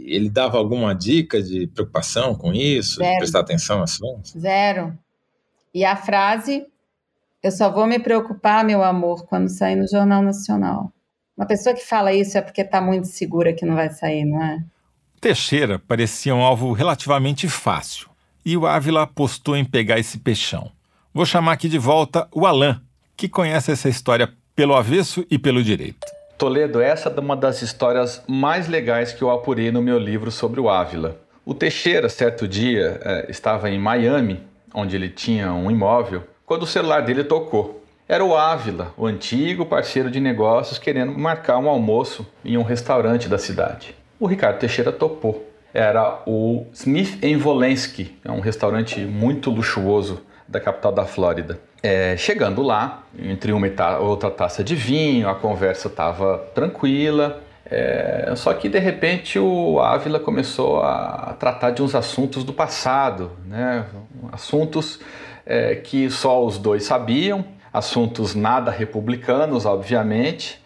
Ele 0.04 0.28
dava 0.30 0.56
alguma 0.56 0.94
dica 0.94 1.40
de 1.40 1.66
preocupação 1.68 2.34
com 2.34 2.52
isso, 2.52 2.98
de 2.98 3.04
Zero. 3.04 3.18
prestar 3.18 3.40
atenção 3.40 3.82
assim? 3.82 4.20
Zero. 4.36 4.98
E 5.72 5.84
a 5.84 5.94
frase: 5.94 6.66
Eu 7.42 7.52
só 7.52 7.70
vou 7.70 7.86
me 7.86 7.98
preocupar, 7.98 8.64
meu 8.64 8.82
amor, 8.82 9.26
quando 9.26 9.48
sair 9.48 9.76
no 9.76 9.86
Jornal 9.86 10.22
Nacional. 10.22 10.90
Uma 11.36 11.46
pessoa 11.46 11.74
que 11.74 11.86
fala 11.86 12.12
isso 12.12 12.36
é 12.36 12.40
porque 12.42 12.62
está 12.62 12.80
muito 12.80 13.06
segura 13.06 13.52
que 13.52 13.64
não 13.64 13.74
vai 13.74 13.90
sair, 13.90 14.24
não 14.24 14.42
é? 14.42 14.64
Teixeira 15.20 15.78
parecia 15.78 16.34
um 16.34 16.42
alvo 16.42 16.72
relativamente 16.72 17.46
fácil, 17.48 18.08
e 18.44 18.56
o 18.56 18.66
Ávila 18.66 19.02
apostou 19.02 19.56
em 19.56 19.64
pegar 19.64 19.98
esse 19.98 20.18
peixão. 20.18 20.72
Vou 21.12 21.26
chamar 21.26 21.52
aqui 21.52 21.68
de 21.68 21.78
volta 21.78 22.26
o 22.32 22.46
Alain, 22.46 22.80
que 23.16 23.28
conhece 23.28 23.70
essa 23.70 23.88
história 23.88 24.32
pelo 24.56 24.74
avesso 24.74 25.24
e 25.30 25.38
pelo 25.38 25.62
direito. 25.62 26.06
Toledo, 26.40 26.80
essa 26.80 27.10
é 27.10 27.20
uma 27.20 27.36
das 27.36 27.60
histórias 27.60 28.24
mais 28.26 28.66
legais 28.66 29.12
que 29.12 29.20
eu 29.20 29.30
apurei 29.30 29.70
no 29.70 29.82
meu 29.82 29.98
livro 29.98 30.30
sobre 30.30 30.58
o 30.58 30.70
Ávila. 30.70 31.18
O 31.44 31.52
Teixeira, 31.52 32.08
certo 32.08 32.48
dia, 32.48 32.98
eh, 33.04 33.26
estava 33.28 33.68
em 33.68 33.78
Miami, 33.78 34.40
onde 34.72 34.96
ele 34.96 35.10
tinha 35.10 35.52
um 35.52 35.70
imóvel, 35.70 36.24
quando 36.46 36.62
o 36.62 36.66
celular 36.66 37.02
dele 37.02 37.24
tocou. 37.24 37.84
Era 38.08 38.24
o 38.24 38.34
Ávila, 38.34 38.94
o 38.96 39.04
antigo 39.04 39.66
parceiro 39.66 40.10
de 40.10 40.18
negócios, 40.18 40.78
querendo 40.78 41.12
marcar 41.12 41.58
um 41.58 41.68
almoço 41.68 42.26
em 42.42 42.56
um 42.56 42.62
restaurante 42.62 43.28
da 43.28 43.36
cidade. 43.36 43.94
O 44.18 44.26
Ricardo 44.26 44.60
Teixeira 44.60 44.92
topou. 44.92 45.46
Era 45.74 46.22
o 46.26 46.64
Smith 46.72 47.18
Volensky, 47.38 48.18
é 48.24 48.32
um 48.32 48.40
restaurante 48.40 48.98
muito 49.00 49.50
luxuoso 49.50 50.22
da 50.48 50.58
capital 50.58 50.90
da 50.90 51.04
Flórida. 51.04 51.60
É, 51.82 52.14
chegando 52.16 52.62
lá, 52.62 53.04
entre 53.18 53.52
uma 53.52 53.66
e 53.66 53.70
ta- 53.70 53.98
outra 53.98 54.30
taça 54.30 54.62
de 54.62 54.74
vinho, 54.74 55.28
a 55.28 55.34
conversa 55.34 55.88
estava 55.88 56.38
tranquila. 56.54 57.42
é, 57.72 58.32
só 58.36 58.52
que 58.52 58.68
de 58.68 58.78
repente 58.80 59.38
o 59.38 59.78
Ávila 59.80 60.18
começou 60.18 60.82
a 60.82 61.36
tratar 61.38 61.70
de 61.70 61.80
uns 61.82 61.94
assuntos 61.94 62.42
do 62.42 62.52
passado, 62.52 63.30
né? 63.46 63.84
assuntos 64.32 64.98
é, 65.46 65.76
que 65.76 66.10
só 66.10 66.44
os 66.44 66.58
dois 66.58 66.82
sabiam, 66.82 67.44
assuntos 67.72 68.34
nada 68.34 68.70
republicanos, 68.72 69.64
obviamente, 69.66 70.60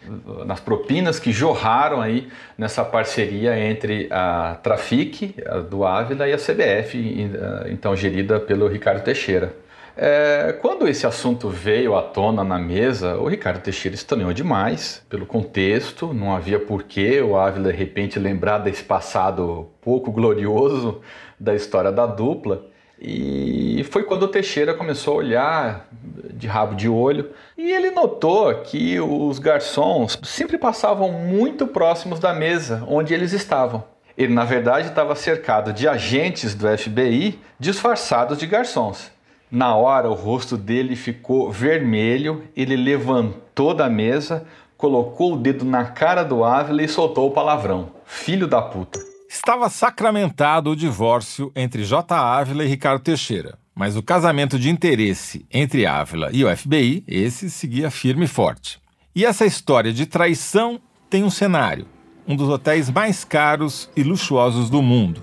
nas 0.47 0.59
propinas 0.59 1.19
que 1.19 1.31
jorraram 1.31 2.01
aí 2.01 2.27
nessa 2.57 2.83
parceria 2.83 3.57
entre 3.59 4.07
a 4.11 4.57
Trafic, 4.63 5.35
a 5.47 5.59
do 5.59 5.85
Ávila, 5.85 6.27
e 6.27 6.33
a 6.33 6.37
CBF, 6.37 7.29
então 7.69 7.95
gerida 7.95 8.39
pelo 8.39 8.67
Ricardo 8.67 9.03
Teixeira. 9.03 9.53
É, 9.97 10.57
quando 10.61 10.87
esse 10.89 11.07
assunto 11.07 11.47
veio 11.47 11.95
à 11.95 12.01
tona 12.01 12.43
na 12.43 12.59
mesa, 12.59 13.15
o 13.15 13.29
Ricardo 13.29 13.61
Teixeira 13.61 13.95
estranhou 13.95 14.33
demais 14.33 15.01
pelo 15.09 15.25
contexto, 15.25 16.13
não 16.13 16.35
havia 16.35 16.59
porquê 16.59 17.21
o 17.21 17.37
Ávila 17.37 17.71
de 17.71 17.77
repente 17.77 18.19
lembrar 18.19 18.57
desse 18.57 18.83
passado 18.83 19.69
pouco 19.81 20.11
glorioso 20.11 20.99
da 21.39 21.55
história 21.55 21.93
da 21.93 22.05
dupla. 22.05 22.65
E 22.99 23.85
foi 23.89 24.03
quando 24.03 24.23
o 24.23 24.27
Teixeira 24.27 24.73
começou 24.73 25.13
a 25.13 25.17
olhar 25.17 25.87
de 26.33 26.47
rabo 26.47 26.75
de 26.75 26.89
olho, 26.89 27.29
e 27.57 27.71
ele 27.71 27.91
notou 27.91 28.53
que 28.55 28.99
os 28.99 29.39
garçons 29.39 30.19
sempre 30.23 30.57
passavam 30.57 31.09
muito 31.11 31.67
próximos 31.67 32.19
da 32.19 32.33
mesa 32.33 32.83
onde 32.87 33.13
eles 33.13 33.31
estavam. 33.31 33.83
Ele, 34.17 34.33
na 34.33 34.43
verdade, 34.43 34.89
estava 34.89 35.15
cercado 35.15 35.71
de 35.71 35.87
agentes 35.87 36.53
do 36.53 36.67
FBI 36.77 37.39
disfarçados 37.59 38.37
de 38.37 38.45
garçons. 38.47 39.14
Na 39.51 39.75
hora, 39.75 40.09
o 40.09 40.13
rosto 40.13 40.57
dele 40.57 40.95
ficou 40.95 41.51
vermelho, 41.51 42.43
ele 42.55 42.75
levantou 42.75 43.73
da 43.73 43.89
mesa, 43.89 44.45
colocou 44.77 45.33
o 45.33 45.37
dedo 45.37 45.63
na 45.63 45.85
cara 45.85 46.23
do 46.23 46.43
Ávila 46.43 46.83
e 46.83 46.87
soltou 46.87 47.27
o 47.27 47.31
palavrão: 47.31 47.91
Filho 48.05 48.47
da 48.47 48.61
puta. 48.61 48.99
Estava 49.29 49.69
sacramentado 49.69 50.71
o 50.71 50.75
divórcio 50.75 51.51
entre 51.55 51.83
J. 51.83 52.15
Ávila 52.15 52.63
e 52.63 52.67
Ricardo 52.67 53.01
Teixeira, 53.01 53.57
mas 53.75 53.95
o 53.95 54.03
casamento 54.03 54.57
de 54.57 54.69
interesse 54.69 55.45
entre 55.51 55.85
Ávila 55.85 56.29
e 56.31 56.43
o 56.43 56.57
FBI, 56.57 57.03
esse 57.07 57.49
seguia 57.49 57.91
firme 57.91 58.25
e 58.25 58.29
forte. 58.29 58.79
E 59.13 59.25
essa 59.25 59.45
história 59.45 59.93
de 59.93 60.05
traição 60.05 60.79
tem 61.09 61.23
um 61.23 61.29
cenário, 61.29 61.85
um 62.27 62.35
dos 62.35 62.49
hotéis 62.49 62.89
mais 62.89 63.23
caros 63.23 63.89
e 63.95 64.03
luxuosos 64.03 64.69
do 64.69 64.81
mundo, 64.81 65.21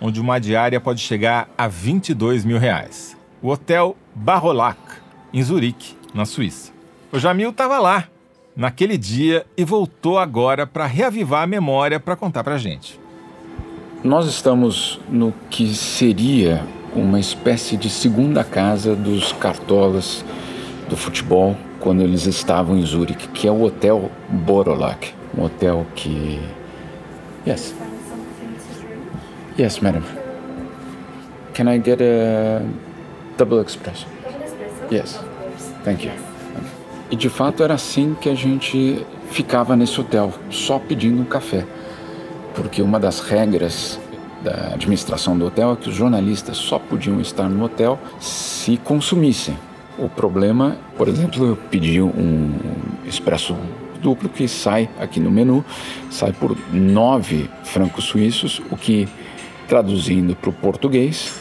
onde 0.00 0.20
uma 0.20 0.38
diária 0.38 0.80
pode 0.80 1.00
chegar 1.00 1.48
a 1.56 1.66
22 1.66 2.44
mil 2.44 2.58
reais. 2.58 3.16
O 3.44 3.50
Hotel 3.50 3.94
Barrolac, 4.14 4.78
em 5.30 5.42
Zurique, 5.42 5.94
na 6.14 6.24
Suíça. 6.24 6.72
O 7.12 7.18
Jamil 7.18 7.50
estava 7.50 7.78
lá, 7.78 8.08
naquele 8.56 8.96
dia, 8.96 9.44
e 9.54 9.62
voltou 9.66 10.18
agora 10.18 10.66
para 10.66 10.86
reavivar 10.86 11.42
a 11.42 11.46
memória 11.46 12.00
para 12.00 12.16
contar 12.16 12.42
para 12.42 12.56
gente. 12.56 12.98
Nós 14.02 14.26
estamos 14.26 14.98
no 15.10 15.34
que 15.50 15.74
seria 15.74 16.66
uma 16.96 17.20
espécie 17.20 17.76
de 17.76 17.90
segunda 17.90 18.42
casa 18.42 18.96
dos 18.96 19.32
cartolas 19.32 20.24
do 20.88 20.96
futebol 20.96 21.54
quando 21.80 22.00
eles 22.00 22.24
estavam 22.24 22.78
em 22.78 22.86
Zurique, 22.86 23.28
que 23.28 23.46
é 23.46 23.52
o 23.52 23.60
Hotel 23.60 24.10
Borolac, 24.26 25.12
um 25.36 25.42
hotel 25.42 25.86
que 25.94 26.40
Yes. 27.46 27.74
Yes, 29.58 29.80
madam. 29.80 30.02
Can 31.52 31.70
I 31.70 31.78
get 31.78 32.00
a 32.00 32.62
double 33.36 33.62
expresso? 33.62 34.06
Yes. 34.90 35.20
Thank 35.84 36.06
you. 36.06 36.12
E 37.10 37.16
de 37.16 37.28
fato 37.28 37.62
era 37.62 37.74
assim 37.74 38.16
que 38.20 38.28
a 38.28 38.34
gente 38.34 39.04
ficava 39.30 39.76
nesse 39.76 40.00
hotel, 40.00 40.32
só 40.50 40.78
pedindo 40.78 41.20
um 41.20 41.24
café 41.24 41.66
porque 42.54 42.80
uma 42.80 42.98
das 42.98 43.20
regras 43.20 44.00
da 44.42 44.74
administração 44.74 45.36
do 45.36 45.46
hotel 45.46 45.72
é 45.72 45.76
que 45.76 45.88
os 45.88 45.94
jornalistas 45.94 46.56
só 46.56 46.78
podiam 46.78 47.20
estar 47.20 47.48
no 47.48 47.64
hotel 47.64 47.98
se 48.20 48.76
consumissem. 48.76 49.56
O 49.98 50.08
problema, 50.08 50.76
por 50.96 51.08
exemplo, 51.08 51.46
eu 51.46 51.56
pedi 51.56 52.00
um 52.00 52.54
expresso 53.04 53.56
duplo 54.00 54.28
que 54.28 54.46
sai 54.46 54.88
aqui 54.98 55.18
no 55.18 55.30
menu, 55.30 55.64
sai 56.10 56.32
por 56.32 56.56
nove 56.72 57.48
francos 57.64 58.04
suíços, 58.04 58.60
o 58.70 58.76
que 58.76 59.08
traduzindo 59.66 60.36
para 60.36 60.50
o 60.50 60.52
português 60.52 61.40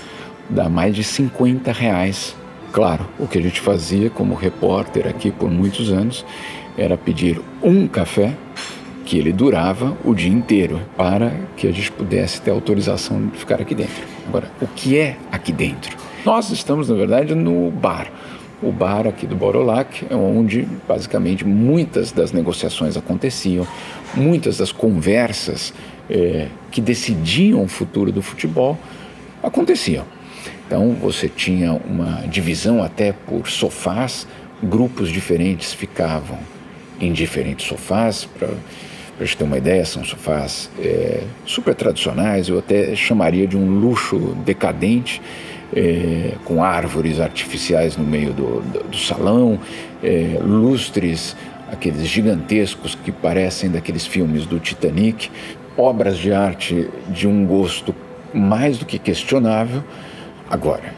dá 0.50 0.70
mais 0.70 0.96
de 0.96 1.04
50 1.04 1.72
reais. 1.72 2.36
Claro, 2.72 3.06
o 3.20 3.28
que 3.28 3.38
a 3.38 3.42
gente 3.42 3.62
fazia 3.62 4.10
como 4.10 4.34
repórter 4.34 5.08
aqui 5.08 5.32
por 5.32 5.50
muitos 5.50 5.92
anos 5.92 6.26
era 6.78 6.98
pedir 6.98 7.40
um 7.62 7.88
café 7.88 8.34
que 9.06 9.18
ele 9.18 9.32
durava 9.32 9.96
o 10.04 10.14
dia 10.14 10.32
inteiro 10.32 10.80
para 10.96 11.32
que 11.58 11.68
a 11.68 11.72
gente 11.72 11.92
pudesse 11.92 12.42
ter 12.42 12.52
autorização 12.52 13.28
de 13.28 13.38
ficar 13.38 13.62
aqui 13.62 13.76
dentro. 13.76 14.04
Agora, 14.28 14.50
o 14.62 14.68
que 14.68 14.98
é 14.98 15.18
aqui 15.32 15.52
dentro? 15.52 15.96
Nós 16.26 16.50
estamos, 16.50 16.90
na 16.90 16.96
verdade, 16.96 17.36
no 17.36 17.70
bar. 17.70 18.10
O 18.62 18.72
bar 18.72 19.06
aqui 19.08 19.28
do 19.28 19.36
Borolac 19.36 20.06
é 20.10 20.16
onde, 20.16 20.68
basicamente, 20.88 21.46
muitas 21.46 22.14
das 22.14 22.32
negociações 22.32 22.96
aconteciam, 22.96 23.68
muitas 24.16 24.58
das 24.58 24.72
conversas 24.72 25.74
é, 26.10 26.48
que 26.72 26.80
decidiam 26.80 27.62
o 27.62 27.68
futuro 27.68 28.10
do 28.12 28.22
futebol 28.22 28.78
aconteciam. 29.44 30.06
Então, 30.66 30.94
você 30.94 31.28
tinha 31.28 31.74
uma 31.74 32.28
divisão 32.28 32.84
até 32.84 33.12
por 33.12 33.48
sofás, 33.48 34.28
grupos 34.62 35.10
diferentes 35.10 35.74
ficavam 35.74 36.40
em 37.00 37.12
diferentes 37.12 37.68
sofás 37.68 38.26
para 38.26 38.50
a 39.20 39.26
gente 39.26 39.38
ter 39.38 39.44
uma 39.44 39.58
ideia, 39.58 39.86
são 39.86 40.04
sofás 40.04 40.70
é, 40.80 41.24
super 41.46 41.76
tradicionais, 41.76 42.50
eu 42.50 42.58
até 42.58 42.96
chamaria 42.96 43.46
de 43.46 43.58
um 43.58 43.80
luxo 43.80 44.18
decadente, 44.46 45.22
é, 45.76 46.36
com 46.46 46.64
árvores 46.64 47.20
artificiais 47.20 47.98
no 47.98 48.04
meio 48.04 48.32
do, 48.32 48.62
do, 48.62 48.84
do 48.90 48.98
salão, 48.98 49.60
é, 50.04 50.38
lustres, 50.42 51.36
aqueles 51.72 52.08
gigantescos 52.08 52.96
que 52.96 53.12
parecem 53.12 53.70
daqueles 53.70 54.06
filmes 54.06 54.46
do 54.46 54.60
Titanic, 54.60 55.30
obras 55.76 56.18
de 56.18 56.32
arte 56.32 56.88
de 57.10 57.28
um 57.28 57.46
gosto 57.46 57.96
mais 58.34 58.78
do 58.78 58.86
que 58.86 59.00
questionável. 59.00 59.84
Agora, 60.54 60.94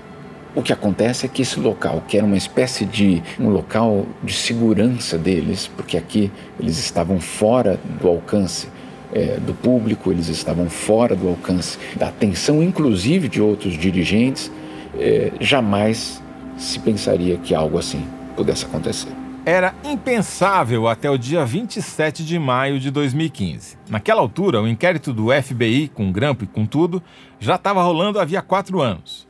o 0.54 0.62
que 0.62 0.74
acontece 0.74 1.26
é 1.26 1.30
que 1.30 1.42
esse 1.42 1.62
local, 1.62 2.04
que 2.06 2.18
era 2.18 2.26
uma 2.26 2.36
espécie 2.36 2.84
de 2.84 3.24
um 3.40 3.48
local 3.48 4.06
de 4.22 4.34
segurança 4.34 5.18
deles, 5.18 5.72
porque 5.78 5.96
aqui 5.96 6.30
eles 6.60 6.78
estavam 6.78 7.22
fora 7.22 7.80
do 8.02 8.10
alcance 8.10 8.68
é, 9.14 9.38
do 9.38 9.54
público, 9.54 10.12
eles 10.12 10.28
estavam 10.28 10.70
fora 10.70 11.16
do 11.16 11.30
alcance 11.30 11.80
da 11.96 12.10
atenção, 12.10 12.62
inclusive 12.62 13.30
de 13.30 13.42
outros 13.42 13.78
dirigentes, 13.78 14.52
é, 15.00 15.32
jamais 15.40 16.22
se 16.58 16.78
pensaria 16.80 17.38
que 17.38 17.56
algo 17.56 17.78
assim 17.78 18.06
pudesse 18.36 18.66
acontecer. 18.66 19.14
Era 19.46 19.74
impensável 19.84 20.88
até 20.88 21.10
o 21.10 21.18
dia 21.18 21.46
27 21.46 22.26
de 22.26 22.38
maio 22.40 22.80
de 22.80 22.92
2015. 22.92 23.78
Naquela 23.88 24.20
altura, 24.20 24.60
o 24.60 24.68
inquérito 24.68 25.14
do 25.14 25.28
FBI, 25.32 25.88
com 25.94 26.12
grampo 26.12 26.44
e 26.44 26.48
com 26.48 26.66
tudo, 26.66 27.02
já 27.40 27.56
estava 27.56 27.84
rolando 27.84 28.20
havia 28.20 28.42
quatro 28.42 28.82
anos. 28.82 29.26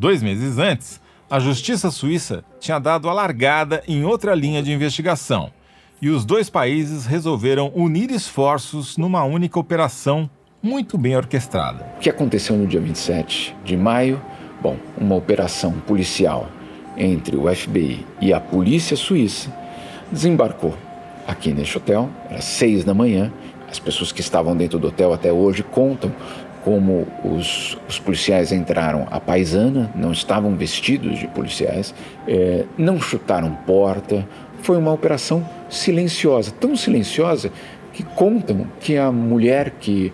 Dois 0.00 0.22
meses 0.22 0.56
antes, 0.56 0.98
a 1.28 1.38
justiça 1.38 1.90
suíça 1.90 2.42
tinha 2.58 2.78
dado 2.78 3.06
a 3.06 3.12
largada 3.12 3.82
em 3.86 4.02
outra 4.02 4.34
linha 4.34 4.62
de 4.62 4.72
investigação 4.72 5.50
e 6.00 6.08
os 6.08 6.24
dois 6.24 6.48
países 6.48 7.04
resolveram 7.04 7.70
unir 7.74 8.10
esforços 8.10 8.96
numa 8.96 9.22
única 9.24 9.58
operação 9.58 10.30
muito 10.62 10.96
bem 10.96 11.18
orquestrada. 11.18 11.86
O 11.98 12.00
que 12.00 12.08
aconteceu 12.08 12.56
no 12.56 12.66
dia 12.66 12.80
27 12.80 13.54
de 13.62 13.76
maio? 13.76 14.22
Bom, 14.62 14.78
uma 14.96 15.16
operação 15.16 15.72
policial 15.72 16.48
entre 16.96 17.36
o 17.36 17.54
FBI 17.54 18.06
e 18.22 18.32
a 18.32 18.40
polícia 18.40 18.96
suíça 18.96 19.54
desembarcou 20.10 20.74
aqui 21.26 21.52
neste 21.52 21.76
hotel, 21.76 22.08
era 22.30 22.40
seis 22.40 22.84
da 22.84 22.94
manhã. 22.94 23.30
As 23.70 23.78
pessoas 23.78 24.10
que 24.10 24.22
estavam 24.22 24.56
dentro 24.56 24.78
do 24.78 24.88
hotel 24.88 25.12
até 25.12 25.30
hoje 25.30 25.62
contam 25.62 26.10
como 26.64 27.06
os, 27.24 27.78
os, 27.88 27.98
policiais 27.98 28.52
entraram 28.52 29.06
à 29.10 29.18
paisana, 29.18 29.90
não 29.94 30.12
estavam 30.12 30.54
vestidos 30.54 31.18
de 31.18 31.26
policiais, 31.28 31.94
é, 32.28 32.64
não 32.76 33.00
chutaram 33.00 33.52
porta. 33.66 34.26
Foi 34.62 34.76
uma 34.76 34.92
operação 34.92 35.46
silenciosa, 35.68 36.50
tão 36.50 36.76
silenciosa 36.76 37.50
que 37.92 38.02
contam 38.02 38.66
que 38.78 38.96
a 38.96 39.10
mulher 39.10 39.70
que 39.80 40.12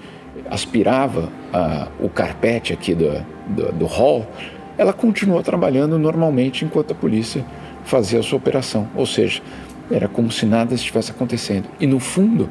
aspirava 0.50 1.28
a, 1.52 1.88
o 2.00 2.08
carpete 2.08 2.72
aqui 2.72 2.94
do, 2.94 3.24
do, 3.48 3.72
do 3.72 3.86
hall, 3.86 4.26
ela 4.78 4.92
continuou 4.92 5.42
trabalhando 5.42 5.98
normalmente 5.98 6.64
enquanto 6.64 6.92
a 6.92 6.94
polícia 6.94 7.44
fazia 7.84 8.20
a 8.20 8.22
sua 8.22 8.38
operação. 8.38 8.88
Ou 8.94 9.06
seja, 9.06 9.42
era 9.90 10.08
como 10.08 10.30
se 10.30 10.46
nada 10.46 10.74
estivesse 10.74 11.10
acontecendo. 11.10 11.68
E 11.80 11.86
no 11.86 11.98
fundo, 11.98 12.48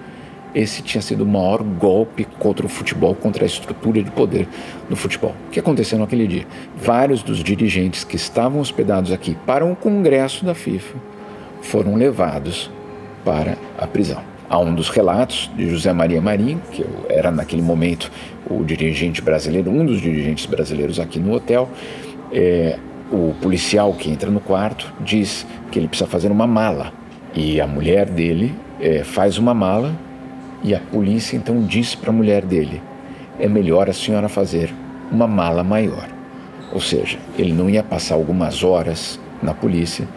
esse 0.55 0.81
tinha 0.81 1.01
sido 1.01 1.25
o 1.25 1.27
maior 1.27 1.61
golpe 1.61 2.25
contra 2.39 2.65
o 2.65 2.69
futebol, 2.69 3.13
contra 3.13 3.43
a 3.43 3.45
estrutura 3.45 4.01
de 4.01 4.09
poder 4.09 4.47
do 4.89 4.95
futebol. 4.95 5.35
O 5.47 5.51
que 5.51 5.59
aconteceu 5.59 5.99
naquele 5.99 6.25
dia? 6.25 6.47
Vários 6.77 7.21
dos 7.21 7.43
dirigentes 7.43 8.05
que 8.05 8.15
estavam 8.15 8.61
hospedados 8.61 9.11
aqui 9.11 9.35
para 9.45 9.65
um 9.65 9.75
congresso 9.75 10.45
da 10.45 10.55
FIFA 10.55 10.97
foram 11.61 11.95
levados 11.95 12.71
para 13.25 13.57
a 13.77 13.85
prisão. 13.85 14.21
Há 14.49 14.57
um 14.59 14.73
dos 14.73 14.89
relatos 14.89 15.51
de 15.57 15.67
José 15.69 15.91
Maria 15.91 16.21
Marinho, 16.21 16.61
que 16.71 16.85
era 17.09 17.31
naquele 17.31 17.61
momento 17.61 18.09
o 18.49 18.63
dirigente 18.63 19.21
brasileiro, 19.21 19.71
um 19.71 19.85
dos 19.85 19.99
dirigentes 19.99 20.45
brasileiros 20.45 20.99
aqui 20.99 21.19
no 21.19 21.33
hotel. 21.33 21.69
É, 22.31 22.77
o 23.11 23.33
policial 23.41 23.93
que 23.93 24.09
entra 24.09 24.29
no 24.29 24.39
quarto 24.39 24.93
diz 25.01 25.45
que 25.71 25.79
ele 25.79 25.87
precisa 25.87 26.09
fazer 26.09 26.31
uma 26.31 26.47
mala. 26.47 26.93
E 27.33 27.59
a 27.59 27.67
mulher 27.67 28.09
dele 28.09 28.55
é, 28.79 29.03
faz 29.03 29.37
uma 29.37 29.53
mala 29.53 30.04
e 30.65 30.73
a 30.73 30.79
polícia 30.79 31.37
então 31.37 31.61
disse 31.61 31.95
para 31.95 32.09
a 32.09 32.13
mulher 32.13 32.43
dele: 32.43 32.81
é 33.39 33.47
melhor 33.47 33.87
a 33.87 33.93
senhora 33.93 34.27
fazer 34.27 34.73
uma 35.11 35.27
mala 35.27 35.63
maior. 35.63 36.09
Ou 36.73 36.81
seja, 36.81 37.19
ele 37.37 37.53
não 37.53 37.69
ia 37.69 37.83
passar 37.83 38.15
algumas 38.15 38.63
horas 38.63 39.19
na 39.43 39.53
polícia, 39.53 40.07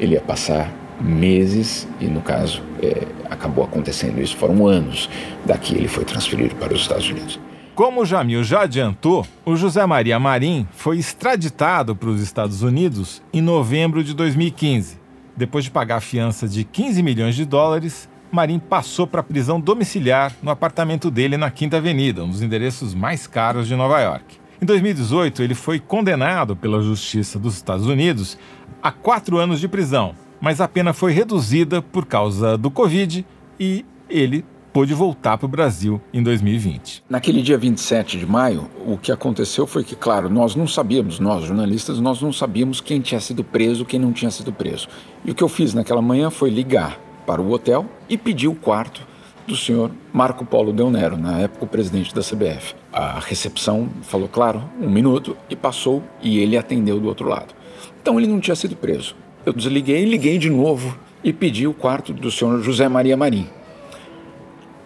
ele 0.00 0.14
ia 0.14 0.20
passar 0.22 0.72
meses 0.98 1.86
e, 2.00 2.06
no 2.06 2.22
caso, 2.22 2.62
é, 2.82 3.06
acabou 3.30 3.64
acontecendo 3.64 4.18
isso. 4.20 4.34
Foram 4.34 4.66
anos. 4.66 5.10
Daqui 5.44 5.76
ele 5.76 5.86
foi 5.86 6.04
transferido 6.04 6.54
para 6.56 6.72
os 6.72 6.80
Estados 6.80 7.08
Unidos. 7.10 7.38
Como 7.74 8.00
o 8.00 8.06
Jamil 8.06 8.42
já 8.42 8.62
adiantou, 8.62 9.26
o 9.44 9.54
José 9.54 9.84
Maria 9.84 10.18
Marim 10.18 10.66
foi 10.72 10.98
extraditado 10.98 11.94
para 11.94 12.08
os 12.08 12.20
Estados 12.20 12.62
Unidos 12.62 13.22
em 13.32 13.42
novembro 13.42 14.02
de 14.02 14.14
2015. 14.14 14.98
Depois 15.36 15.64
de 15.66 15.70
pagar 15.70 15.96
a 15.96 16.00
fiança 16.00 16.48
de 16.48 16.64
15 16.64 17.00
milhões 17.02 17.36
de 17.36 17.44
dólares, 17.44 18.08
Marim 18.30 18.58
passou 18.58 19.06
para 19.06 19.20
a 19.20 19.24
prisão 19.24 19.60
domiciliar 19.60 20.34
no 20.42 20.50
apartamento 20.50 21.10
dele 21.10 21.36
na 21.36 21.50
Quinta 21.50 21.78
Avenida, 21.78 22.22
um 22.22 22.28
dos 22.28 22.42
endereços 22.42 22.94
mais 22.94 23.26
caros 23.26 23.66
de 23.66 23.74
Nova 23.74 24.00
York. 24.00 24.36
Em 24.60 24.66
2018, 24.66 25.42
ele 25.42 25.54
foi 25.54 25.78
condenado 25.78 26.56
pela 26.56 26.82
Justiça 26.82 27.38
dos 27.38 27.54
Estados 27.54 27.86
Unidos 27.86 28.36
a 28.82 28.90
quatro 28.90 29.38
anos 29.38 29.60
de 29.60 29.68
prisão, 29.68 30.14
mas 30.40 30.60
a 30.60 30.68
pena 30.68 30.92
foi 30.92 31.12
reduzida 31.12 31.80
por 31.80 32.06
causa 32.06 32.58
do 32.58 32.70
Covid 32.70 33.24
e 33.58 33.84
ele 34.10 34.44
pôde 34.72 34.94
voltar 34.94 35.38
para 35.38 35.46
o 35.46 35.48
Brasil 35.48 36.00
em 36.12 36.22
2020. 36.22 37.04
Naquele 37.08 37.40
dia 37.40 37.56
27 37.56 38.18
de 38.18 38.26
maio, 38.26 38.68
o 38.86 38.98
que 38.98 39.10
aconteceu 39.10 39.66
foi 39.66 39.82
que, 39.82 39.96
claro, 39.96 40.28
nós 40.28 40.54
não 40.54 40.66
sabíamos, 40.66 41.18
nós 41.18 41.44
jornalistas, 41.44 41.98
nós 41.98 42.20
não 42.20 42.32
sabíamos 42.32 42.80
quem 42.80 43.00
tinha 43.00 43.20
sido 43.20 43.42
preso, 43.42 43.84
quem 43.84 43.98
não 43.98 44.12
tinha 44.12 44.30
sido 44.30 44.52
preso. 44.52 44.86
E 45.24 45.30
o 45.30 45.34
que 45.34 45.42
eu 45.42 45.48
fiz 45.48 45.72
naquela 45.72 46.02
manhã 46.02 46.30
foi 46.30 46.50
ligar 46.50 46.98
para 47.28 47.42
o 47.42 47.52
hotel 47.52 47.84
e 48.08 48.16
pedir 48.16 48.48
o 48.48 48.54
quarto 48.54 49.06
do 49.46 49.54
senhor 49.54 49.90
Marco 50.14 50.46
Polo 50.46 50.72
Del 50.72 50.90
Nero, 50.90 51.18
na 51.18 51.40
época 51.40 51.66
o 51.66 51.68
presidente 51.68 52.14
da 52.14 52.22
CBF. 52.22 52.74
A 52.90 53.18
recepção 53.20 53.90
falou, 54.00 54.28
claro, 54.28 54.64
um 54.80 54.88
minuto 54.88 55.36
e 55.50 55.54
passou 55.54 56.02
e 56.22 56.38
ele 56.38 56.56
atendeu 56.56 56.98
do 56.98 57.06
outro 57.06 57.28
lado. 57.28 57.54
Então 58.00 58.18
ele 58.18 58.26
não 58.26 58.40
tinha 58.40 58.54
sido 58.54 58.74
preso. 58.74 59.14
Eu 59.44 59.52
desliguei, 59.52 60.06
liguei 60.06 60.38
de 60.38 60.48
novo 60.48 60.98
e 61.22 61.30
pedi 61.30 61.66
o 61.66 61.74
quarto 61.74 62.14
do 62.14 62.30
senhor 62.30 62.62
José 62.62 62.88
Maria 62.88 63.14
Marim. 63.14 63.46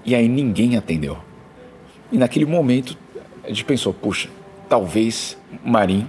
E 0.05 0.13
aí 0.13 0.27
ninguém 0.27 0.77
atendeu. 0.77 1.19
E 2.11 2.19
naquele 2.19 2.45
momento 2.45 2.99
a 3.45 3.49
gente 3.51 3.65
pensou, 3.65 3.95
puxa, 3.95 4.29
talvez 4.69 5.39
Marim, 5.65 6.09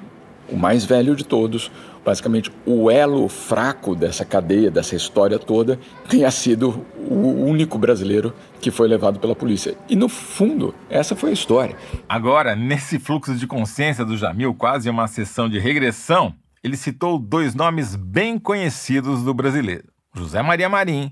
o 0.49 0.57
mais 0.57 0.83
velho 0.83 1.15
de 1.15 1.23
todos, 1.23 1.71
basicamente 2.03 2.51
o 2.65 2.91
elo 2.91 3.27
fraco 3.29 3.95
dessa 3.95 4.25
cadeia, 4.25 4.69
dessa 4.69 4.95
história 4.95 5.39
toda, 5.39 5.79
tenha 6.09 6.29
sido 6.29 6.85
o 6.97 7.45
único 7.45 7.77
brasileiro 7.77 8.33
que 8.59 8.71
foi 8.71 8.87
levado 8.87 9.19
pela 9.19 9.35
polícia. 9.35 9.75
E 9.89 9.95
no 9.95 10.09
fundo, 10.09 10.75
essa 10.89 11.15
foi 11.15 11.29
a 11.29 11.33
história. 11.33 11.75
Agora, 12.07 12.55
nesse 12.55 12.99
fluxo 12.99 13.35
de 13.35 13.47
consciência 13.47 14.03
do 14.03 14.17
Jamil, 14.17 14.53
quase 14.53 14.89
uma 14.89 15.07
sessão 15.07 15.47
de 15.49 15.59
regressão, 15.59 16.35
ele 16.63 16.77
citou 16.77 17.19
dois 17.19 17.53
nomes 17.53 17.95
bem 17.95 18.39
conhecidos 18.39 19.23
do 19.23 19.33
brasileiro: 19.33 19.89
José 20.13 20.41
Maria 20.41 20.69
Marim 20.69 21.11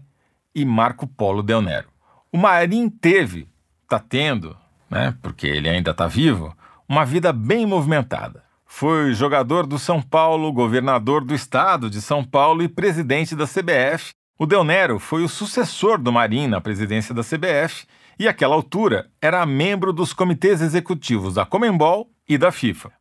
e 0.53 0.65
Marco 0.65 1.07
Polo 1.07 1.43
Del 1.43 1.61
Nero. 1.61 1.87
O 2.31 2.37
Marim 2.37 2.89
teve, 2.89 3.47
está 3.83 3.99
tendo, 3.99 4.55
né, 4.89 5.13
porque 5.21 5.47
ele 5.47 5.69
ainda 5.69 5.91
está 5.91 6.07
vivo, 6.07 6.55
uma 6.87 7.05
vida 7.05 7.33
bem 7.33 7.65
movimentada. 7.65 8.43
Foi 8.73 9.13
jogador 9.13 9.67
do 9.67 9.77
São 9.77 10.01
Paulo, 10.01 10.51
governador 10.51 11.23
do 11.23 11.35
estado 11.35 11.89
de 11.89 12.01
São 12.01 12.23
Paulo 12.23 12.63
e 12.63 12.69
presidente 12.69 13.35
da 13.35 13.45
CBF. 13.45 14.11
O 14.39 14.45
Del 14.45 14.63
Nero 14.63 14.97
foi 14.97 15.23
o 15.23 15.29
sucessor 15.29 15.99
do 15.99 16.11
Marim 16.11 16.47
na 16.47 16.61
presidência 16.61 17.13
da 17.13 17.21
CBF 17.21 17.85
e, 18.17 18.27
àquela 18.29 18.55
altura, 18.55 19.07
era 19.21 19.45
membro 19.45 19.91
dos 19.93 20.13
comitês 20.13 20.61
executivos 20.61 21.35
da 21.35 21.45
Comembol 21.45 22.09
e 22.27 22.39
da 22.39 22.49
FIFA. 22.51 22.91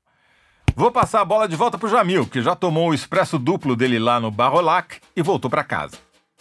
Vou 0.75 0.91
passar 0.91 1.21
a 1.21 1.25
bola 1.25 1.49
de 1.49 1.57
volta 1.57 1.79
para 1.79 1.87
o 1.87 1.91
Jamil, 1.91 2.27
que 2.27 2.43
já 2.43 2.55
tomou 2.55 2.91
o 2.91 2.95
expresso 2.95 3.39
duplo 3.39 3.75
dele 3.75 3.99
lá 3.99 4.21
no 4.21 4.31
Barrolac 4.31 4.99
e 5.16 5.23
voltou 5.23 5.49
para 5.49 5.64
casa. 5.64 5.97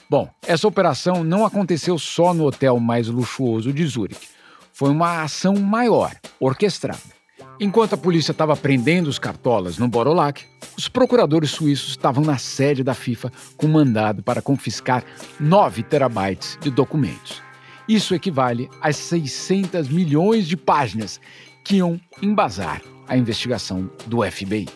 Bom, 0.10 0.28
essa 0.46 0.68
operação 0.68 1.24
não 1.24 1.46
aconteceu 1.46 1.98
só 2.00 2.34
no 2.34 2.46
hotel 2.46 2.80
mais 2.80 3.08
luxuoso 3.08 3.72
de 3.72 3.86
Zurique. 3.86 4.28
Foi 4.74 4.90
uma 4.90 5.22
ação 5.22 5.54
maior, 5.56 6.14
orquestrada. 6.40 7.19
Enquanto 7.62 7.94
a 7.94 7.98
polícia 7.98 8.32
estava 8.32 8.56
prendendo 8.56 9.08
os 9.08 9.20
cartolas 9.20 9.78
no 9.78 9.90
Borolac, 9.90 10.46
os 10.78 10.88
procuradores 10.88 11.52
suíços 11.52 11.90
estavam 11.90 12.24
na 12.24 12.38
sede 12.38 12.86
da 12.86 12.94
FIFA 12.94 13.34
com 13.58 13.68
mandado 13.68 14.24
para 14.24 14.42
confiscar 14.42 15.04
9 15.38 15.84
terabytes 15.84 16.58
de 16.62 16.72
documentos. 16.72 17.42
Isso 17.86 18.16
equivale 18.16 18.70
a 18.80 18.94
600 18.94 19.90
milhões 19.90 20.48
de 20.48 20.56
páginas 20.56 21.20
que 21.66 21.78
iam 21.78 22.00
embasar 22.22 22.82
a 23.06 23.18
investigação 23.18 23.92
do 24.08 24.24
FBI. 24.24 24.70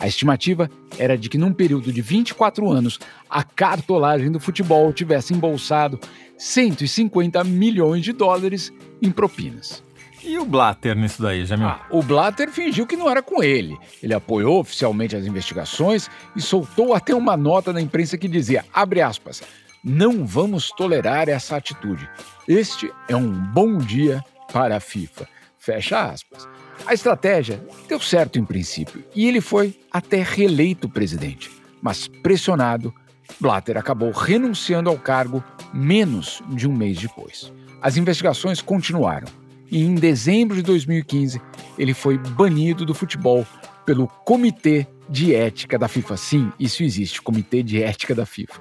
A 0.00 0.06
estimativa 0.06 0.70
era 0.98 1.18
de 1.18 1.28
que, 1.28 1.36
num 1.36 1.52
período 1.52 1.92
de 1.92 2.00
24 2.00 2.70
anos, 2.70 2.98
a 3.28 3.42
cartolagem 3.42 4.30
do 4.30 4.40
futebol 4.40 4.92
tivesse 4.94 5.34
embolsado 5.34 6.00
150 6.38 7.44
milhões 7.44 8.02
de 8.02 8.12
dólares 8.12 8.72
em 9.02 9.10
propinas. 9.10 9.82
E 10.26 10.38
o 10.38 10.44
Blatter 10.46 10.96
nisso 10.96 11.20
daí, 11.20 11.44
Jamil? 11.44 11.68
Ah, 11.68 11.86
o 11.90 12.02
Blatter 12.02 12.50
fingiu 12.50 12.86
que 12.86 12.96
não 12.96 13.10
era 13.10 13.22
com 13.22 13.42
ele. 13.42 13.76
Ele 14.02 14.14
apoiou 14.14 14.58
oficialmente 14.58 15.14
as 15.14 15.26
investigações 15.26 16.08
e 16.34 16.40
soltou 16.40 16.94
até 16.94 17.14
uma 17.14 17.36
nota 17.36 17.74
na 17.74 17.80
imprensa 17.80 18.16
que 18.16 18.26
dizia, 18.26 18.64
abre 18.72 19.02
aspas, 19.02 19.42
não 19.84 20.24
vamos 20.24 20.68
tolerar 20.70 21.28
essa 21.28 21.56
atitude. 21.56 22.08
Este 22.48 22.90
é 23.06 23.14
um 23.14 23.30
bom 23.30 23.76
dia 23.76 24.24
para 24.50 24.78
a 24.78 24.80
FIFA. 24.80 25.28
Fecha 25.58 26.04
aspas. 26.04 26.48
A 26.86 26.94
estratégia 26.94 27.62
deu 27.86 28.00
certo 28.00 28.38
em 28.38 28.44
princípio 28.44 29.04
e 29.14 29.28
ele 29.28 29.42
foi 29.42 29.78
até 29.92 30.22
reeleito 30.22 30.88
presidente. 30.88 31.50
Mas 31.82 32.08
pressionado, 32.08 32.94
Blatter 33.38 33.76
acabou 33.76 34.10
renunciando 34.10 34.88
ao 34.88 34.96
cargo 34.96 35.44
menos 35.72 36.42
de 36.48 36.66
um 36.66 36.74
mês 36.74 36.98
depois. 36.98 37.52
As 37.82 37.98
investigações 37.98 38.62
continuaram 38.62 39.28
e 39.74 39.82
em 39.82 39.96
dezembro 39.96 40.54
de 40.54 40.62
2015 40.62 41.42
ele 41.76 41.92
foi 41.92 42.16
banido 42.16 42.86
do 42.86 42.94
futebol 42.94 43.44
pelo 43.84 44.06
Comitê 44.06 44.86
de 45.08 45.34
Ética 45.34 45.76
da 45.76 45.88
FIFA. 45.88 46.16
Sim, 46.16 46.52
isso 46.60 46.84
existe, 46.84 47.20
Comitê 47.20 47.60
de 47.60 47.82
Ética 47.82 48.14
da 48.14 48.24
FIFA. 48.24 48.60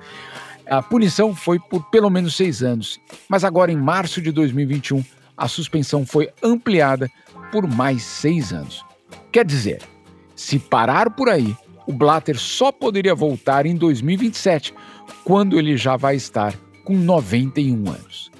A 0.65 0.81
punição 0.81 1.35
foi 1.35 1.59
por 1.59 1.83
pelo 1.91 2.09
menos 2.09 2.35
seis 2.35 2.63
anos, 2.63 2.99
mas 3.29 3.43
agora 3.43 3.71
em 3.71 3.77
março 3.77 4.19
de 4.23 4.31
2021 4.31 5.03
a 5.37 5.47
suspensão 5.47 6.03
foi 6.03 6.31
ampliada 6.41 7.07
por 7.51 7.67
mais 7.67 8.01
seis 8.01 8.51
anos. 8.51 8.83
Quer 9.31 9.45
dizer, 9.45 9.83
se 10.35 10.57
parar 10.57 11.11
por 11.11 11.29
aí, 11.29 11.55
o 11.85 11.93
Blatter 11.93 12.39
só 12.39 12.71
poderia 12.71 13.13
voltar 13.13 13.67
em 13.67 13.75
2027, 13.75 14.73
quando 15.23 15.59
ele 15.59 15.77
já 15.77 15.95
vai 15.95 16.15
estar 16.15 16.55
com 16.83 16.97
91 16.97 17.87
anos. 17.87 18.31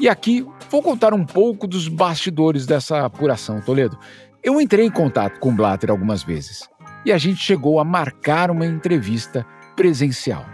E 0.00 0.08
aqui 0.08 0.44
vou 0.74 0.82
contar 0.82 1.14
um 1.14 1.24
pouco 1.24 1.68
dos 1.68 1.86
bastidores 1.86 2.66
dessa 2.66 3.04
apuração, 3.04 3.60
Toledo. 3.60 3.96
Eu 4.42 4.60
entrei 4.60 4.84
em 4.84 4.90
contato 4.90 5.38
com 5.38 5.54
Blatter 5.54 5.88
algumas 5.88 6.24
vezes 6.24 6.68
e 7.06 7.12
a 7.12 7.16
gente 7.16 7.38
chegou 7.38 7.78
a 7.78 7.84
marcar 7.84 8.50
uma 8.50 8.66
entrevista 8.66 9.46
presencial. 9.76 10.44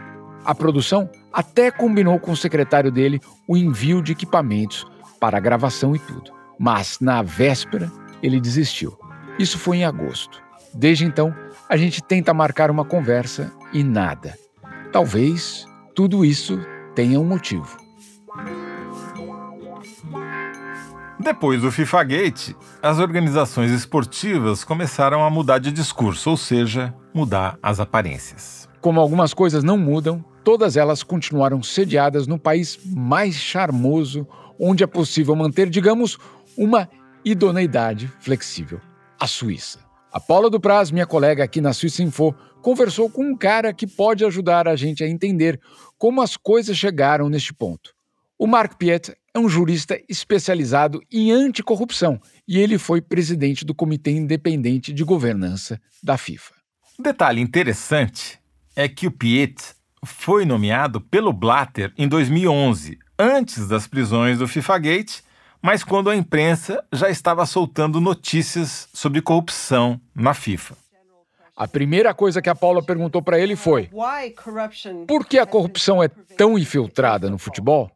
A 0.45 0.55
produção 0.55 1.09
até 1.33 1.71
combinou 1.71 2.19
com 2.19 2.33
o 2.33 2.37
secretário 2.37 2.93
dele 2.93 3.19
o 3.49 3.57
envio 3.57 4.03
de 4.03 4.13
equipamentos 4.13 4.87
para 5.19 5.39
a 5.39 5.41
gravação 5.41 5.97
e 5.97 5.99
tudo. 5.99 6.31
Mas 6.59 6.99
na 7.01 7.23
véspera 7.23 7.91
ele 8.23 8.39
desistiu. 8.39 8.99
Isso 9.39 9.59
foi 9.59 9.79
em 9.79 9.85
agosto. 9.87 10.43
Desde 10.75 11.07
então, 11.07 11.35
a 11.67 11.79
gente 11.79 12.03
tenta 12.03 12.35
marcar 12.35 12.71
uma 12.71 12.85
conversa 12.85 13.51
e 13.73 13.83
nada. 13.83 14.37
Talvez 14.93 15.67
tudo 15.95 16.27
isso 16.27 16.61
tenha 16.95 17.19
um 17.19 17.25
motivo. 17.25 17.90
Depois 21.23 21.61
do 21.61 21.71
FIFA 21.71 22.03
Gate, 22.05 22.55
as 22.83 22.99
organizações 22.99 23.71
esportivas 23.71 24.65
começaram 24.65 25.23
a 25.23 25.29
mudar 25.29 25.59
de 25.59 25.71
discurso, 25.71 26.31
ou 26.31 26.37
seja, 26.37 26.95
mudar 27.13 27.59
as 27.63 27.79
aparências. 27.79 28.67
Como 28.81 28.99
algumas 28.99 29.35
coisas 29.35 29.63
não 29.63 29.77
mudam, 29.77 30.25
todas 30.43 30.79
elas 30.79 31.03
continuaram 31.03 31.63
sediadas 31.63 32.27
no 32.27 32.39
país 32.39 32.79
mais 32.87 33.35
charmoso, 33.35 34.27
onde 34.59 34.83
é 34.83 34.87
possível 34.87 35.37
manter, 35.37 35.69
digamos, 35.69 36.17
uma 36.57 36.89
idoneidade 37.23 38.11
flexível, 38.21 38.81
a 39.21 39.27
Suíça. 39.27 39.81
A 40.11 40.19
Paula 40.19 40.49
Dupraz, 40.49 40.91
minha 40.91 41.07
colega 41.07 41.45
aqui 41.45 41.61
na 41.61 41.75
Suíça 41.75 42.03
Info, 42.03 42.35
conversou 42.63 43.11
com 43.11 43.25
um 43.25 43.37
cara 43.37 43.75
que 43.75 43.87
pode 43.87 44.25
ajudar 44.25 44.67
a 44.67 44.75
gente 44.75 45.05
a 45.05 45.09
entender 45.09 45.61
como 45.99 46.23
as 46.23 46.35
coisas 46.35 46.79
chegaram 46.79 47.29
neste 47.29 47.53
ponto. 47.53 47.93
O 48.39 48.47
Marc 48.47 48.79
Piet 48.79 49.15
é 49.35 49.39
um 49.39 49.49
jurista 49.49 50.01
especializado 50.09 51.01
em 51.11 51.31
anticorrupção 51.31 52.21
e 52.47 52.59
ele 52.59 52.79
foi 52.79 53.01
presidente 53.01 53.65
do 53.65 53.75
Comitê 53.75 54.11
Independente 54.11 54.93
de 54.93 55.05
Governança 55.05 55.81
da 56.03 56.17
FIFA. 56.17 56.55
Um 56.99 57.03
detalhe 57.03 57.41
interessante 57.41 58.39
é 58.75 58.89
que 58.89 59.07
o 59.07 59.11
Piet 59.11 59.75
foi 60.05 60.45
nomeado 60.45 61.01
pelo 61.01 61.33
Blatter 61.33 61.93
em 61.97 62.09
2011, 62.09 62.99
antes 63.19 63.69
das 63.69 63.87
prisões 63.87 64.39
do 64.39 64.49
FIFA 64.49 64.79
Gate 64.79 65.21
mas 65.63 65.85
quando 65.85 66.09
a 66.09 66.17
imprensa 66.17 66.83
já 66.93 67.11
estava 67.11 67.45
soltando 67.45 68.01
notícias 68.01 68.89
sobre 68.93 69.21
corrupção 69.21 70.01
na 70.15 70.33
FIFA. 70.33 70.77
A 71.57 71.69
primeira 71.69 72.15
coisa 72.15 72.41
que 72.41 72.49
a 72.49 72.55
Paula 72.55 72.83
perguntou 72.83 73.21
para 73.21 73.39
ele 73.39 73.55
foi: 73.55 73.91
por 75.07 75.27
que 75.27 75.39
a 75.39 75.45
corrupção 75.45 76.03
é 76.03 76.09
tão 76.09 76.59
infiltrada 76.59 77.29
no 77.29 77.37
futebol? 77.37 77.91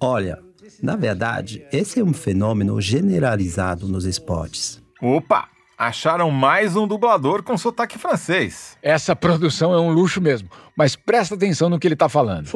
Olha, 0.00 0.38
Na 0.82 0.96
verdade, 0.96 1.64
esse 1.72 2.00
é 2.00 2.04
um 2.04 2.12
fenômeno 2.12 2.80
generalizado 2.80 3.86
nos 3.86 4.04
esportes. 4.04 4.82
Opa! 5.00 5.48
Acharam 5.76 6.30
mais 6.30 6.76
um 6.76 6.86
dublador 6.86 7.42
com 7.42 7.58
sotaque 7.58 7.98
francês. 7.98 8.76
Essa 8.80 9.16
produção 9.16 9.74
é 9.74 9.80
um 9.80 9.92
luxo 9.92 10.20
mesmo, 10.20 10.48
mas 10.76 10.94
presta 10.94 11.34
atenção 11.34 11.68
no 11.68 11.80
que 11.80 11.86
ele 11.86 11.94
está 11.94 12.08
falando. 12.08 12.48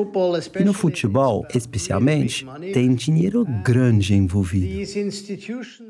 E 0.58 0.64
no 0.64 0.72
futebol, 0.72 1.44
especialmente, 1.52 2.46
tem 2.72 2.94
dinheiro 2.94 3.44
grande 3.64 4.14
envolvido. 4.14 4.66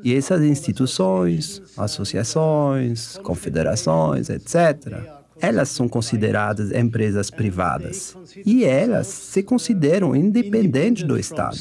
E 0.03 0.15
essas 0.15 0.41
instituições, 0.41 1.61
associações, 1.77 3.17
confederações, 3.17 4.29
etc., 4.29 5.18
elas 5.41 5.69
são 5.69 5.87
consideradas 5.87 6.71
empresas 6.71 7.29
privadas 7.29 8.15
e 8.45 8.63
elas 8.63 9.07
se 9.07 9.43
consideram 9.43 10.15
independentes 10.15 11.03
do 11.03 11.17
Estado. 11.17 11.57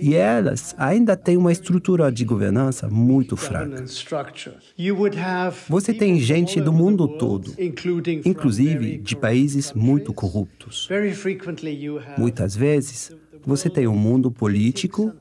E 0.00 0.14
elas 0.14 0.74
ainda 0.78 1.16
têm 1.16 1.36
uma 1.36 1.52
estrutura 1.52 2.10
de 2.10 2.24
governança 2.24 2.88
muito 2.88 3.36
fraca. 3.36 3.84
Você 5.68 5.94
tem 5.94 6.18
gente 6.20 6.60
do 6.60 6.72
mundo 6.72 7.08
todo, 7.08 7.54
inclusive 8.24 8.98
de 8.98 9.16
países 9.16 9.72
muito 9.72 10.12
corruptos. 10.12 10.88
Muitas 12.16 12.56
vezes, 12.56 13.12
você 13.44 13.70
tem 13.70 13.86
um 13.86 13.96
mundo 13.96 14.30
político 14.30 15.12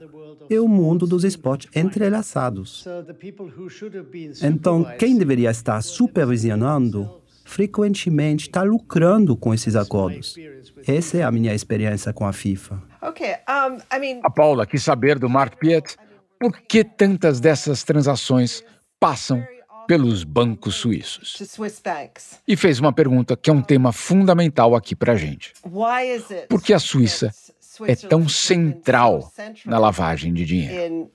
e 0.50 0.58
o 0.60 0.68
mundo 0.68 1.06
dos 1.06 1.24
esportes 1.24 1.70
entrelaçados. 1.76 2.86
Então, 4.42 4.84
quem 4.98 5.18
deveria 5.18 5.52
estar 5.52 5.82
supervisionando 5.82 7.22
frequentemente 7.48 8.48
está 8.48 8.62
lucrando 8.62 9.36
com 9.36 9.54
esses 9.54 9.76
acordos. 9.76 10.36
Essa 10.86 11.18
é 11.18 11.24
a 11.24 11.32
minha 11.32 11.54
experiência 11.54 12.12
com 12.12 12.26
a 12.26 12.34
FIFA. 12.34 12.84
A 14.24 14.30
Paula 14.30 14.66
quis 14.66 14.84
saber 14.84 15.18
do 15.18 15.30
Mark 15.30 15.58
Piet 15.58 15.96
por 16.40 16.60
que 16.62 16.84
tantas 16.84 17.40
dessas 17.40 17.84
transações 17.84 18.64
passam 19.00 19.44
pelos 19.88 20.26
bancos 20.26 20.76
suíços. 20.76 21.38
E 22.46 22.58
fez 22.58 22.80
uma 22.80 22.92
pergunta 22.92 23.38
que 23.38 23.50
é 23.50 23.54
um 23.54 23.62
tema 23.62 23.94
fundamental 23.94 24.76
aqui 24.76 24.94
para 24.94 25.14
a 25.14 25.16
gente. 25.16 25.54
Por 26.50 26.62
que 26.62 26.74
a 26.74 26.80
Suíça 26.80 27.32
é 27.86 27.96
tão 27.96 28.28
central 28.28 29.32
na 29.66 29.78
lavagem 29.78 30.34
de 30.34 30.46
dinheiro? 30.46 31.10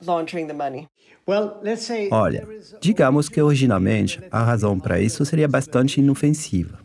Olha, 2.10 2.48
digamos 2.80 3.28
que 3.28 3.40
originalmente 3.40 4.20
a 4.30 4.42
razão 4.42 4.78
para 4.78 5.00
isso 5.00 5.24
seria 5.24 5.46
bastante 5.46 6.00
inofensiva. 6.00 6.80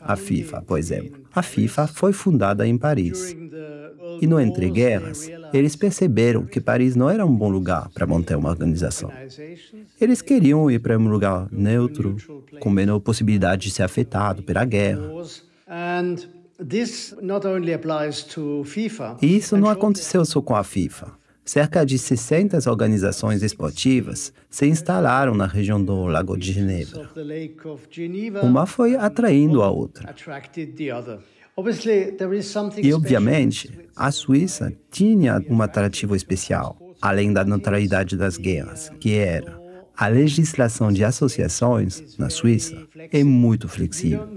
A 0.00 0.14
FIFA, 0.14 0.62
por 0.62 0.78
exemplo. 0.78 1.24
A 1.34 1.42
FIFA 1.42 1.86
foi 1.86 2.12
fundada 2.12 2.66
em 2.66 2.76
Paris. 2.76 3.34
E 4.20 4.26
no 4.26 4.38
Entre 4.38 4.70
Guerras, 4.70 5.30
eles 5.52 5.74
perceberam 5.74 6.44
que 6.44 6.60
Paris 6.60 6.94
não 6.94 7.08
era 7.08 7.24
um 7.24 7.34
bom 7.34 7.48
lugar 7.48 7.88
para 7.90 8.06
manter 8.06 8.36
uma 8.36 8.50
organização. 8.50 9.10
Eles 10.00 10.20
queriam 10.20 10.70
ir 10.70 10.80
para 10.80 10.98
um 10.98 11.08
lugar 11.08 11.48
neutro, 11.50 12.16
com 12.60 12.70
menor 12.70 13.00
possibilidade 13.00 13.68
de 13.68 13.70
ser 13.70 13.82
afetado 13.82 14.42
pela 14.42 14.64
guerra. 14.64 15.10
Isso 19.22 19.56
não 19.56 19.68
aconteceu 19.68 20.24
só 20.24 20.40
com 20.40 20.54
a 20.56 20.64
FIFA. 20.64 21.12
Cerca 21.44 21.84
de 21.84 21.98
60 21.98 22.58
organizações 22.70 23.42
esportivas 23.42 24.32
se 24.48 24.66
instalaram 24.66 25.34
na 25.34 25.46
região 25.46 25.82
do 25.82 26.06
Lago 26.06 26.38
de 26.38 26.52
Genebra. 26.52 27.10
Uma 28.42 28.64
foi 28.64 28.96
atraindo 28.96 29.62
a 29.62 29.70
outra. 29.70 30.08
E, 32.82 32.94
obviamente, 32.94 33.78
a 33.94 34.10
Suíça 34.10 34.72
tinha 34.90 35.44
um 35.48 35.60
atrativo 35.60 36.16
especial, 36.16 36.76
além 37.00 37.32
da 37.32 37.44
neutralidade 37.44 38.16
das 38.16 38.38
guerras, 38.38 38.90
que 38.98 39.14
era 39.14 39.63
a 39.96 40.08
legislação 40.08 40.92
de 40.92 41.04
associações 41.04 42.16
na 42.18 42.28
Suíça 42.28 42.76
é 43.12 43.22
muito 43.22 43.68
flexível. 43.68 44.28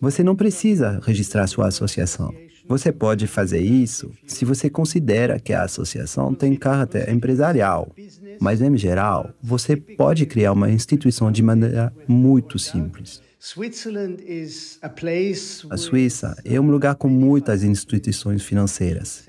Você 0.00 0.22
não 0.22 0.36
precisa 0.36 1.00
registrar 1.02 1.46
sua 1.46 1.68
associação. 1.68 2.34
Você 2.66 2.90
pode 2.90 3.26
fazer 3.26 3.60
isso 3.60 4.10
se 4.26 4.44
você 4.44 4.70
considera 4.70 5.38
que 5.38 5.52
a 5.52 5.62
associação 5.62 6.34
tem 6.34 6.56
caráter 6.56 7.10
empresarial. 7.10 7.90
Mas, 8.40 8.60
em 8.62 8.76
geral, 8.76 9.30
você 9.42 9.76
pode 9.76 10.24
criar 10.26 10.52
uma 10.52 10.70
instituição 10.70 11.30
de 11.30 11.42
maneira 11.42 11.92
muito 12.08 12.58
simples. 12.58 13.22
A 15.70 15.76
Suíça 15.76 16.34
é 16.46 16.58
um 16.58 16.70
lugar 16.70 16.94
com 16.94 17.10
muitas 17.10 17.62
instituições 17.62 18.42
financeiras. 18.42 19.28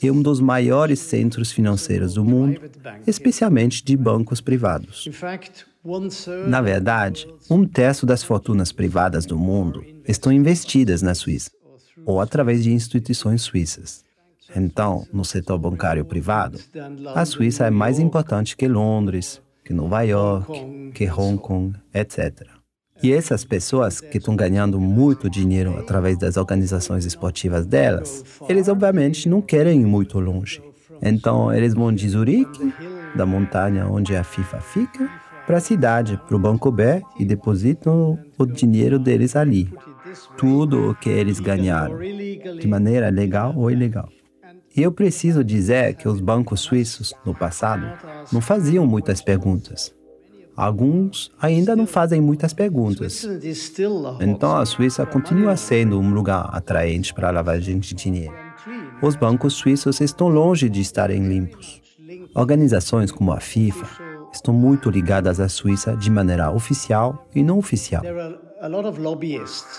É 0.00 0.08
um 0.08 0.22
dos 0.22 0.38
maiores 0.38 1.00
centros 1.00 1.50
financeiros 1.50 2.14
do 2.14 2.24
mundo, 2.24 2.60
especialmente 3.08 3.84
de 3.84 3.96
bancos 3.96 4.40
privados. 4.40 5.08
Na 6.46 6.60
verdade, 6.60 7.26
um 7.50 7.66
terço 7.66 8.06
das 8.06 8.22
fortunas 8.22 8.70
privadas 8.70 9.26
do 9.26 9.36
mundo 9.36 9.84
estão 10.06 10.30
investidas 10.30 11.02
na 11.02 11.12
Suíça, 11.12 11.50
ou 12.06 12.20
através 12.20 12.62
de 12.62 12.72
instituições 12.72 13.42
suíças. 13.42 14.04
Então, 14.54 15.04
no 15.12 15.24
setor 15.24 15.58
bancário 15.58 16.04
privado, 16.04 16.60
a 17.16 17.24
Suíça 17.24 17.66
é 17.66 17.70
mais 17.70 17.98
importante 17.98 18.56
que 18.56 18.68
Londres, 18.68 19.42
que 19.64 19.74
Nova 19.74 20.02
York, 20.02 20.92
que 20.94 21.10
Hong 21.10 21.36
Kong, 21.36 21.76
etc. 21.92 22.59
E 23.02 23.12
essas 23.12 23.44
pessoas 23.44 24.00
que 24.00 24.18
estão 24.18 24.36
ganhando 24.36 24.78
muito 24.78 25.30
dinheiro 25.30 25.78
através 25.78 26.18
das 26.18 26.36
organizações 26.36 27.06
esportivas 27.06 27.64
delas, 27.66 28.24
eles 28.48 28.68
obviamente 28.68 29.28
não 29.28 29.40
querem 29.40 29.80
ir 29.80 29.86
muito 29.86 30.20
longe. 30.20 30.62
Então 31.00 31.52
eles 31.52 31.72
vão 31.72 31.92
de 31.92 32.08
Zurique, 32.08 32.74
da 33.14 33.24
montanha 33.24 33.86
onde 33.86 34.14
a 34.14 34.22
FIFA 34.22 34.60
fica, 34.60 35.10
para 35.46 35.56
a 35.56 35.60
cidade, 35.60 36.20
para 36.28 36.36
o 36.36 36.38
Banco 36.38 36.70
B 36.70 37.02
e 37.18 37.24
depositam 37.24 38.18
o 38.38 38.46
dinheiro 38.46 38.98
deles 38.98 39.34
ali. 39.34 39.72
Tudo 40.36 40.90
o 40.90 40.94
que 40.94 41.08
eles 41.08 41.40
ganharam, 41.40 41.98
de 41.98 42.68
maneira 42.68 43.08
legal 43.08 43.54
ou 43.56 43.70
ilegal. 43.70 44.08
E 44.76 44.82
eu 44.82 44.92
preciso 44.92 45.42
dizer 45.42 45.94
que 45.94 46.08
os 46.08 46.20
bancos 46.20 46.60
suíços, 46.60 47.12
no 47.24 47.34
passado, 47.34 47.86
não 48.32 48.40
faziam 48.40 48.86
muitas 48.86 49.20
perguntas. 49.20 49.92
Alguns 50.60 51.32
ainda 51.40 51.74
não 51.74 51.86
fazem 51.86 52.20
muitas 52.20 52.52
perguntas. 52.52 53.26
Então 54.20 54.54
a 54.54 54.66
Suíça 54.66 55.06
continua 55.06 55.56
sendo 55.56 55.98
um 55.98 56.12
lugar 56.12 56.50
atraente 56.52 57.14
para 57.14 57.28
a 57.28 57.30
lavagem 57.30 57.78
de 57.78 57.94
dinheiro. 57.94 58.34
Os 59.00 59.16
bancos 59.16 59.54
suíços 59.54 60.02
estão 60.02 60.28
longe 60.28 60.68
de 60.68 60.82
estarem 60.82 61.26
limpos. 61.26 61.80
Organizações 62.34 63.10
como 63.10 63.32
a 63.32 63.40
FIFA 63.40 63.86
estão 64.34 64.52
muito 64.52 64.90
ligadas 64.90 65.40
à 65.40 65.48
Suíça 65.48 65.96
de 65.96 66.10
maneira 66.10 66.50
oficial 66.50 67.26
e 67.34 67.42
não 67.42 67.56
oficial. 67.56 68.02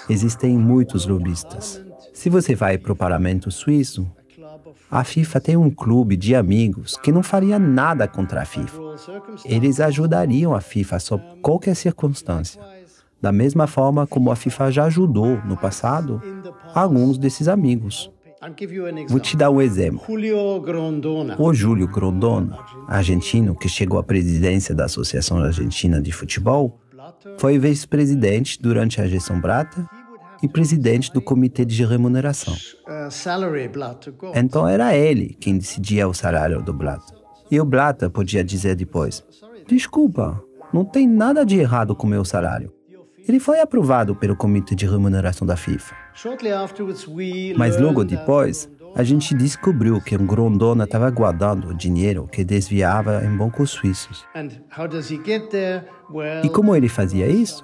Existem 0.09 0.57
muitos 0.57 1.05
lobistas. 1.05 1.79
Se 2.11 2.27
você 2.27 2.55
vai 2.55 2.79
para 2.79 2.91
o 2.91 2.95
parlamento 2.95 3.51
suíço, 3.51 4.11
a 4.89 5.03
FIFA 5.03 5.39
tem 5.39 5.55
um 5.57 5.69
clube 5.69 6.15
de 6.17 6.35
amigos 6.35 6.97
que 6.97 7.11
não 7.11 7.23
faria 7.23 7.57
nada 7.57 8.07
contra 8.07 8.41
a 8.41 8.45
FIFA. 8.45 8.79
Eles 9.45 9.79
ajudariam 9.79 10.53
a 10.53 10.61
FIFA 10.61 10.99
sob 10.99 11.23
qualquer 11.41 11.75
circunstância. 11.75 12.61
Da 13.21 13.31
mesma 13.31 13.67
forma 13.67 14.07
como 14.07 14.31
a 14.31 14.35
FIFA 14.35 14.71
já 14.71 14.85
ajudou 14.85 15.37
no 15.45 15.55
passado 15.55 16.21
alguns 16.73 17.17
desses 17.17 17.47
amigos. 17.47 18.11
Vou 19.07 19.19
te 19.19 19.37
dar 19.37 19.51
um 19.51 19.61
exemplo. 19.61 20.01
O 21.37 21.53
Júlio 21.53 21.87
Grondona, 21.87 22.57
argentino 22.87 23.55
que 23.55 23.69
chegou 23.69 23.99
à 23.99 24.03
presidência 24.03 24.73
da 24.73 24.85
Associação 24.85 25.37
Argentina 25.37 26.01
de 26.01 26.11
Futebol, 26.11 26.79
foi 27.37 27.59
vice-presidente 27.59 28.59
durante 28.59 28.99
a 28.99 29.07
gestão 29.07 29.39
Brata 29.39 29.87
e 30.41 30.47
presidente 30.47 31.11
do 31.11 31.21
comitê 31.21 31.63
de 31.63 31.85
remuneração. 31.85 32.55
Então 34.35 34.67
era 34.67 34.95
ele 34.95 35.35
quem 35.39 35.57
decidia 35.57 36.07
o 36.07 36.13
salário 36.13 36.61
do 36.61 36.73
Blatter. 36.73 37.17
E 37.49 37.59
o 37.59 37.65
Blatter 37.65 38.09
podia 38.09 38.43
dizer 38.43 38.75
depois: 38.75 39.23
Desculpa, 39.67 40.41
não 40.73 40.85
tem 40.85 41.07
nada 41.07 41.45
de 41.45 41.59
errado 41.59 41.95
com 41.95 42.07
meu 42.07 42.23
salário. 42.23 42.73
Ele 43.27 43.39
foi 43.39 43.59
aprovado 43.59 44.15
pelo 44.15 44.35
comitê 44.35 44.73
de 44.73 44.85
remuneração 44.85 45.45
da 45.45 45.55
FIFA. 45.55 45.95
Mas 47.55 47.79
logo 47.79 48.03
depois, 48.03 48.69
a 48.95 49.03
gente 49.03 49.33
descobriu 49.35 50.01
que 50.01 50.17
um 50.17 50.25
Grondona 50.25 50.85
estava 50.85 51.09
guardando 51.09 51.69
o 51.69 51.73
dinheiro 51.73 52.27
que 52.27 52.43
desviava 52.43 53.23
em 53.23 53.37
bancos 53.37 53.71
suíços. 53.71 54.25
E 56.43 56.49
como 56.49 56.75
ele 56.75 56.89
fazia 56.89 57.27
isso? 57.27 57.63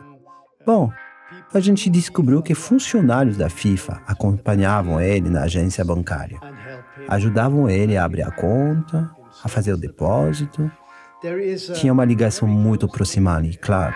Bom, 0.66 0.92
a 1.54 1.60
gente 1.60 1.90
descobriu 1.90 2.42
que 2.42 2.54
funcionários 2.54 3.38
da 3.38 3.50
FIFA 3.50 4.02
acompanhavam 4.06 5.00
ele 5.02 5.30
na 5.30 5.44
agência 5.44 5.84
bancária. 5.84 6.40
Ajudavam 7.08 7.70
ele 7.70 7.96
a 7.96 8.04
abrir 8.04 8.24
a 8.24 8.32
conta, 8.32 9.10
a 9.44 9.48
fazer 9.48 9.74
o 9.74 9.78
depósito. 9.78 10.70
Tinha 11.76 11.94
uma 11.94 12.06
ligação 12.06 12.48
muito 12.48 12.88
próxima 12.88 13.36
ali, 13.36 13.56
claro. 13.58 13.96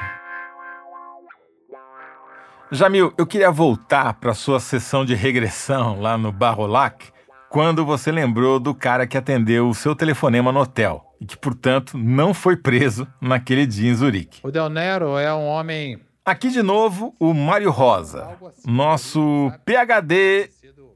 Jamil, 2.71 3.13
eu 3.17 3.27
queria 3.27 3.51
voltar 3.51 4.13
para 4.13 4.31
a 4.31 4.35
sua 4.35 4.59
sessão 4.59 5.03
de 5.03 5.13
regressão 5.13 5.99
lá 5.99 6.17
no 6.17 6.31
Barrolac 6.31 7.11
quando 7.49 7.85
você 7.85 8.13
lembrou 8.13 8.61
do 8.61 8.73
cara 8.73 9.05
que 9.05 9.17
atendeu 9.17 9.67
o 9.67 9.75
seu 9.75 9.93
telefonema 9.93 10.53
no 10.53 10.61
hotel 10.61 11.03
e 11.19 11.25
que, 11.25 11.37
portanto, 11.37 11.97
não 11.97 12.33
foi 12.33 12.55
preso 12.55 13.05
naquele 13.19 13.65
dia 13.65 13.91
em 13.91 13.93
Zurique. 13.93 14.39
O 14.41 14.49
Del 14.49 14.69
Nero 14.69 15.17
é 15.17 15.33
um 15.33 15.45
homem. 15.45 15.99
Aqui 16.23 16.49
de 16.49 16.61
novo 16.61 17.15
o 17.19 17.33
Mário 17.33 17.71
Rosa, 17.71 18.37
nosso 18.63 19.51
PhD 19.65 20.51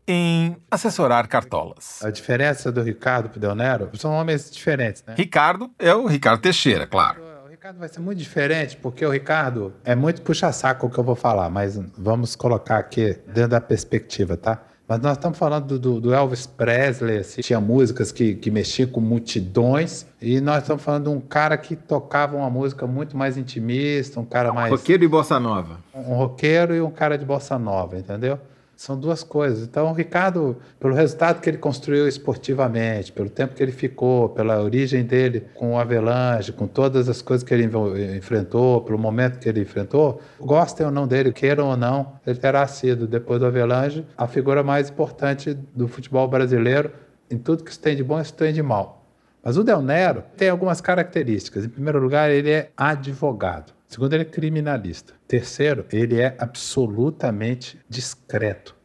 em 0.07 0.55
assessorar 0.69 1.28
cartolas. 1.28 1.99
A 2.05 2.11
diferença 2.11 2.71
do 2.71 2.84
Ricardo 2.84 3.30
para 3.30 3.38
o 3.38 3.39
Del 3.41 3.55
Nero 3.55 3.89
são 3.95 4.11
homens 4.11 4.51
diferentes, 4.51 5.03
né? 5.03 5.15
Ricardo 5.17 5.71
é 5.80 5.95
o 5.95 6.05
Ricardo 6.05 6.41
Teixeira, 6.41 6.86
claro. 6.86 7.23
O 7.43 7.47
Ricardo 7.49 7.80
vai 7.80 7.89
ser 7.89 8.01
muito 8.01 8.19
diferente, 8.19 8.78
porque 8.78 9.03
o 9.03 9.09
Ricardo 9.09 9.73
é 9.84 9.95
muito 9.95 10.21
puxa-saco 10.21 10.86
o 10.86 10.89
que 10.91 10.99
eu 10.99 11.03
vou 11.03 11.15
falar, 11.15 11.49
mas 11.49 11.76
vamos 11.97 12.36
colocar 12.36 12.78
aqui 12.78 13.19
dentro 13.26 13.49
da 13.49 13.61
perspectiva, 13.61 14.38
tá? 14.38 14.61
Mas 14.88 14.99
nós 14.99 15.13
estamos 15.13 15.38
falando 15.38 15.79
do, 15.79 15.99
do 15.99 16.13
Elvis 16.13 16.45
Presley, 16.45 17.17
assim, 17.17 17.41
tinha 17.41 17.59
músicas 17.59 18.11
que, 18.11 18.36
que 18.36 18.51
mexiam 18.51 18.88
com 18.88 19.01
multidões, 19.01 20.05
e 20.21 20.39
nós 20.39 20.61
estamos 20.61 20.83
falando 20.83 21.05
de 21.05 21.09
um 21.09 21.19
cara 21.19 21.57
que 21.57 21.75
tocava 21.75 22.38
uma 22.38 22.49
música 22.49 22.86
muito 22.86 23.17
mais 23.17 23.36
intimista, 23.36 24.19
um 24.19 24.25
cara 24.25 24.53
mais. 24.53 24.71
Roqueiro 24.71 25.03
e 25.03 25.07
bossa 25.07 25.39
nova. 25.39 25.79
Um 25.93 26.13
roqueiro 26.13 26.75
e 26.75 26.81
um 26.81 26.91
cara 26.91 27.17
de 27.17 27.25
bossa 27.25 27.57
nova, 27.57 27.97
entendeu? 27.97 28.39
São 28.76 28.99
duas 28.99 29.23
coisas. 29.23 29.63
Então, 29.63 29.89
o 29.89 29.93
Ricardo, 29.93 30.57
pelo 30.80 30.93
resultado 30.93 31.39
que 31.39 31.49
ele 31.49 31.57
construiu 31.57 32.07
esportivamente, 32.07 33.11
pelo 33.11 33.30
tempo 33.30 33.55
que 33.55 33.63
ele 33.63 33.71
ficou, 33.71 34.30
pela 34.30 34.61
origem 34.61 35.03
dele 35.03 35.45
com 35.53 35.73
o 35.73 35.80
Avelange, 35.80 36.51
com 36.51 36.67
todas 36.67 37.07
as 37.07 37.21
coisas 37.21 37.47
que 37.47 37.53
ele 37.53 37.69
enfrentou, 38.17 38.82
pelo 38.82 38.97
momento 38.97 39.39
que 39.39 39.47
ele 39.47 39.61
enfrentou, 39.61 40.21
gostem 40.39 40.86
ou 40.86 40.91
não 40.91 41.07
dele, 41.07 41.32
queiram 41.32 41.69
ou 41.69 41.78
não, 41.78 42.13
ele 42.28 42.38
terá 42.38 42.67
sido, 42.67 43.07
depois 43.07 43.39
do 43.39 43.45
Avelange, 43.45 44.05
a 44.17 44.28
figura 44.28 44.61
mais 44.61 44.89
importante 44.89 45.53
do 45.73 45.88
futebol 45.88 46.28
brasileiro 46.28 46.91
em 47.30 47.38
tudo 47.38 47.63
que 47.63 47.71
isso 47.71 47.80
tem 47.80 47.95
de 47.95 48.03
bom 48.03 48.19
e 48.19 48.21
isso 48.21 48.34
tem 48.34 48.53
de 48.53 48.61
mal. 48.61 49.03
Mas 49.43 49.57
o 49.57 49.63
Del 49.63 49.82
Nero 49.82 50.23
tem 50.36 50.49
algumas 50.49 50.82
características. 50.82 51.65
Em 51.65 51.69
primeiro 51.69 51.99
lugar, 51.99 52.32
ele 52.32 52.49
é 52.49 52.71
advogado. 52.76 53.74
Segundo, 53.95 54.11
ele 54.11 54.23
é 54.23 54.25
criminalista. 54.25 55.13
Terceiro, 55.25 55.85
ele 55.89 56.19
é 56.19 56.35
absolutamente 56.37 57.79
discreto. 57.87 58.75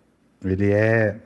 Ele 0.45 0.71
é 0.71 1.17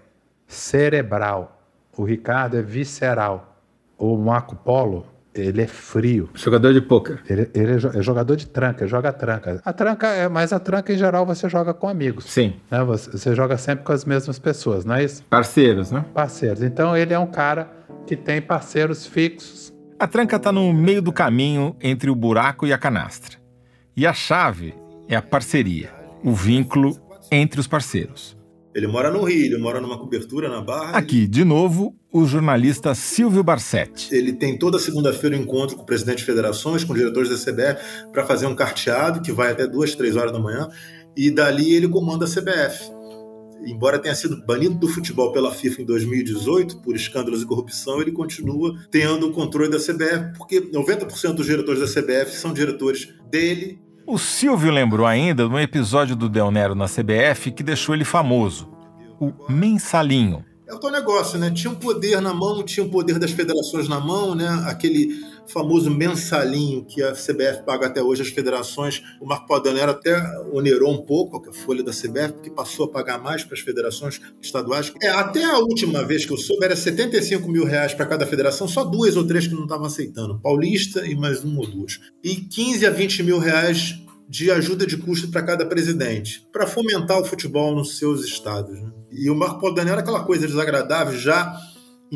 cerebral. 0.47 1.63
O 1.95 2.03
Ricardo 2.03 2.57
é 2.57 2.63
visceral. 2.63 3.61
O 3.99 4.17
Marco 4.17 4.57
Polo, 4.57 5.07
ele 5.35 5.61
é 5.61 5.67
frio. 5.67 6.31
Jogador 6.33 6.73
de 6.73 6.81
pôquer. 6.81 7.21
Ele, 7.29 7.51
ele 7.53 7.73
é, 7.73 8.03
jogador 8.03 8.37
de 8.37 8.47
tranca, 8.47 8.87
joga 8.87 9.13
tranca. 9.13 9.61
A 9.63 9.73
tranca 9.75 10.07
é, 10.07 10.31
mas 10.31 10.51
a 10.55 10.59
tranca 10.59 10.91
em 10.91 10.97
geral 10.97 11.27
você 11.27 11.47
joga 11.47 11.75
com 11.75 11.87
amigos. 11.87 12.25
Sim. 12.25 12.55
Né? 12.71 12.83
Você, 12.85 13.11
você 13.11 13.35
joga 13.35 13.59
sempre 13.59 13.85
com 13.85 13.93
as 13.93 14.07
mesmas 14.07 14.39
pessoas, 14.39 14.87
não 14.87 14.95
é 14.95 15.05
isso? 15.05 15.23
Parceiros, 15.25 15.91
né? 15.91 16.07
Parceiros. 16.15 16.63
Então 16.63 16.97
ele 16.97 17.13
é 17.13 17.19
um 17.19 17.27
cara 17.27 17.71
que 18.07 18.17
tem 18.17 18.41
parceiros 18.41 19.07
fixos. 19.07 19.75
A 19.99 20.07
tranca 20.07 20.37
está 20.37 20.51
no 20.51 20.73
meio 20.73 21.03
do 21.03 21.13
caminho 21.13 21.77
entre 21.83 22.09
o 22.09 22.15
buraco 22.15 22.67
e 22.67 22.73
a 22.73 22.79
canastra. 22.79 23.44
E 23.97 24.09
a 24.09 24.13
chave 24.13 24.75
é 25.09 25.15
a 25.15 25.23
parceria, 25.23 25.95
o 26.25 26.33
vínculo 26.33 26.99
entre 27.31 27.61
os 27.61 27.69
parceiros. 27.69 28.37
Ele 28.75 28.89
mora 28.89 29.09
no 29.09 29.23
Rio, 29.23 29.45
ele 29.45 29.57
mora 29.57 29.81
numa 29.81 29.97
cobertura 29.97 30.49
na 30.49 30.61
Barra. 30.61 30.99
Aqui, 30.99 31.29
de 31.29 31.45
novo, 31.45 31.95
o 32.13 32.27
jornalista 32.27 32.93
Silvio 32.93 33.45
Barsetti. 33.45 34.13
Ele 34.13 34.33
tem 34.33 34.59
toda 34.59 34.81
segunda-feira 34.81 35.37
um 35.37 35.43
encontro 35.43 35.77
com 35.77 35.83
o 35.83 35.87
presidente 35.87 36.19
de 36.19 36.25
federações, 36.25 36.83
com 36.83 36.93
diretores 36.93 37.29
da 37.29 37.37
CBF, 37.37 38.11
para 38.13 38.27
fazer 38.27 38.47
um 38.47 38.57
carteado 38.57 39.23
que 39.23 39.31
vai 39.31 39.53
até 39.53 39.65
duas, 39.65 39.95
três 39.95 40.17
horas 40.17 40.33
da 40.33 40.41
manhã. 40.41 40.69
E 41.17 41.31
dali 41.31 41.73
ele 41.73 41.87
comanda 41.87 42.25
a 42.25 42.29
CBF. 42.29 42.91
Embora 43.65 43.99
tenha 43.99 44.15
sido 44.17 44.45
banido 44.45 44.75
do 44.75 44.89
futebol 44.89 45.33
pela 45.33 45.53
FIFA 45.53 45.83
em 45.83 45.85
2018 45.85 46.83
por 46.83 46.97
escândalos 46.97 47.43
e 47.43 47.47
corrupção, 47.47 48.01
ele 48.01 48.11
continua 48.11 48.77
tendo 48.91 49.29
o 49.29 49.33
controle 49.33 49.71
da 49.71 49.79
CBF, 49.79 50.37
porque 50.37 50.61
90% 50.61 51.35
dos 51.35 51.47
diretores 51.47 51.81
da 51.81 51.87
CBF 51.87 52.37
são 52.37 52.53
diretores 52.53 53.09
dele 53.31 53.84
o 54.07 54.19
Silvio 54.19 54.71
lembrou 54.71 55.07
ainda 55.07 55.47
de 55.47 55.55
um 55.55 55.59
episódio 55.59 56.15
do 56.15 56.29
Del 56.29 56.51
Nero 56.51 56.75
na 56.75 56.87
CBF 56.87 57.51
que 57.51 57.63
deixou 57.63 57.95
ele 57.95 58.05
famoso: 58.05 58.69
o 59.21 59.33
mensalinho. 59.49 60.45
É 60.67 60.75
o 60.75 60.81
teu 60.81 60.91
negócio, 60.91 61.39
né? 61.39 61.51
Tinha 61.51 61.71
um 61.71 61.77
poder 61.77 62.21
na 62.21 62.33
mão, 62.33 62.63
tinha 62.63 62.85
o 62.85 62.89
um 62.89 62.91
poder 62.91 63.19
das 63.19 63.31
federações 63.31 63.89
na 63.89 64.01
mão, 64.01 64.35
né? 64.35 64.49
Aquele 64.67 65.09
famoso 65.47 65.91
mensalinho 65.91 66.85
que 66.85 67.03
a 67.03 67.13
CBF 67.13 67.65
paga 67.65 67.87
até 67.87 68.03
hoje 68.03 68.23
às 68.23 68.29
federações. 68.29 69.03
O 69.21 69.27
Marco 69.27 69.47
Paulo 69.47 69.63
Del 69.63 69.75
Nero 69.75 69.93
até 69.93 70.17
onerou 70.53 70.93
um 70.93 71.05
pouco 71.05 71.49
a 71.49 71.53
folha 71.53 71.83
da 71.83 71.93
CBF, 71.93 72.35
porque 72.35 72.51
passou 72.51 72.87
a 72.87 72.91
pagar 72.91 73.19
mais 73.19 73.45
para 73.45 73.55
as 73.55 73.61
federações 73.61 74.21
estaduais. 74.41 74.93
É, 75.03 75.09
até 75.09 75.45
a 75.45 75.59
última 75.59 76.05
vez 76.05 76.25
que 76.25 76.33
eu 76.33 76.37
soube, 76.37 76.65
era 76.65 76.77
75 76.77 77.49
mil 77.49 77.65
reais 77.65 77.95
para 77.95 78.07
cada 78.07 78.27
federação, 78.27 78.67
só 78.67 78.85
duas 78.85 79.17
ou 79.17 79.27
três 79.27 79.47
que 79.47 79.55
não 79.55 79.65
estavam 79.65 79.87
aceitando. 79.87 80.41
Paulista 80.41 81.07
e 81.07 81.15
mais 81.15 81.45
um 81.45 81.59
ou 81.59 81.67
duas. 81.67 82.01
E 82.23 82.37
15 82.37 82.87
a 82.87 82.91
20 82.91 83.23
mil 83.23 83.39
reais 83.39 83.99
de 84.29 84.51
ajuda 84.51 84.87
de 84.87 84.97
custo 84.97 85.29
para 85.29 85.43
cada 85.43 85.67
presidente, 85.67 86.47
para 86.53 86.67
fomentar 86.67 87.21
o 87.21 87.25
futebol 87.25 87.75
nos 87.75 87.99
seus 87.99 88.25
estados. 88.25 88.81
Né? 88.81 88.91
E 89.13 89.31
o 89.31 89.35
Marco 89.35 89.61
Polo 89.61 89.79
era 89.79 90.01
aquela 90.01 90.25
coisa 90.25 90.47
desagradável, 90.47 91.17
já 91.19 91.55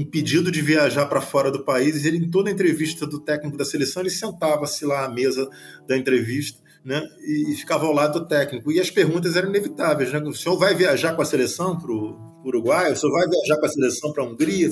impedido 0.00 0.50
de 0.50 0.60
viajar 0.60 1.06
para 1.06 1.20
fora 1.20 1.50
do 1.50 1.64
país, 1.64 2.04
ele 2.04 2.18
em 2.18 2.30
toda 2.30 2.50
entrevista 2.50 3.06
do 3.06 3.20
técnico 3.20 3.56
da 3.56 3.64
seleção, 3.64 4.02
ele 4.02 4.10
sentava-se 4.10 4.84
lá 4.84 5.04
à 5.04 5.08
mesa 5.08 5.48
da 5.86 5.96
entrevista, 5.96 6.60
né, 6.84 7.02
e 7.26 7.54
ficava 7.54 7.86
ao 7.86 7.92
lado 7.92 8.20
do 8.20 8.26
técnico. 8.26 8.72
E 8.72 8.80
as 8.80 8.90
perguntas 8.90 9.36
eram 9.36 9.48
inevitáveis, 9.50 10.12
né? 10.12 10.20
O 10.20 10.32
senhor 10.32 10.56
vai 10.56 10.74
viajar 10.74 11.14
com 11.14 11.20
a 11.20 11.24
seleção 11.24 11.78
para 11.78 11.92
o 11.92 12.16
Uruguai? 12.44 12.92
O 12.92 12.96
senhor 12.96 13.12
vai 13.12 13.28
viajar 13.28 13.60
com 13.60 13.66
a 13.66 13.68
seleção 13.68 14.12
para 14.12 14.22
a 14.22 14.26
Hungria? 14.26 14.70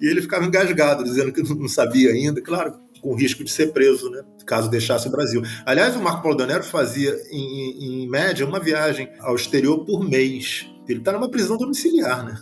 E 0.00 0.06
ele 0.06 0.22
ficava 0.22 0.44
engasgado, 0.44 1.02
dizendo 1.02 1.32
que 1.32 1.42
não 1.42 1.66
sabia 1.66 2.10
ainda. 2.10 2.40
Claro, 2.40 2.78
com 3.00 3.14
risco 3.14 3.42
de 3.42 3.50
ser 3.50 3.72
preso, 3.72 4.10
né, 4.10 4.22
caso 4.46 4.70
deixasse 4.70 5.08
o 5.08 5.10
Brasil. 5.10 5.42
Aliás, 5.64 5.96
o 5.96 6.02
Marco 6.02 6.22
Paulo 6.22 6.36
Danero 6.36 6.62
fazia, 6.62 7.16
em, 7.32 8.04
em 8.04 8.08
média, 8.08 8.46
uma 8.46 8.60
viagem 8.60 9.08
ao 9.18 9.34
exterior 9.34 9.84
por 9.84 10.08
mês. 10.08 10.70
Ele 10.88 11.00
está 11.00 11.10
numa 11.10 11.30
prisão 11.30 11.56
domiciliar, 11.56 12.24
né? 12.24 12.38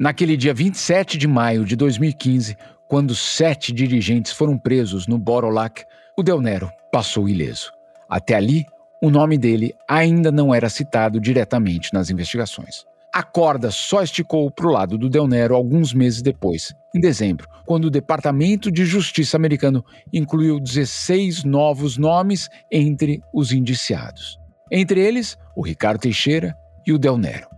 Naquele 0.00 0.34
dia 0.34 0.54
27 0.54 1.18
de 1.18 1.28
maio 1.28 1.62
de 1.62 1.76
2015, 1.76 2.56
quando 2.88 3.14
sete 3.14 3.70
dirigentes 3.70 4.32
foram 4.32 4.56
presos 4.56 5.06
no 5.06 5.18
Borolac, 5.18 5.84
o 6.16 6.22
Del 6.22 6.40
Nero 6.40 6.72
passou 6.90 7.28
ileso. 7.28 7.70
Até 8.08 8.34
ali, 8.34 8.64
o 9.02 9.10
nome 9.10 9.36
dele 9.36 9.74
ainda 9.86 10.32
não 10.32 10.54
era 10.54 10.70
citado 10.70 11.20
diretamente 11.20 11.92
nas 11.92 12.08
investigações. 12.08 12.86
A 13.12 13.22
corda 13.22 13.70
só 13.70 14.02
esticou 14.02 14.50
para 14.50 14.66
o 14.66 14.70
lado 14.70 14.96
do 14.96 15.10
Del 15.10 15.28
Nero 15.28 15.54
alguns 15.54 15.92
meses 15.92 16.22
depois, 16.22 16.74
em 16.94 17.00
dezembro, 17.00 17.46
quando 17.66 17.84
o 17.84 17.90
Departamento 17.90 18.72
de 18.72 18.86
Justiça 18.86 19.36
americano 19.36 19.84
incluiu 20.10 20.58
16 20.58 21.44
novos 21.44 21.98
nomes 21.98 22.48
entre 22.72 23.20
os 23.34 23.52
indiciados. 23.52 24.38
Entre 24.72 24.98
eles, 24.98 25.36
o 25.54 25.60
Ricardo 25.62 26.00
Teixeira 26.00 26.56
e 26.86 26.92
o 26.94 26.98
Del 26.98 27.18
Nero. 27.18 27.48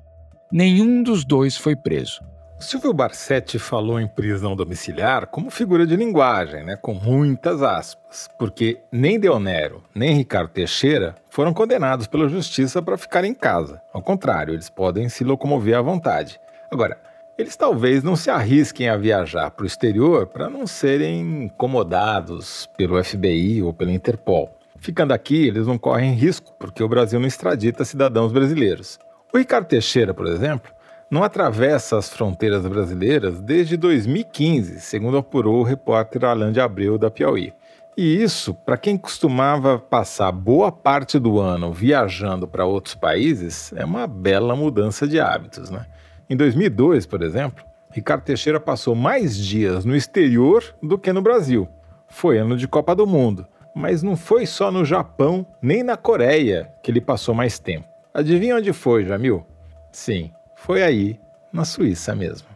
Nenhum 0.50 1.04
dos 1.04 1.24
dois 1.24 1.56
foi 1.56 1.76
preso. 1.76 2.31
Silvio 2.62 2.92
Barsetti 2.92 3.58
falou 3.58 3.98
em 3.98 4.06
prisão 4.06 4.54
domiciliar 4.54 5.26
como 5.26 5.50
figura 5.50 5.84
de 5.84 5.96
linguagem, 5.96 6.64
né, 6.64 6.76
com 6.76 6.94
muitas 6.94 7.60
aspas, 7.60 8.30
porque 8.38 8.78
nem 8.90 9.18
Deonero 9.18 9.82
nem 9.92 10.14
Ricardo 10.14 10.50
Teixeira 10.50 11.16
foram 11.28 11.52
condenados 11.52 12.06
pela 12.06 12.28
justiça 12.28 12.80
para 12.80 12.96
ficar 12.96 13.24
em 13.24 13.34
casa. 13.34 13.82
Ao 13.92 14.00
contrário, 14.00 14.54
eles 14.54 14.70
podem 14.70 15.08
se 15.08 15.24
locomover 15.24 15.76
à 15.76 15.82
vontade. 15.82 16.40
Agora, 16.70 16.96
eles 17.36 17.56
talvez 17.56 18.04
não 18.04 18.14
se 18.14 18.30
arrisquem 18.30 18.88
a 18.88 18.96
viajar 18.96 19.50
para 19.50 19.64
o 19.64 19.66
exterior 19.66 20.28
para 20.28 20.48
não 20.48 20.64
serem 20.64 21.44
incomodados 21.44 22.68
pelo 22.76 23.02
FBI 23.02 23.60
ou 23.60 23.74
pela 23.74 23.90
Interpol. 23.90 24.56
Ficando 24.78 25.12
aqui, 25.12 25.48
eles 25.48 25.66
não 25.66 25.76
correm 25.76 26.14
risco, 26.14 26.54
porque 26.60 26.82
o 26.82 26.88
Brasil 26.88 27.18
não 27.18 27.26
extradita 27.26 27.84
cidadãos 27.84 28.30
brasileiros. 28.30 29.00
O 29.34 29.38
Ricardo 29.38 29.66
Teixeira, 29.66 30.14
por 30.14 30.26
exemplo, 30.28 30.70
não 31.12 31.22
atravessa 31.22 31.98
as 31.98 32.08
fronteiras 32.08 32.66
brasileiras 32.66 33.38
desde 33.38 33.76
2015, 33.76 34.80
segundo 34.80 35.18
apurou 35.18 35.60
o 35.60 35.62
repórter 35.62 36.24
Alain 36.24 36.52
de 36.52 36.58
Abreu 36.58 36.96
da 36.96 37.10
Piauí. 37.10 37.52
E 37.94 38.22
isso, 38.22 38.54
para 38.54 38.78
quem 38.78 38.96
costumava 38.96 39.78
passar 39.78 40.32
boa 40.32 40.72
parte 40.72 41.18
do 41.18 41.38
ano 41.38 41.70
viajando 41.70 42.48
para 42.48 42.64
outros 42.64 42.94
países, 42.94 43.74
é 43.76 43.84
uma 43.84 44.06
bela 44.06 44.56
mudança 44.56 45.06
de 45.06 45.20
hábitos, 45.20 45.68
né? 45.68 45.84
Em 46.30 46.34
2002, 46.34 47.04
por 47.04 47.20
exemplo, 47.20 47.62
Ricardo 47.90 48.22
Teixeira 48.22 48.58
passou 48.58 48.94
mais 48.94 49.36
dias 49.36 49.84
no 49.84 49.94
exterior 49.94 50.64
do 50.82 50.98
que 50.98 51.12
no 51.12 51.20
Brasil. 51.20 51.68
Foi 52.08 52.38
ano 52.38 52.56
de 52.56 52.66
Copa 52.66 52.96
do 52.96 53.06
Mundo, 53.06 53.46
mas 53.76 54.02
não 54.02 54.16
foi 54.16 54.46
só 54.46 54.70
no 54.70 54.82
Japão 54.82 55.46
nem 55.60 55.82
na 55.82 55.98
Coreia 55.98 56.72
que 56.82 56.90
ele 56.90 57.02
passou 57.02 57.34
mais 57.34 57.58
tempo. 57.58 57.86
Adivinha 58.14 58.56
onde 58.56 58.72
foi, 58.72 59.04
Jamil? 59.04 59.44
Sim, 59.92 60.32
foi 60.64 60.80
aí, 60.80 61.18
na 61.52 61.64
Suíça 61.64 62.14
mesmo. 62.14 62.46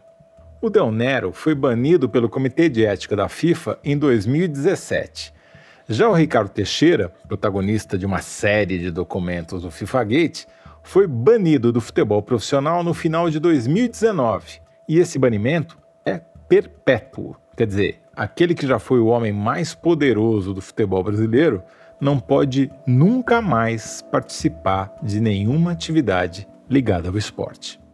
O 0.61 0.69
Del 0.69 0.93
Nero 0.93 1.33
foi 1.33 1.53
banido 1.53 2.07
pelo 2.07 2.29
Comitê 2.29 2.69
de 2.69 2.85
Ética 2.85 3.17
da 3.17 3.27
FIFA 3.27 3.77
em 3.83 3.97
2017. 3.97 5.33
Já 5.89 6.07
o 6.07 6.13
Ricardo 6.13 6.49
Teixeira, 6.49 7.09
protagonista 7.27 7.97
de 7.97 8.05
uma 8.05 8.19
série 8.19 8.79
de 8.79 8.91
documentos 8.91 9.63
do 9.63 9.69
FIFA 9.69 10.03
Gate, 10.05 10.45
foi 10.83 11.05
banido 11.05 11.69
do 11.73 11.81
futebol 11.81 12.21
profissional 12.21 12.81
no 12.81 12.93
final 12.93 13.29
de 13.29 13.41
2019 13.41 14.61
E 14.87 14.99
esse 14.99 15.19
banimento 15.19 15.77
é 16.05 16.21
perpétuo. 16.47 17.35
Quer 17.57 17.67
dizer, 17.67 17.99
aquele 18.15 18.55
que 18.55 18.65
já 18.65 18.79
foi 18.79 18.99
o 18.99 19.07
homem 19.07 19.33
mais 19.33 19.75
poderoso 19.75 20.53
do 20.53 20.61
futebol 20.61 21.03
brasileiro 21.03 21.61
não 21.99 22.19
pode 22.19 22.71
nunca 22.85 23.41
mais 23.41 24.01
participar 24.01 24.95
de 25.03 25.19
nenhuma 25.19 25.73
atividade 25.73 26.47
ligada 26.69 27.09
ao 27.09 27.17
esporte. 27.17 27.85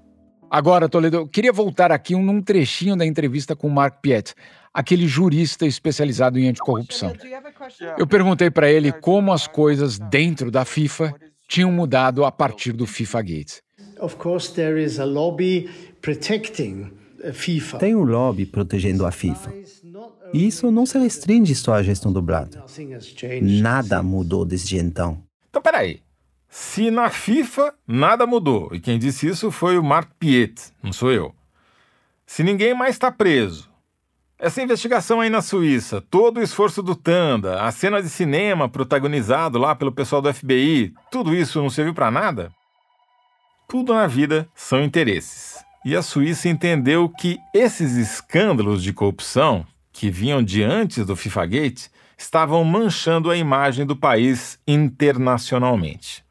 Agora, 0.54 0.88
Toledo, 0.88 1.18
eu 1.18 1.28
queria 1.28 1.52
voltar 1.52 1.92
aqui 1.92 2.14
num 2.16 2.40
trechinho 2.40 2.96
da 2.96 3.04
entrevista 3.04 3.56
com 3.56 3.66
o 3.66 3.72
Mark 3.72 4.02
Piet, 4.04 4.36
aquele 4.72 5.08
jurista 5.08 5.66
especializado 5.66 6.38
em 6.38 6.48
anticorrupção. 6.48 7.12
Eu 7.98 8.06
perguntei 8.06 8.52
para 8.52 8.70
ele 8.70 8.92
como 8.92 9.34
as 9.34 9.48
coisas 9.48 9.98
dentro 9.98 10.52
da 10.52 10.64
FIFA 10.64 11.16
tinham 11.48 11.72
mudado 11.72 12.24
a 12.24 12.32
partir 12.32 12.72
do 12.72 12.86
FIFA 12.86 13.22
Gates. 13.24 13.64
Tem 17.80 17.96
um 17.96 18.04
lobby 18.04 18.46
protegendo 18.46 19.08
a 19.08 19.12
FIFA. 19.12 19.52
E 20.32 20.46
isso 20.46 20.70
não 20.70 20.86
se 20.86 21.00
restringe 21.00 21.56
só 21.56 21.74
à 21.74 21.82
gestão 21.82 22.14
do 22.14 22.22
Blatter. 22.22 22.62
Nada 23.42 24.04
mudou 24.04 24.46
desde 24.46 24.78
então. 24.78 25.18
Então, 25.50 25.64
peraí. 25.64 26.00
Se 26.56 26.92
na 26.92 27.10
FIFA 27.10 27.74
nada 27.88 28.28
mudou, 28.28 28.70
e 28.72 28.80
quem 28.80 29.00
disse 29.00 29.28
isso 29.28 29.50
foi 29.50 29.76
o 29.76 29.84
Mark 29.84 30.12
Piet, 30.20 30.72
não 30.84 30.94
sou 30.94 31.12
eu. 31.12 31.34
Se 32.28 32.44
ninguém 32.44 32.76
mais 32.76 32.94
está 32.94 33.12
preso, 33.12 33.68
essa 34.38 34.62
investigação 34.62 35.20
aí 35.20 35.32
na 35.32 35.42
Suíça, 35.42 36.00
todo 36.00 36.38
o 36.38 36.44
esforço 36.44 36.84
do 36.84 36.96
Tanda, 36.96 37.60
a 37.64 37.72
cena 37.72 38.04
de 38.04 38.08
cinema 38.08 38.70
protagonizado 38.70 39.58
lá 39.58 39.74
pelo 39.74 39.92
pessoal 39.92 40.22
do 40.22 40.32
FBI, 40.32 40.94
tudo 41.10 41.34
isso 41.34 41.60
não 41.60 41.72
serviu 41.72 41.96
para 41.96 42.12
nada? 42.12 42.52
Tudo 43.68 43.96
na 43.96 44.06
vida 44.06 44.48
são 44.54 44.84
interesses. 44.84 45.66
E 45.84 45.96
a 45.96 46.04
Suíça 46.04 46.50
entendeu 46.50 47.10
que 47.10 47.40
esses 47.52 47.94
escândalos 47.94 48.84
de 48.84 48.94
corrupção, 48.94 49.66
que 49.92 50.12
vinham 50.12 50.44
de 50.44 50.62
antes 50.62 51.04
do 51.04 51.16
FIFA 51.16 51.46
Gate, 51.48 51.88
estavam 52.16 52.64
manchando 52.64 53.32
a 53.32 53.36
imagem 53.36 53.88
do 53.88 53.96
país 53.96 54.60
internacionalmente. 54.68 56.24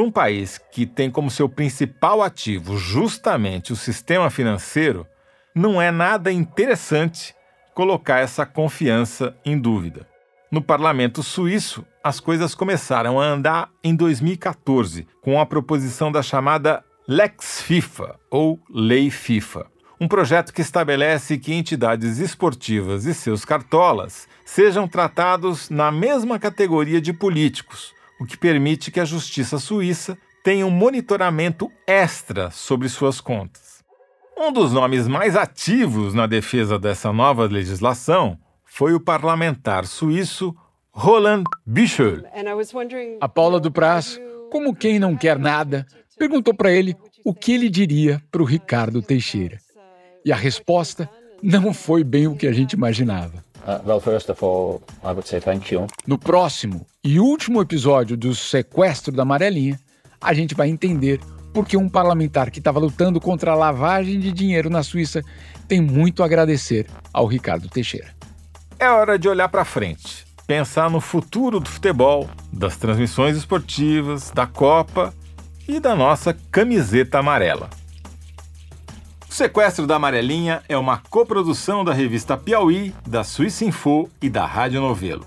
Para 0.00 0.06
um 0.06 0.10
país 0.10 0.56
que 0.56 0.86
tem 0.86 1.10
como 1.10 1.30
seu 1.30 1.46
principal 1.46 2.22
ativo 2.22 2.78
justamente 2.78 3.70
o 3.70 3.76
sistema 3.76 4.30
financeiro, 4.30 5.06
não 5.54 5.80
é 5.80 5.90
nada 5.90 6.32
interessante 6.32 7.34
colocar 7.74 8.18
essa 8.18 8.46
confiança 8.46 9.36
em 9.44 9.58
dúvida. 9.58 10.06
No 10.50 10.62
parlamento 10.62 11.22
suíço, 11.22 11.84
as 12.02 12.18
coisas 12.18 12.54
começaram 12.54 13.20
a 13.20 13.26
andar 13.26 13.68
em 13.84 13.94
2014, 13.94 15.06
com 15.20 15.38
a 15.38 15.44
proposição 15.44 16.10
da 16.10 16.22
chamada 16.22 16.82
Lex 17.06 17.60
FIFA, 17.60 18.18
ou 18.30 18.58
Lei 18.70 19.10
FIFA. 19.10 19.66
Um 20.00 20.08
projeto 20.08 20.54
que 20.54 20.62
estabelece 20.62 21.36
que 21.36 21.52
entidades 21.52 22.16
esportivas 22.20 23.04
e 23.04 23.12
seus 23.12 23.44
cartolas 23.44 24.26
sejam 24.46 24.88
tratados 24.88 25.68
na 25.68 25.92
mesma 25.92 26.38
categoria 26.38 27.02
de 27.02 27.12
políticos, 27.12 27.92
o 28.20 28.26
que 28.26 28.36
permite 28.36 28.90
que 28.90 29.00
a 29.00 29.04
justiça 29.04 29.58
suíça 29.58 30.16
tenha 30.44 30.66
um 30.66 30.70
monitoramento 30.70 31.70
extra 31.86 32.50
sobre 32.50 32.88
suas 32.88 33.20
contas. 33.20 33.82
Um 34.38 34.52
dos 34.52 34.72
nomes 34.72 35.08
mais 35.08 35.36
ativos 35.36 36.12
na 36.12 36.26
defesa 36.26 36.78
dessa 36.78 37.12
nova 37.12 37.46
legislação 37.46 38.38
foi 38.64 38.94
o 38.94 39.00
parlamentar 39.00 39.86
suíço 39.86 40.54
Roland 40.90 41.44
Bichel. 41.66 42.22
A 43.20 43.28
Paula 43.28 43.58
Dupraz, 43.58 44.20
como 44.50 44.74
quem 44.74 44.98
não 44.98 45.16
quer 45.16 45.38
nada, 45.38 45.86
perguntou 46.18 46.54
para 46.54 46.70
ele 46.70 46.94
o 47.24 47.34
que 47.34 47.52
ele 47.52 47.68
diria 47.68 48.22
para 48.30 48.42
o 48.42 48.46
Ricardo 48.46 49.02
Teixeira. 49.02 49.58
E 50.24 50.32
a 50.32 50.36
resposta 50.36 51.08
não 51.42 51.72
foi 51.72 52.04
bem 52.04 52.26
o 52.26 52.36
que 52.36 52.46
a 52.46 52.52
gente 52.52 52.72
imaginava. 52.72 53.44
Uh, 53.60 53.80
no 56.06 56.18
próximo 56.18 56.86
e 57.04 57.20
último 57.20 57.60
episódio 57.60 58.16
do 58.16 58.34
Sequestro 58.34 59.12
da 59.14 59.22
Amarelinha, 59.22 59.78
a 60.20 60.32
gente 60.32 60.54
vai 60.54 60.68
entender 60.68 61.20
por 61.52 61.66
que 61.66 61.76
um 61.76 61.88
parlamentar 61.88 62.50
que 62.50 62.58
estava 62.58 62.78
lutando 62.78 63.20
contra 63.20 63.52
a 63.52 63.56
lavagem 63.56 64.18
de 64.18 64.32
dinheiro 64.32 64.70
na 64.70 64.82
Suíça 64.82 65.22
tem 65.68 65.80
muito 65.80 66.22
a 66.22 66.26
agradecer 66.26 66.86
ao 67.12 67.26
Ricardo 67.26 67.68
Teixeira. 67.68 68.08
É 68.78 68.88
hora 68.88 69.18
de 69.18 69.28
olhar 69.28 69.48
para 69.48 69.64
frente, 69.64 70.24
pensar 70.46 70.90
no 70.90 71.00
futuro 71.00 71.60
do 71.60 71.68
futebol, 71.68 72.28
das 72.52 72.76
transmissões 72.76 73.36
esportivas, 73.36 74.30
da 74.30 74.46
Copa 74.46 75.12
e 75.68 75.78
da 75.78 75.94
nossa 75.94 76.34
camiseta 76.50 77.18
amarela. 77.18 77.68
O 79.30 79.32
Sequestro 79.32 79.86
da 79.86 79.94
Amarelinha 79.94 80.60
é 80.68 80.76
uma 80.76 80.98
coprodução 80.98 81.84
da 81.84 81.92
revista 81.92 82.36
Piauí, 82.36 82.92
da 83.06 83.22
Suíça 83.22 83.64
Info 83.64 84.10
e 84.20 84.28
da 84.28 84.44
Rádio 84.44 84.80
Novelo. 84.80 85.24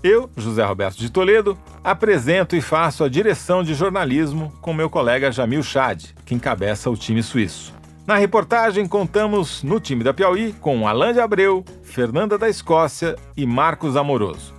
Eu, 0.00 0.30
José 0.36 0.64
Roberto 0.64 0.98
de 0.98 1.10
Toledo, 1.10 1.58
apresento 1.82 2.54
e 2.54 2.60
faço 2.60 3.02
a 3.02 3.08
direção 3.08 3.64
de 3.64 3.74
jornalismo 3.74 4.52
com 4.60 4.72
meu 4.72 4.88
colega 4.88 5.32
Jamil 5.32 5.60
Chad, 5.64 6.04
que 6.24 6.36
encabeça 6.36 6.88
o 6.88 6.96
time 6.96 7.20
suíço. 7.20 7.74
Na 8.06 8.14
reportagem, 8.14 8.86
contamos 8.86 9.64
no 9.64 9.80
time 9.80 10.04
da 10.04 10.14
Piauí 10.14 10.52
com 10.60 10.86
Alain 10.86 11.12
de 11.12 11.18
Abreu, 11.18 11.64
Fernanda 11.82 12.38
da 12.38 12.48
Escócia 12.48 13.16
e 13.36 13.44
Marcos 13.44 13.96
Amoroso. 13.96 14.54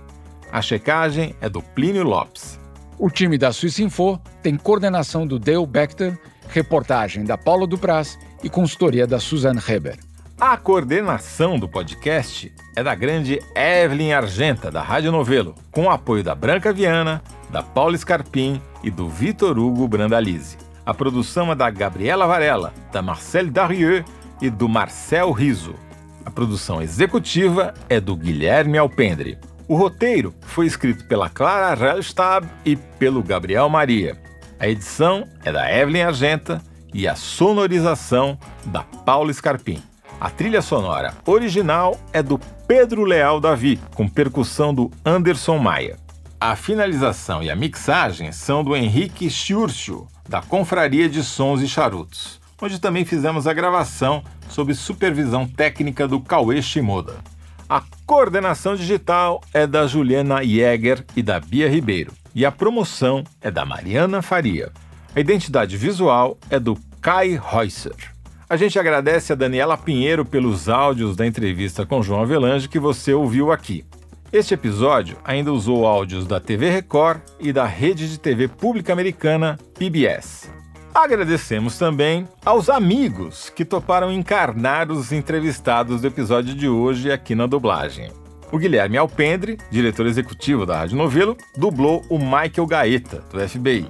A 0.52 0.60
checagem 0.60 1.34
é 1.40 1.48
do 1.48 1.62
Plínio 1.62 2.04
Lopes. 2.04 2.60
O 2.98 3.08
time 3.08 3.38
da 3.38 3.50
Suíça 3.50 3.82
Info 3.82 4.20
tem 4.42 4.58
coordenação 4.58 5.26
do 5.26 5.38
Dale 5.38 5.66
Bechter, 5.66 6.18
reportagem 6.54 7.24
da 7.24 7.36
Paula 7.36 7.66
Dupraz 7.66 8.16
e 8.42 8.48
consultoria 8.48 9.08
da 9.08 9.18
Susan 9.18 9.56
Heber. 9.68 9.98
A 10.40 10.56
coordenação 10.56 11.58
do 11.58 11.68
podcast 11.68 12.52
é 12.76 12.82
da 12.82 12.94
grande 12.94 13.40
Evelyn 13.56 14.12
Argenta, 14.12 14.70
da 14.70 14.80
Rádio 14.80 15.10
Novelo, 15.10 15.56
com 15.72 15.86
o 15.86 15.90
apoio 15.90 16.22
da 16.22 16.34
Branca 16.34 16.72
Viana, 16.72 17.20
da 17.50 17.60
Paula 17.60 17.96
Scarpim 17.98 18.62
e 18.84 18.90
do 18.90 19.08
Vitor 19.08 19.58
Hugo 19.58 19.88
Brandalize. 19.88 20.56
A 20.86 20.94
produção 20.94 21.50
é 21.50 21.56
da 21.56 21.68
Gabriela 21.70 22.26
Varela, 22.26 22.72
da 22.92 23.02
Marcel 23.02 23.50
Darieux 23.50 24.04
e 24.40 24.48
do 24.48 24.68
Marcel 24.68 25.32
Riso. 25.32 25.74
A 26.24 26.30
produção 26.30 26.80
executiva 26.80 27.74
é 27.88 28.00
do 28.00 28.14
Guilherme 28.14 28.78
Alpendre. 28.78 29.38
O 29.66 29.74
roteiro 29.74 30.32
foi 30.42 30.66
escrito 30.66 31.04
pela 31.06 31.28
Clara 31.28 31.74
Rellstab 31.74 32.46
e 32.64 32.76
pelo 32.76 33.22
Gabriel 33.22 33.68
Maria. 33.68 34.23
A 34.64 34.68
edição 34.70 35.28
é 35.44 35.52
da 35.52 35.70
Evelyn 35.70 36.04
Argenta 36.04 36.58
e 36.94 37.06
a 37.06 37.14
sonorização 37.14 38.38
da 38.64 38.82
Paula 38.82 39.30
Scarpim. 39.30 39.78
A 40.18 40.30
trilha 40.30 40.62
sonora 40.62 41.12
original 41.26 42.00
é 42.14 42.22
do 42.22 42.40
Pedro 42.66 43.04
Leal 43.04 43.40
Davi, 43.40 43.78
com 43.94 44.08
percussão 44.08 44.72
do 44.72 44.90
Anderson 45.04 45.58
Maia. 45.58 45.98
A 46.40 46.56
finalização 46.56 47.42
e 47.42 47.50
a 47.50 47.54
mixagem 47.54 48.32
são 48.32 48.64
do 48.64 48.74
Henrique 48.74 49.28
Schurcio, 49.28 50.08
da 50.26 50.40
Confraria 50.40 51.10
de 51.10 51.22
Sons 51.22 51.60
e 51.60 51.68
Charutos, 51.68 52.40
onde 52.58 52.80
também 52.80 53.04
fizemos 53.04 53.46
a 53.46 53.52
gravação 53.52 54.24
sob 54.48 54.74
supervisão 54.74 55.46
técnica 55.46 56.08
do 56.08 56.20
Cauê 56.20 56.62
Shimoda. 56.62 57.16
A 57.68 57.82
coordenação 58.06 58.74
digital 58.74 59.42
é 59.52 59.66
da 59.66 59.86
Juliana 59.86 60.42
Jäger 60.42 61.04
e 61.14 61.22
da 61.22 61.38
Bia 61.38 61.68
Ribeiro, 61.68 62.14
e 62.34 62.44
a 62.44 62.50
promoção 62.50 63.22
é 63.40 63.50
da 63.50 63.64
Mariana 63.64 64.20
Faria. 64.20 64.72
A 65.14 65.20
identidade 65.20 65.76
visual 65.76 66.36
é 66.50 66.58
do 66.58 66.76
Kai 67.00 67.40
Reusser. 67.40 68.12
A 68.48 68.56
gente 68.56 68.78
agradece 68.78 69.32
a 69.32 69.36
Daniela 69.36 69.78
Pinheiro 69.78 70.24
pelos 70.24 70.68
áudios 70.68 71.16
da 71.16 71.26
entrevista 71.26 71.86
com 71.86 72.02
João 72.02 72.22
Avelange 72.22 72.68
que 72.68 72.78
você 72.78 73.14
ouviu 73.14 73.52
aqui. 73.52 73.84
Este 74.32 74.54
episódio 74.54 75.16
ainda 75.24 75.52
usou 75.52 75.86
áudios 75.86 76.26
da 76.26 76.40
TV 76.40 76.68
Record 76.68 77.20
e 77.38 77.52
da 77.52 77.64
rede 77.64 78.10
de 78.10 78.18
TV 78.18 78.48
pública 78.48 78.92
americana 78.92 79.58
PBS. 79.78 80.50
Agradecemos 80.92 81.78
também 81.78 82.28
aos 82.44 82.68
amigos 82.68 83.50
que 83.50 83.64
toparam 83.64 84.12
encarnar 84.12 84.90
os 84.90 85.12
entrevistados 85.12 86.00
do 86.00 86.06
episódio 86.06 86.54
de 86.54 86.68
hoje 86.68 87.10
aqui 87.10 87.34
na 87.34 87.46
dublagem. 87.46 88.23
O 88.52 88.58
Guilherme 88.58 88.96
Alpendre, 88.96 89.58
diretor 89.70 90.06
executivo 90.06 90.64
da 90.64 90.78
Rádio 90.78 90.96
Novelo, 90.96 91.36
dublou 91.56 92.04
o 92.08 92.18
Michael 92.18 92.66
Gaeta, 92.66 93.24
do 93.32 93.48
FBI 93.48 93.86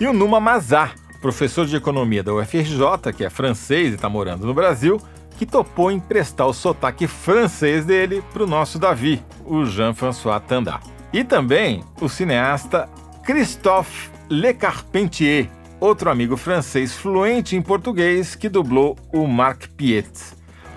e 0.00 0.06
o 0.06 0.12
Numa 0.14 0.40
Mazar, 0.40 0.94
professor 1.20 1.66
de 1.66 1.76
economia 1.76 2.22
da 2.22 2.32
UFRJ, 2.32 3.12
que 3.14 3.22
é 3.22 3.28
francês 3.28 3.92
e 3.92 3.94
está 3.96 4.08
morando 4.08 4.46
no 4.46 4.54
Brasil, 4.54 4.98
que 5.36 5.44
topou 5.44 5.92
emprestar 5.92 6.46
o 6.46 6.54
sotaque 6.54 7.06
francês 7.06 7.84
dele 7.84 8.22
para 8.32 8.42
o 8.42 8.46
nosso 8.46 8.78
Davi, 8.78 9.22
o 9.44 9.66
Jean-François 9.66 10.40
Tanda. 10.40 10.80
E 11.12 11.22
também 11.22 11.84
o 12.00 12.08
cineasta 12.08 12.88
Christophe 13.22 14.08
Le 14.30 14.54
Carpentier, 14.54 15.48
outro 15.78 16.10
amigo 16.10 16.36
francês 16.36 16.94
fluente 16.94 17.54
em 17.54 17.62
português 17.62 18.34
que 18.34 18.48
dublou 18.48 18.96
o 19.12 19.26
Marc 19.26 19.68
Piet, 19.76 20.10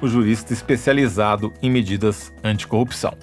o 0.05 0.09
jurista 0.09 0.53
especializado 0.53 1.53
em 1.61 1.69
medidas 1.69 2.33
anticorrupção. 2.43 3.13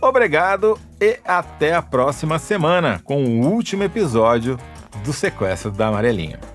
Obrigado 0.00 0.78
e 1.00 1.18
até 1.24 1.74
a 1.74 1.82
próxima 1.82 2.38
semana 2.38 3.00
com 3.04 3.24
o 3.24 3.46
último 3.46 3.82
episódio 3.82 4.58
do 5.04 5.12
sequestro 5.12 5.70
da 5.70 5.88
Amarelinha. 5.88 6.53